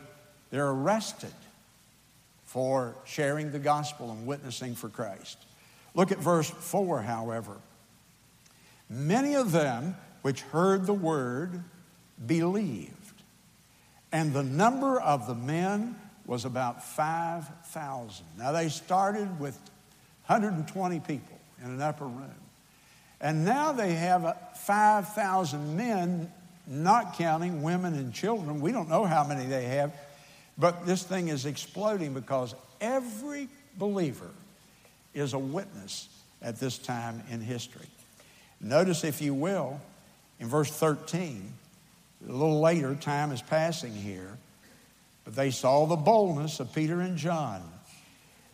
they're 0.50 0.70
arrested 0.70 1.32
for 2.44 2.94
sharing 3.04 3.50
the 3.50 3.58
gospel 3.58 4.10
and 4.10 4.26
witnessing 4.26 4.74
for 4.74 4.88
Christ. 4.88 5.38
Look 5.94 6.12
at 6.12 6.18
verse 6.18 6.48
4, 6.48 7.02
however. 7.02 7.56
Many 8.88 9.34
of 9.34 9.52
them 9.52 9.96
which 10.22 10.42
heard 10.42 10.86
the 10.86 10.94
word 10.94 11.62
believed, 12.24 13.22
and 14.12 14.32
the 14.32 14.42
number 14.42 15.00
of 15.00 15.26
the 15.26 15.34
men 15.34 15.96
was 16.26 16.44
about 16.44 16.84
5,000. 16.84 18.24
Now 18.38 18.52
they 18.52 18.68
started 18.68 19.40
with 19.40 19.58
120 20.26 21.00
people 21.00 21.38
in 21.62 21.70
an 21.70 21.82
upper 21.82 22.06
room. 22.06 22.43
And 23.24 23.46
now 23.46 23.72
they 23.72 23.94
have 23.94 24.36
5,000 24.54 25.78
men, 25.78 26.30
not 26.66 27.16
counting 27.16 27.62
women 27.62 27.94
and 27.94 28.12
children. 28.12 28.60
We 28.60 28.70
don't 28.70 28.90
know 28.90 29.06
how 29.06 29.24
many 29.24 29.46
they 29.46 29.64
have, 29.64 29.94
but 30.58 30.84
this 30.84 31.02
thing 31.02 31.28
is 31.28 31.46
exploding 31.46 32.12
because 32.12 32.54
every 32.82 33.48
believer 33.78 34.28
is 35.14 35.32
a 35.32 35.38
witness 35.38 36.06
at 36.42 36.60
this 36.60 36.76
time 36.76 37.22
in 37.30 37.40
history. 37.40 37.86
Notice, 38.60 39.04
if 39.04 39.22
you 39.22 39.32
will, 39.32 39.80
in 40.38 40.48
verse 40.48 40.70
13, 40.70 41.50
a 42.28 42.30
little 42.30 42.60
later, 42.60 42.94
time 42.94 43.32
is 43.32 43.40
passing 43.40 43.94
here, 43.94 44.36
but 45.24 45.34
they 45.34 45.50
saw 45.50 45.86
the 45.86 45.96
boldness 45.96 46.60
of 46.60 46.74
Peter 46.74 47.00
and 47.00 47.16
John. 47.16 47.62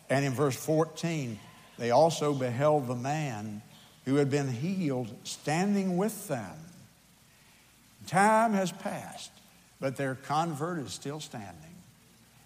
And 0.08 0.24
in 0.24 0.32
verse 0.32 0.54
14, 0.54 1.40
they 1.76 1.90
also 1.90 2.32
beheld 2.34 2.86
the 2.86 2.94
man 2.94 3.62
who 4.04 4.16
had 4.16 4.30
been 4.30 4.48
healed 4.48 5.14
standing 5.24 5.96
with 5.96 6.28
them. 6.28 6.56
Time 8.06 8.52
has 8.52 8.72
passed, 8.72 9.30
but 9.78 9.96
their 9.96 10.14
convert 10.14 10.78
is 10.78 10.92
still 10.92 11.20
standing. 11.20 11.56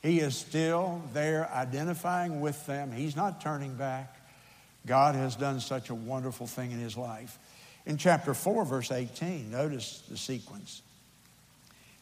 He 0.02 0.20
is 0.20 0.36
still 0.36 1.02
there 1.14 1.50
identifying 1.50 2.40
with 2.40 2.66
them. 2.66 2.92
He's 2.92 3.16
not 3.16 3.40
turning 3.40 3.74
back. 3.74 4.14
God 4.86 5.14
has 5.14 5.34
done 5.34 5.60
such 5.60 5.88
a 5.88 5.94
wonderful 5.94 6.46
thing 6.46 6.72
in 6.72 6.78
his 6.78 6.96
life. 6.96 7.38
In 7.86 7.96
chapter 7.96 8.34
4, 8.34 8.64
verse 8.66 8.92
18, 8.92 9.50
notice 9.50 10.02
the 10.10 10.18
sequence. 10.18 10.82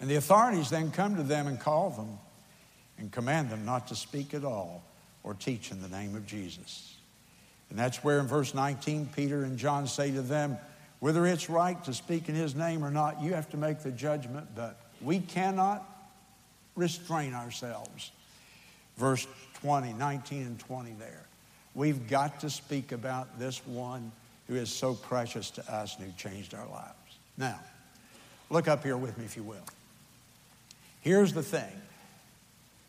And 0.01 0.11
the 0.11 0.17
authorities 0.17 0.71
then 0.71 0.91
come 0.91 1.15
to 1.17 1.23
them 1.23 1.47
and 1.47 1.61
call 1.61 1.91
them 1.91 2.19
and 2.99 3.13
command 3.13 3.51
them 3.51 3.65
not 3.65 3.89
to 3.89 3.95
speak 3.95 4.35
at 4.35 4.45
all 4.45 4.83
or 5.23 5.35
teach 5.35 5.71
in 5.71 5.81
the 5.81 5.89
name 5.89 6.17
of 6.17 6.27
Jesus. 6.27 6.97
And 7.73 7.79
that's 7.79 8.05
where 8.05 8.21
in 8.21 8.27
verse 8.27 8.53
19, 8.53 9.09
Peter 9.17 9.45
and 9.45 9.57
John 9.57 9.87
say 9.87 10.11
to 10.11 10.21
them, 10.21 10.59
whether 11.01 11.27
it's 11.27 11.49
right 11.49 11.83
to 11.85 11.95
speak 11.95 12.29
in 12.29 12.35
his 12.35 12.55
name 12.55 12.85
or 12.85 12.91
not, 12.91 13.23
you 13.23 13.33
have 13.33 13.49
to 13.53 13.57
make 13.57 13.81
the 13.81 13.91
judgment, 13.91 14.49
but 14.55 14.79
we 15.01 15.21
cannot 15.21 15.83
restrain 16.77 17.33
ourselves. 17.33 18.13
Verse 18.99 19.27
20, 19.63 19.95
19 19.95 20.43
and 20.43 20.59
20 20.59 20.93
there. 20.99 21.25
We've 21.75 22.07
got 22.09 22.41
to 22.41 22.51
speak 22.51 22.93
about 22.93 23.39
this 23.39 23.67
one 23.67 24.13
who 24.49 24.57
is 24.57 24.69
so 24.69 24.93
precious 24.93 25.49
to 25.53 25.75
us 25.75 25.97
and 25.97 26.05
who 26.05 26.13
changed 26.13 26.53
our 26.53 26.69
lives. 26.69 26.93
Now, 27.39 27.59
look 28.51 28.69
up 28.69 28.85
here 28.85 28.99
with 28.99 29.17
me, 29.17 29.25
if 29.25 29.35
you 29.35 29.45
will. 29.45 29.65
Here's 31.01 31.33
the 31.33 31.43
thing 31.43 31.73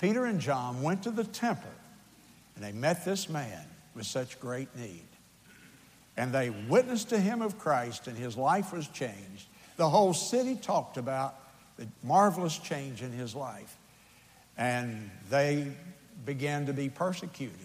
Peter 0.02 0.26
and 0.26 0.42
John 0.42 0.82
went 0.82 1.04
to 1.04 1.12
the 1.12 1.24
temple 1.24 1.72
and 2.58 2.66
they 2.66 2.74
met 2.74 3.06
this 3.06 3.30
man 3.30 3.66
with 3.96 4.06
such 4.06 4.40
great 4.40 4.76
need. 4.76 5.08
And 6.16 6.32
they 6.32 6.50
witnessed 6.50 7.10
to 7.10 7.20
him 7.20 7.42
of 7.42 7.58
Christ, 7.58 8.08
and 8.08 8.18
his 8.18 8.38
life 8.38 8.72
was 8.72 8.88
changed. 8.88 9.48
The 9.78 9.90
whole 9.90 10.14
city 10.14 10.56
talked 10.56 10.98
about 10.98 11.36
the 11.78 11.88
marvelous 12.04 12.58
change 12.58 13.02
in 13.02 13.12
his 13.12 13.36
life. 13.36 13.76
And 14.58 15.10
they 15.30 15.72
began 16.26 16.68
to 16.68 16.74
be 16.74 16.90
persecuted 16.90 17.58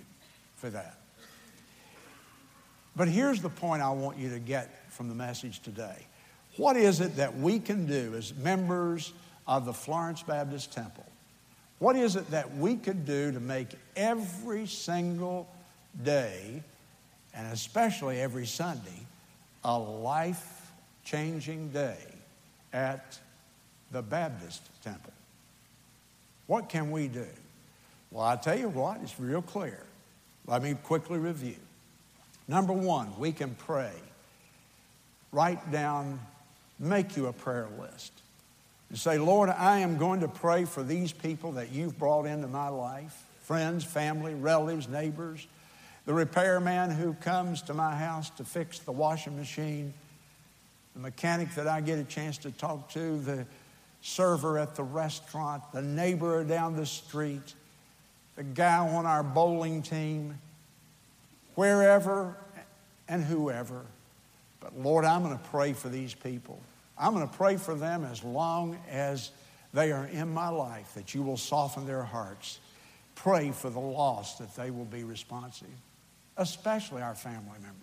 for 0.56 0.70
that. 0.70 0.98
But 2.96 3.08
here's 3.08 3.42
the 3.42 3.50
point 3.50 3.82
I 3.82 3.90
want 3.90 4.18
you 4.18 4.30
to 4.30 4.38
get 4.38 4.90
from 4.90 5.08
the 5.08 5.14
message 5.14 5.60
today. 5.60 6.06
What 6.56 6.76
is 6.76 7.00
it 7.00 7.16
that 7.16 7.38
we 7.38 7.60
can 7.60 7.86
do 7.86 8.14
as 8.16 8.34
members 8.34 9.12
of 9.46 9.64
the 9.64 9.72
Florence 9.72 10.22
Baptist 10.22 10.72
Temple? 10.72 11.06
What 11.78 11.94
is 11.94 12.16
it 12.16 12.28
that 12.32 12.56
we 12.56 12.74
could 12.74 13.06
do 13.06 13.30
to 13.30 13.38
make 13.38 13.68
every 13.94 14.66
single 14.66 15.48
day, 16.02 16.62
and 17.34 17.52
especially 17.52 18.20
every 18.20 18.46
Sunday, 18.46 19.06
a 19.64 19.78
life 19.78 20.70
changing 21.04 21.70
day 21.70 21.98
at 22.72 23.18
the 23.90 24.02
Baptist 24.02 24.62
temple. 24.82 25.12
What 26.46 26.68
can 26.68 26.90
we 26.90 27.08
do? 27.08 27.26
Well, 28.10 28.24
I 28.24 28.36
tell 28.36 28.58
you 28.58 28.68
what, 28.68 28.98
it's 29.02 29.18
real 29.18 29.42
clear. 29.42 29.82
Let 30.46 30.62
me 30.62 30.74
quickly 30.82 31.18
review. 31.18 31.56
Number 32.46 32.72
one, 32.72 33.18
we 33.18 33.32
can 33.32 33.54
pray. 33.54 33.92
Write 35.30 35.70
down 35.70 36.18
make 36.78 37.16
you 37.16 37.26
a 37.26 37.32
prayer 37.32 37.68
list 37.78 38.12
and 38.88 38.98
say, 38.98 39.18
Lord, 39.18 39.50
I 39.50 39.80
am 39.80 39.98
going 39.98 40.20
to 40.20 40.28
pray 40.28 40.64
for 40.64 40.82
these 40.82 41.12
people 41.12 41.52
that 41.52 41.72
you've 41.72 41.98
brought 41.98 42.24
into 42.24 42.48
my 42.48 42.68
life 42.68 43.24
friends, 43.42 43.82
family, 43.82 44.34
relatives, 44.34 44.88
neighbors, 44.88 45.46
the 46.08 46.14
repairman 46.14 46.88
who 46.88 47.12
comes 47.12 47.60
to 47.60 47.74
my 47.74 47.94
house 47.94 48.30
to 48.30 48.42
fix 48.42 48.78
the 48.78 48.90
washing 48.90 49.36
machine, 49.36 49.92
the 50.94 51.00
mechanic 51.00 51.54
that 51.54 51.68
I 51.68 51.82
get 51.82 51.98
a 51.98 52.04
chance 52.04 52.38
to 52.38 52.50
talk 52.50 52.88
to, 52.92 53.18
the 53.18 53.44
server 54.00 54.58
at 54.58 54.74
the 54.74 54.84
restaurant, 54.84 55.62
the 55.74 55.82
neighbor 55.82 56.44
down 56.44 56.76
the 56.76 56.86
street, 56.86 57.52
the 58.36 58.42
guy 58.42 58.78
on 58.78 59.04
our 59.04 59.22
bowling 59.22 59.82
team, 59.82 60.38
wherever 61.56 62.34
and 63.06 63.22
whoever. 63.22 63.82
But 64.60 64.78
Lord, 64.78 65.04
I'm 65.04 65.22
going 65.22 65.36
to 65.36 65.44
pray 65.50 65.74
for 65.74 65.90
these 65.90 66.14
people. 66.14 66.58
I'm 66.96 67.12
going 67.12 67.28
to 67.28 67.36
pray 67.36 67.58
for 67.58 67.74
them 67.74 68.06
as 68.06 68.24
long 68.24 68.78
as 68.90 69.30
they 69.74 69.92
are 69.92 70.06
in 70.06 70.32
my 70.32 70.48
life, 70.48 70.94
that 70.94 71.14
you 71.14 71.22
will 71.22 71.36
soften 71.36 71.86
their 71.86 72.02
hearts. 72.02 72.60
Pray 73.14 73.50
for 73.50 73.68
the 73.68 73.78
lost, 73.78 74.38
that 74.38 74.56
they 74.56 74.70
will 74.70 74.86
be 74.86 75.04
responsive, 75.04 75.68
especially 76.38 77.02
our 77.02 77.14
family 77.14 77.58
members. 77.60 77.74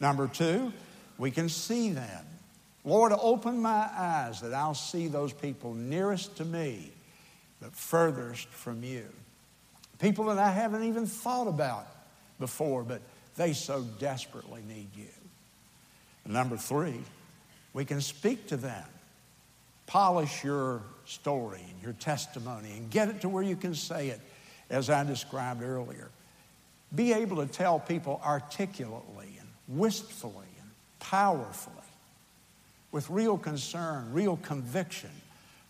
Number 0.00 0.28
two, 0.28 0.72
we 1.18 1.30
can 1.30 1.48
see 1.48 1.90
them. 1.90 2.24
Lord, 2.84 3.12
open 3.12 3.60
my 3.60 3.88
eyes 3.94 4.40
that 4.40 4.54
I'll 4.54 4.74
see 4.74 5.06
those 5.06 5.32
people 5.32 5.74
nearest 5.74 6.36
to 6.38 6.44
me, 6.44 6.90
but 7.60 7.74
furthest 7.74 8.48
from 8.48 8.82
you. 8.82 9.04
People 9.98 10.26
that 10.26 10.38
I 10.38 10.50
haven't 10.50 10.84
even 10.84 11.06
thought 11.06 11.46
about 11.46 11.86
before, 12.38 12.82
but 12.82 13.02
they 13.36 13.52
so 13.52 13.82
desperately 13.98 14.62
need 14.66 14.88
you. 14.96 15.12
And 16.24 16.32
number 16.32 16.56
three, 16.56 17.00
we 17.74 17.84
can 17.84 18.00
speak 18.00 18.48
to 18.48 18.56
them. 18.56 18.84
Polish 19.86 20.42
your 20.42 20.82
story 21.04 21.62
and 21.68 21.82
your 21.82 21.92
testimony 21.94 22.70
and 22.72 22.90
get 22.90 23.08
it 23.08 23.20
to 23.22 23.28
where 23.28 23.42
you 23.42 23.56
can 23.56 23.74
say 23.74 24.08
it 24.08 24.20
as 24.70 24.88
I 24.88 25.04
described 25.04 25.62
earlier. 25.62 26.08
Be 26.94 27.12
able 27.12 27.36
to 27.36 27.46
tell 27.46 27.78
people 27.78 28.20
articulately 28.24 29.28
and 29.38 29.48
wistfully 29.68 30.34
and 30.60 30.70
powerfully 30.98 31.74
with 32.92 33.08
real 33.08 33.38
concern, 33.38 34.12
real 34.12 34.36
conviction, 34.38 35.10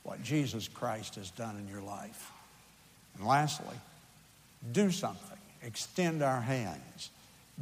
what 0.03 0.23
Jesus 0.23 0.69
Christ 0.69 1.17
has 1.17 1.31
done 1.31 1.57
in 1.59 1.69
your 1.69 1.83
life. 1.83 2.31
And 3.19 3.27
lastly, 3.27 3.77
do 4.73 4.91
something, 4.91 5.39
extend 5.63 6.23
our 6.23 6.41
hands, 6.41 7.11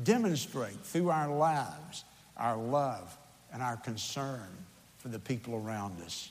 demonstrate 0.03 0.81
through 0.85 1.11
our 1.11 1.29
lives 1.29 2.05
our 2.37 2.57
love 2.57 3.17
and 3.53 3.63
our 3.63 3.77
concern 3.77 4.49
for 4.99 5.09
the 5.09 5.19
people 5.19 5.57
around 5.57 6.01
us. 6.03 6.31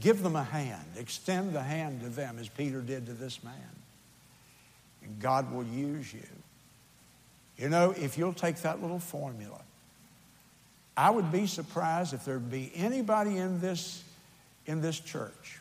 Give 0.00 0.22
them 0.22 0.36
a 0.36 0.44
hand, 0.44 0.84
extend 0.96 1.52
the 1.52 1.62
hand 1.62 2.00
to 2.00 2.08
them 2.08 2.38
as 2.38 2.48
Peter 2.48 2.80
did 2.80 3.06
to 3.06 3.12
this 3.12 3.44
man. 3.44 3.54
And 5.04 5.20
God 5.20 5.52
will 5.52 5.64
use 5.64 6.14
you. 6.14 6.22
You 7.58 7.68
know, 7.68 7.92
if 7.92 8.18
you'll 8.18 8.32
take 8.32 8.56
that 8.62 8.80
little 8.80 8.98
formula, 8.98 9.60
I 10.96 11.10
would 11.10 11.32
be 11.32 11.46
surprised 11.46 12.12
if 12.12 12.24
there'd 12.24 12.50
be 12.50 12.70
anybody 12.74 13.38
in 13.38 13.60
this, 13.60 14.02
in 14.66 14.80
this 14.80 14.98
church 14.98 15.60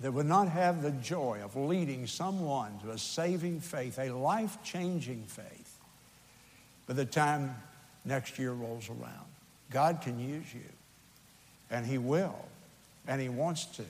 that 0.00 0.12
would 0.12 0.26
not 0.26 0.48
have 0.48 0.82
the 0.82 0.90
joy 0.92 1.40
of 1.42 1.56
leading 1.56 2.06
someone 2.06 2.78
to 2.80 2.90
a 2.90 2.98
saving 2.98 3.60
faith, 3.60 3.98
a 3.98 4.10
life 4.10 4.58
changing 4.62 5.24
faith, 5.24 5.78
by 6.86 6.94
the 6.94 7.04
time 7.04 7.54
next 8.04 8.38
year 8.38 8.52
rolls 8.52 8.88
around. 8.88 9.26
God 9.70 10.00
can 10.00 10.18
use 10.18 10.54
you, 10.54 10.60
and 11.70 11.84
He 11.84 11.98
will, 11.98 12.46
and 13.06 13.20
He 13.20 13.28
wants 13.28 13.66
to. 13.66 13.84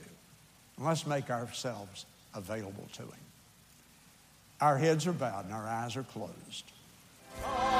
Let's 0.79 1.07
make 1.07 1.31
ourselves 1.31 2.07
available 2.35 2.89
to 2.95 3.03
Him. 3.03 3.13
Our 4.61 4.77
heads 4.79 5.07
are 5.07 5.13
bowed 5.13 5.45
and 5.45 5.55
our 5.55 5.67
eyes 5.67 5.97
are 5.97 6.03
closed. 6.03 6.65
It 7.41 7.79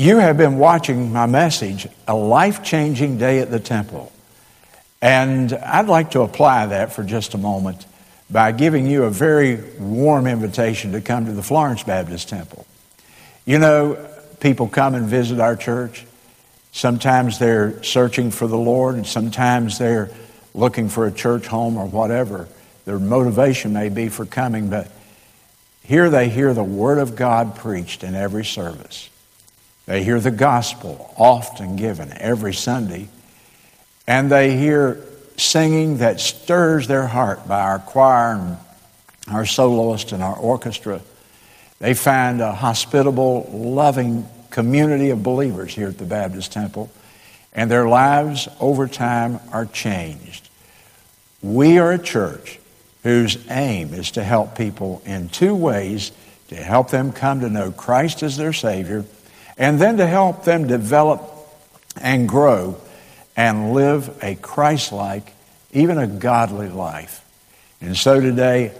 you 0.00 0.16
have 0.16 0.38
been 0.38 0.56
watching 0.56 1.12
my 1.12 1.26
message, 1.26 1.86
A 2.08 2.14
Life 2.14 2.62
Changing 2.62 3.18
Day 3.18 3.40
at 3.40 3.50
the 3.50 3.60
Temple. 3.60 4.10
And 5.02 5.52
I'd 5.52 5.88
like 5.88 6.12
to 6.12 6.22
apply 6.22 6.68
that 6.68 6.94
for 6.94 7.04
just 7.04 7.34
a 7.34 7.38
moment 7.38 7.84
by 8.30 8.52
giving 8.52 8.86
you 8.86 9.04
a 9.04 9.10
very 9.10 9.56
warm 9.78 10.26
invitation 10.26 10.92
to 10.92 11.02
come 11.02 11.26
to 11.26 11.32
the 11.32 11.42
Florence 11.42 11.82
Baptist 11.82 12.30
Temple. 12.30 12.66
You 13.44 13.58
know, 13.58 14.08
people 14.40 14.68
come 14.68 14.94
and 14.94 15.06
visit 15.06 15.38
our 15.38 15.54
church. 15.54 16.06
Sometimes 16.72 17.38
they're 17.38 17.82
searching 17.82 18.30
for 18.30 18.46
the 18.46 18.56
Lord, 18.56 18.94
and 18.94 19.06
sometimes 19.06 19.76
they're 19.76 20.08
looking 20.54 20.88
for 20.88 21.06
a 21.06 21.12
church 21.12 21.46
home 21.46 21.76
or 21.76 21.84
whatever 21.84 22.48
their 22.86 22.98
motivation 22.98 23.74
may 23.74 23.90
be 23.90 24.08
for 24.08 24.24
coming, 24.24 24.70
but 24.70 24.90
here 25.82 26.08
they 26.08 26.30
hear 26.30 26.54
the 26.54 26.64
Word 26.64 26.96
of 26.96 27.16
God 27.16 27.54
preached 27.56 28.02
in 28.02 28.14
every 28.14 28.46
service. 28.46 29.10
They 29.90 30.04
hear 30.04 30.20
the 30.20 30.30
gospel 30.30 31.12
often 31.16 31.74
given 31.74 32.12
every 32.16 32.54
Sunday, 32.54 33.08
and 34.06 34.30
they 34.30 34.56
hear 34.56 35.00
singing 35.36 35.96
that 35.96 36.20
stirs 36.20 36.86
their 36.86 37.08
heart 37.08 37.48
by 37.48 37.60
our 37.60 37.80
choir 37.80 38.36
and 38.36 38.56
our 39.26 39.44
soloist 39.44 40.12
and 40.12 40.22
our 40.22 40.36
orchestra. 40.36 41.00
They 41.80 41.94
find 41.94 42.40
a 42.40 42.52
hospitable, 42.52 43.50
loving 43.52 44.28
community 44.50 45.10
of 45.10 45.24
believers 45.24 45.74
here 45.74 45.88
at 45.88 45.98
the 45.98 46.04
Baptist 46.04 46.52
Temple, 46.52 46.88
and 47.52 47.68
their 47.68 47.88
lives 47.88 48.46
over 48.60 48.86
time 48.86 49.40
are 49.50 49.66
changed. 49.66 50.50
We 51.42 51.78
are 51.80 51.90
a 51.90 51.98
church 51.98 52.60
whose 53.02 53.44
aim 53.50 53.92
is 53.92 54.12
to 54.12 54.22
help 54.22 54.56
people 54.56 55.02
in 55.04 55.30
two 55.30 55.56
ways 55.56 56.12
to 56.46 56.54
help 56.54 56.90
them 56.90 57.10
come 57.10 57.40
to 57.40 57.50
know 57.50 57.72
Christ 57.72 58.22
as 58.22 58.36
their 58.36 58.52
Savior, 58.52 59.04
and 59.60 59.78
then 59.78 59.98
to 59.98 60.06
help 60.06 60.44
them 60.44 60.66
develop 60.66 61.22
and 62.00 62.26
grow 62.26 62.80
and 63.36 63.74
live 63.74 64.18
a 64.22 64.34
Christ 64.34 64.90
like, 64.90 65.34
even 65.72 65.98
a 65.98 66.06
godly 66.06 66.70
life. 66.70 67.22
And 67.82 67.94
so 67.94 68.20
today, 68.20 68.72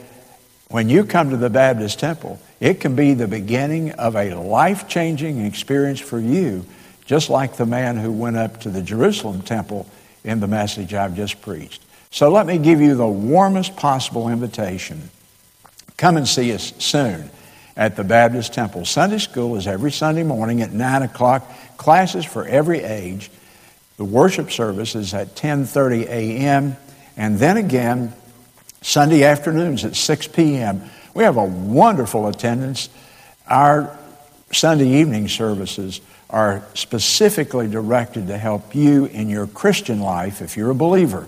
when 0.68 0.88
you 0.88 1.04
come 1.04 1.30
to 1.30 1.36
the 1.36 1.50
Baptist 1.50 2.00
Temple, 2.00 2.40
it 2.60 2.80
can 2.80 2.96
be 2.96 3.12
the 3.12 3.28
beginning 3.28 3.92
of 3.92 4.16
a 4.16 4.34
life 4.34 4.88
changing 4.88 5.44
experience 5.44 6.00
for 6.00 6.18
you, 6.18 6.64
just 7.04 7.28
like 7.28 7.56
the 7.56 7.66
man 7.66 7.98
who 7.98 8.10
went 8.10 8.38
up 8.38 8.60
to 8.62 8.70
the 8.70 8.82
Jerusalem 8.82 9.42
temple 9.42 9.86
in 10.24 10.40
the 10.40 10.46
message 10.46 10.94
I've 10.94 11.14
just 11.14 11.42
preached. 11.42 11.82
So 12.10 12.30
let 12.30 12.46
me 12.46 12.56
give 12.56 12.80
you 12.80 12.94
the 12.94 13.06
warmest 13.06 13.76
possible 13.76 14.30
invitation. 14.30 15.10
Come 15.98 16.16
and 16.16 16.26
see 16.26 16.54
us 16.54 16.72
soon 16.78 17.30
at 17.76 17.96
the 17.96 18.04
Baptist 18.04 18.52
Temple. 18.52 18.84
Sunday 18.84 19.18
school 19.18 19.56
is 19.56 19.66
every 19.66 19.92
Sunday 19.92 20.22
morning 20.22 20.62
at 20.62 20.72
9 20.72 21.02
o'clock. 21.02 21.50
Classes 21.76 22.24
for 22.24 22.46
every 22.46 22.80
age. 22.80 23.30
The 23.96 24.04
worship 24.04 24.50
service 24.50 24.94
is 24.94 25.14
at 25.14 25.34
10.30 25.34 26.06
a.m. 26.06 26.76
And 27.16 27.38
then 27.38 27.56
again, 27.56 28.14
Sunday 28.82 29.24
afternoons 29.24 29.84
at 29.84 29.96
6 29.96 30.28
p.m. 30.28 30.82
We 31.14 31.24
have 31.24 31.36
a 31.36 31.44
wonderful 31.44 32.26
attendance. 32.28 32.88
Our 33.46 33.96
Sunday 34.52 35.00
evening 35.00 35.28
services 35.28 36.00
are 36.30 36.64
specifically 36.74 37.68
directed 37.68 38.28
to 38.28 38.38
help 38.38 38.74
you 38.74 39.06
in 39.06 39.28
your 39.28 39.46
Christian 39.46 40.00
life 40.00 40.40
if 40.40 40.56
you're 40.56 40.70
a 40.70 40.74
believer. 40.74 41.26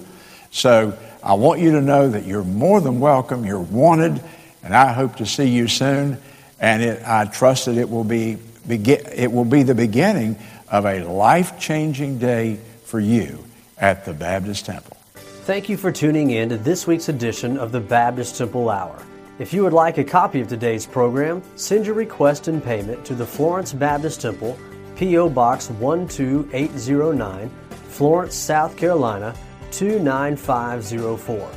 So 0.51 0.97
I 1.23 1.35
want 1.35 1.61
you 1.61 1.73
to 1.73 1.81
know 1.81 2.09
that 2.09 2.25
you're 2.25 2.45
more 2.45 2.81
than 2.81 3.01
welcome, 3.01 3.45
you're 3.45 3.61
wanted, 3.61 4.23
and 4.63 4.75
I 4.75 4.93
hope 4.93 5.17
to 5.17 5.27
see 5.27 5.49
you 5.49 5.67
soon. 5.67 6.19
And 6.63 6.83
it, 6.83 7.03
I 7.07 7.27
trust 7.27 7.67
that 7.67 7.77
it 7.77 7.91
will 7.91 8.05
be, 8.05 8.39
it 8.69 9.31
will 9.31 9.45
be 9.45 9.65
the 9.65 9.75
beginning 9.75 10.39
of 10.69 10.87
a 10.87 11.03
life 11.05 11.59
changing 11.59 12.19
day 12.19 12.59
for 12.85 13.01
you 13.01 13.45
at 13.77 14.05
the 14.05 14.15
Baptist 14.15 14.65
Temple. 14.67 14.97
Thank 15.45 15.69
you 15.69 15.77
for 15.77 15.91
tuning 15.91 16.31
in 16.31 16.49
to 16.51 16.57
this 16.57 16.87
week's 16.87 17.09
edition 17.09 17.59
of 17.59 17.73
the 17.73 17.81
Baptist 17.81 18.39
Temple 18.39 18.71
Hour. 18.71 19.03
If 19.41 19.53
you 19.53 19.65
would 19.65 19.73
like 19.73 19.99
a 19.99 20.05
copy 20.05 20.41
of 20.41 20.47
today's 20.47 20.87
program, 20.87 21.43
send 21.57 21.85
your 21.85 21.97
request 21.97 22.47
and 22.47 22.63
payment 22.63 23.05
to 23.07 23.17
the 23.17 23.27
Florence 23.27 23.73
Baptist 23.73 24.21
Temple, 24.21 24.57
P.O. 24.95 25.31
Box 25.31 25.67
12809, 25.67 27.51
Florence, 27.89 28.37
South 28.37 28.77
Carolina 28.77 29.35
29504. 29.73 31.51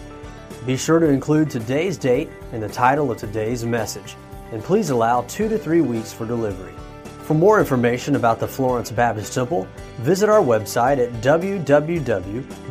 Be 0.65 0.75
sure 0.75 0.97
to 0.97 1.09
include 1.09 1.51
today's 1.51 1.95
date 1.95 2.29
and 2.53 2.63
the 2.63 2.69
title 2.69 3.11
of 3.11 3.19
today's 3.19 3.63
message, 3.65 4.15
and 4.55 4.63
please 4.63 4.89
allow 4.89 5.21
two 5.23 5.49
to 5.49 5.57
three 5.57 5.81
weeks 5.81 6.13
for 6.13 6.25
delivery. 6.25 6.73
For 7.23 7.33
more 7.33 7.59
information 7.59 8.15
about 8.15 8.39
the 8.39 8.47
Florence 8.47 8.89
Baptist 8.89 9.33
Temple, 9.33 9.67
visit 9.97 10.29
our 10.29 10.39
website 10.39 10.97
at 10.97 11.11
www.fbt.org. 11.21 12.63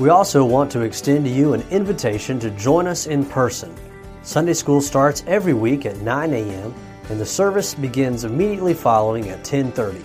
We 0.00 0.08
also 0.08 0.44
want 0.44 0.72
to 0.72 0.80
extend 0.80 1.26
to 1.26 1.30
you 1.30 1.52
an 1.52 1.60
invitation 1.70 2.40
to 2.40 2.50
join 2.52 2.86
us 2.86 3.06
in 3.06 3.26
person. 3.26 3.76
Sunday 4.22 4.54
school 4.54 4.80
starts 4.80 5.22
every 5.26 5.52
week 5.52 5.84
at 5.84 5.98
9 5.98 6.32
a.m. 6.32 6.74
and 7.10 7.20
the 7.20 7.26
service 7.26 7.74
begins 7.74 8.24
immediately 8.24 8.72
following 8.72 9.28
at 9.28 9.44
10:30. 9.44 10.02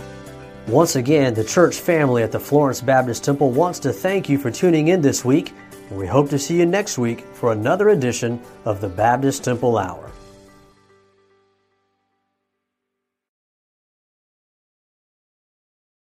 Once 0.67 0.97
again, 0.97 1.33
the 1.33 1.43
church 1.45 1.77
family 1.79 2.21
at 2.21 2.33
the 2.33 2.39
Florence 2.39 2.81
Baptist 2.81 3.23
Temple 3.23 3.51
wants 3.51 3.79
to 3.79 3.93
thank 3.93 4.27
you 4.27 4.37
for 4.37 4.51
tuning 4.51 4.89
in 4.89 4.99
this 4.99 5.23
week, 5.23 5.53
and 5.89 5.97
we 5.97 6.07
hope 6.07 6.29
to 6.29 6.39
see 6.39 6.57
you 6.57 6.65
next 6.65 6.97
week 6.97 7.21
for 7.33 7.51
another 7.51 7.89
edition 7.89 8.41
of 8.65 8.81
the 8.81 8.89
Baptist 8.89 9.43
Temple 9.43 9.77
Hour. 9.77 10.06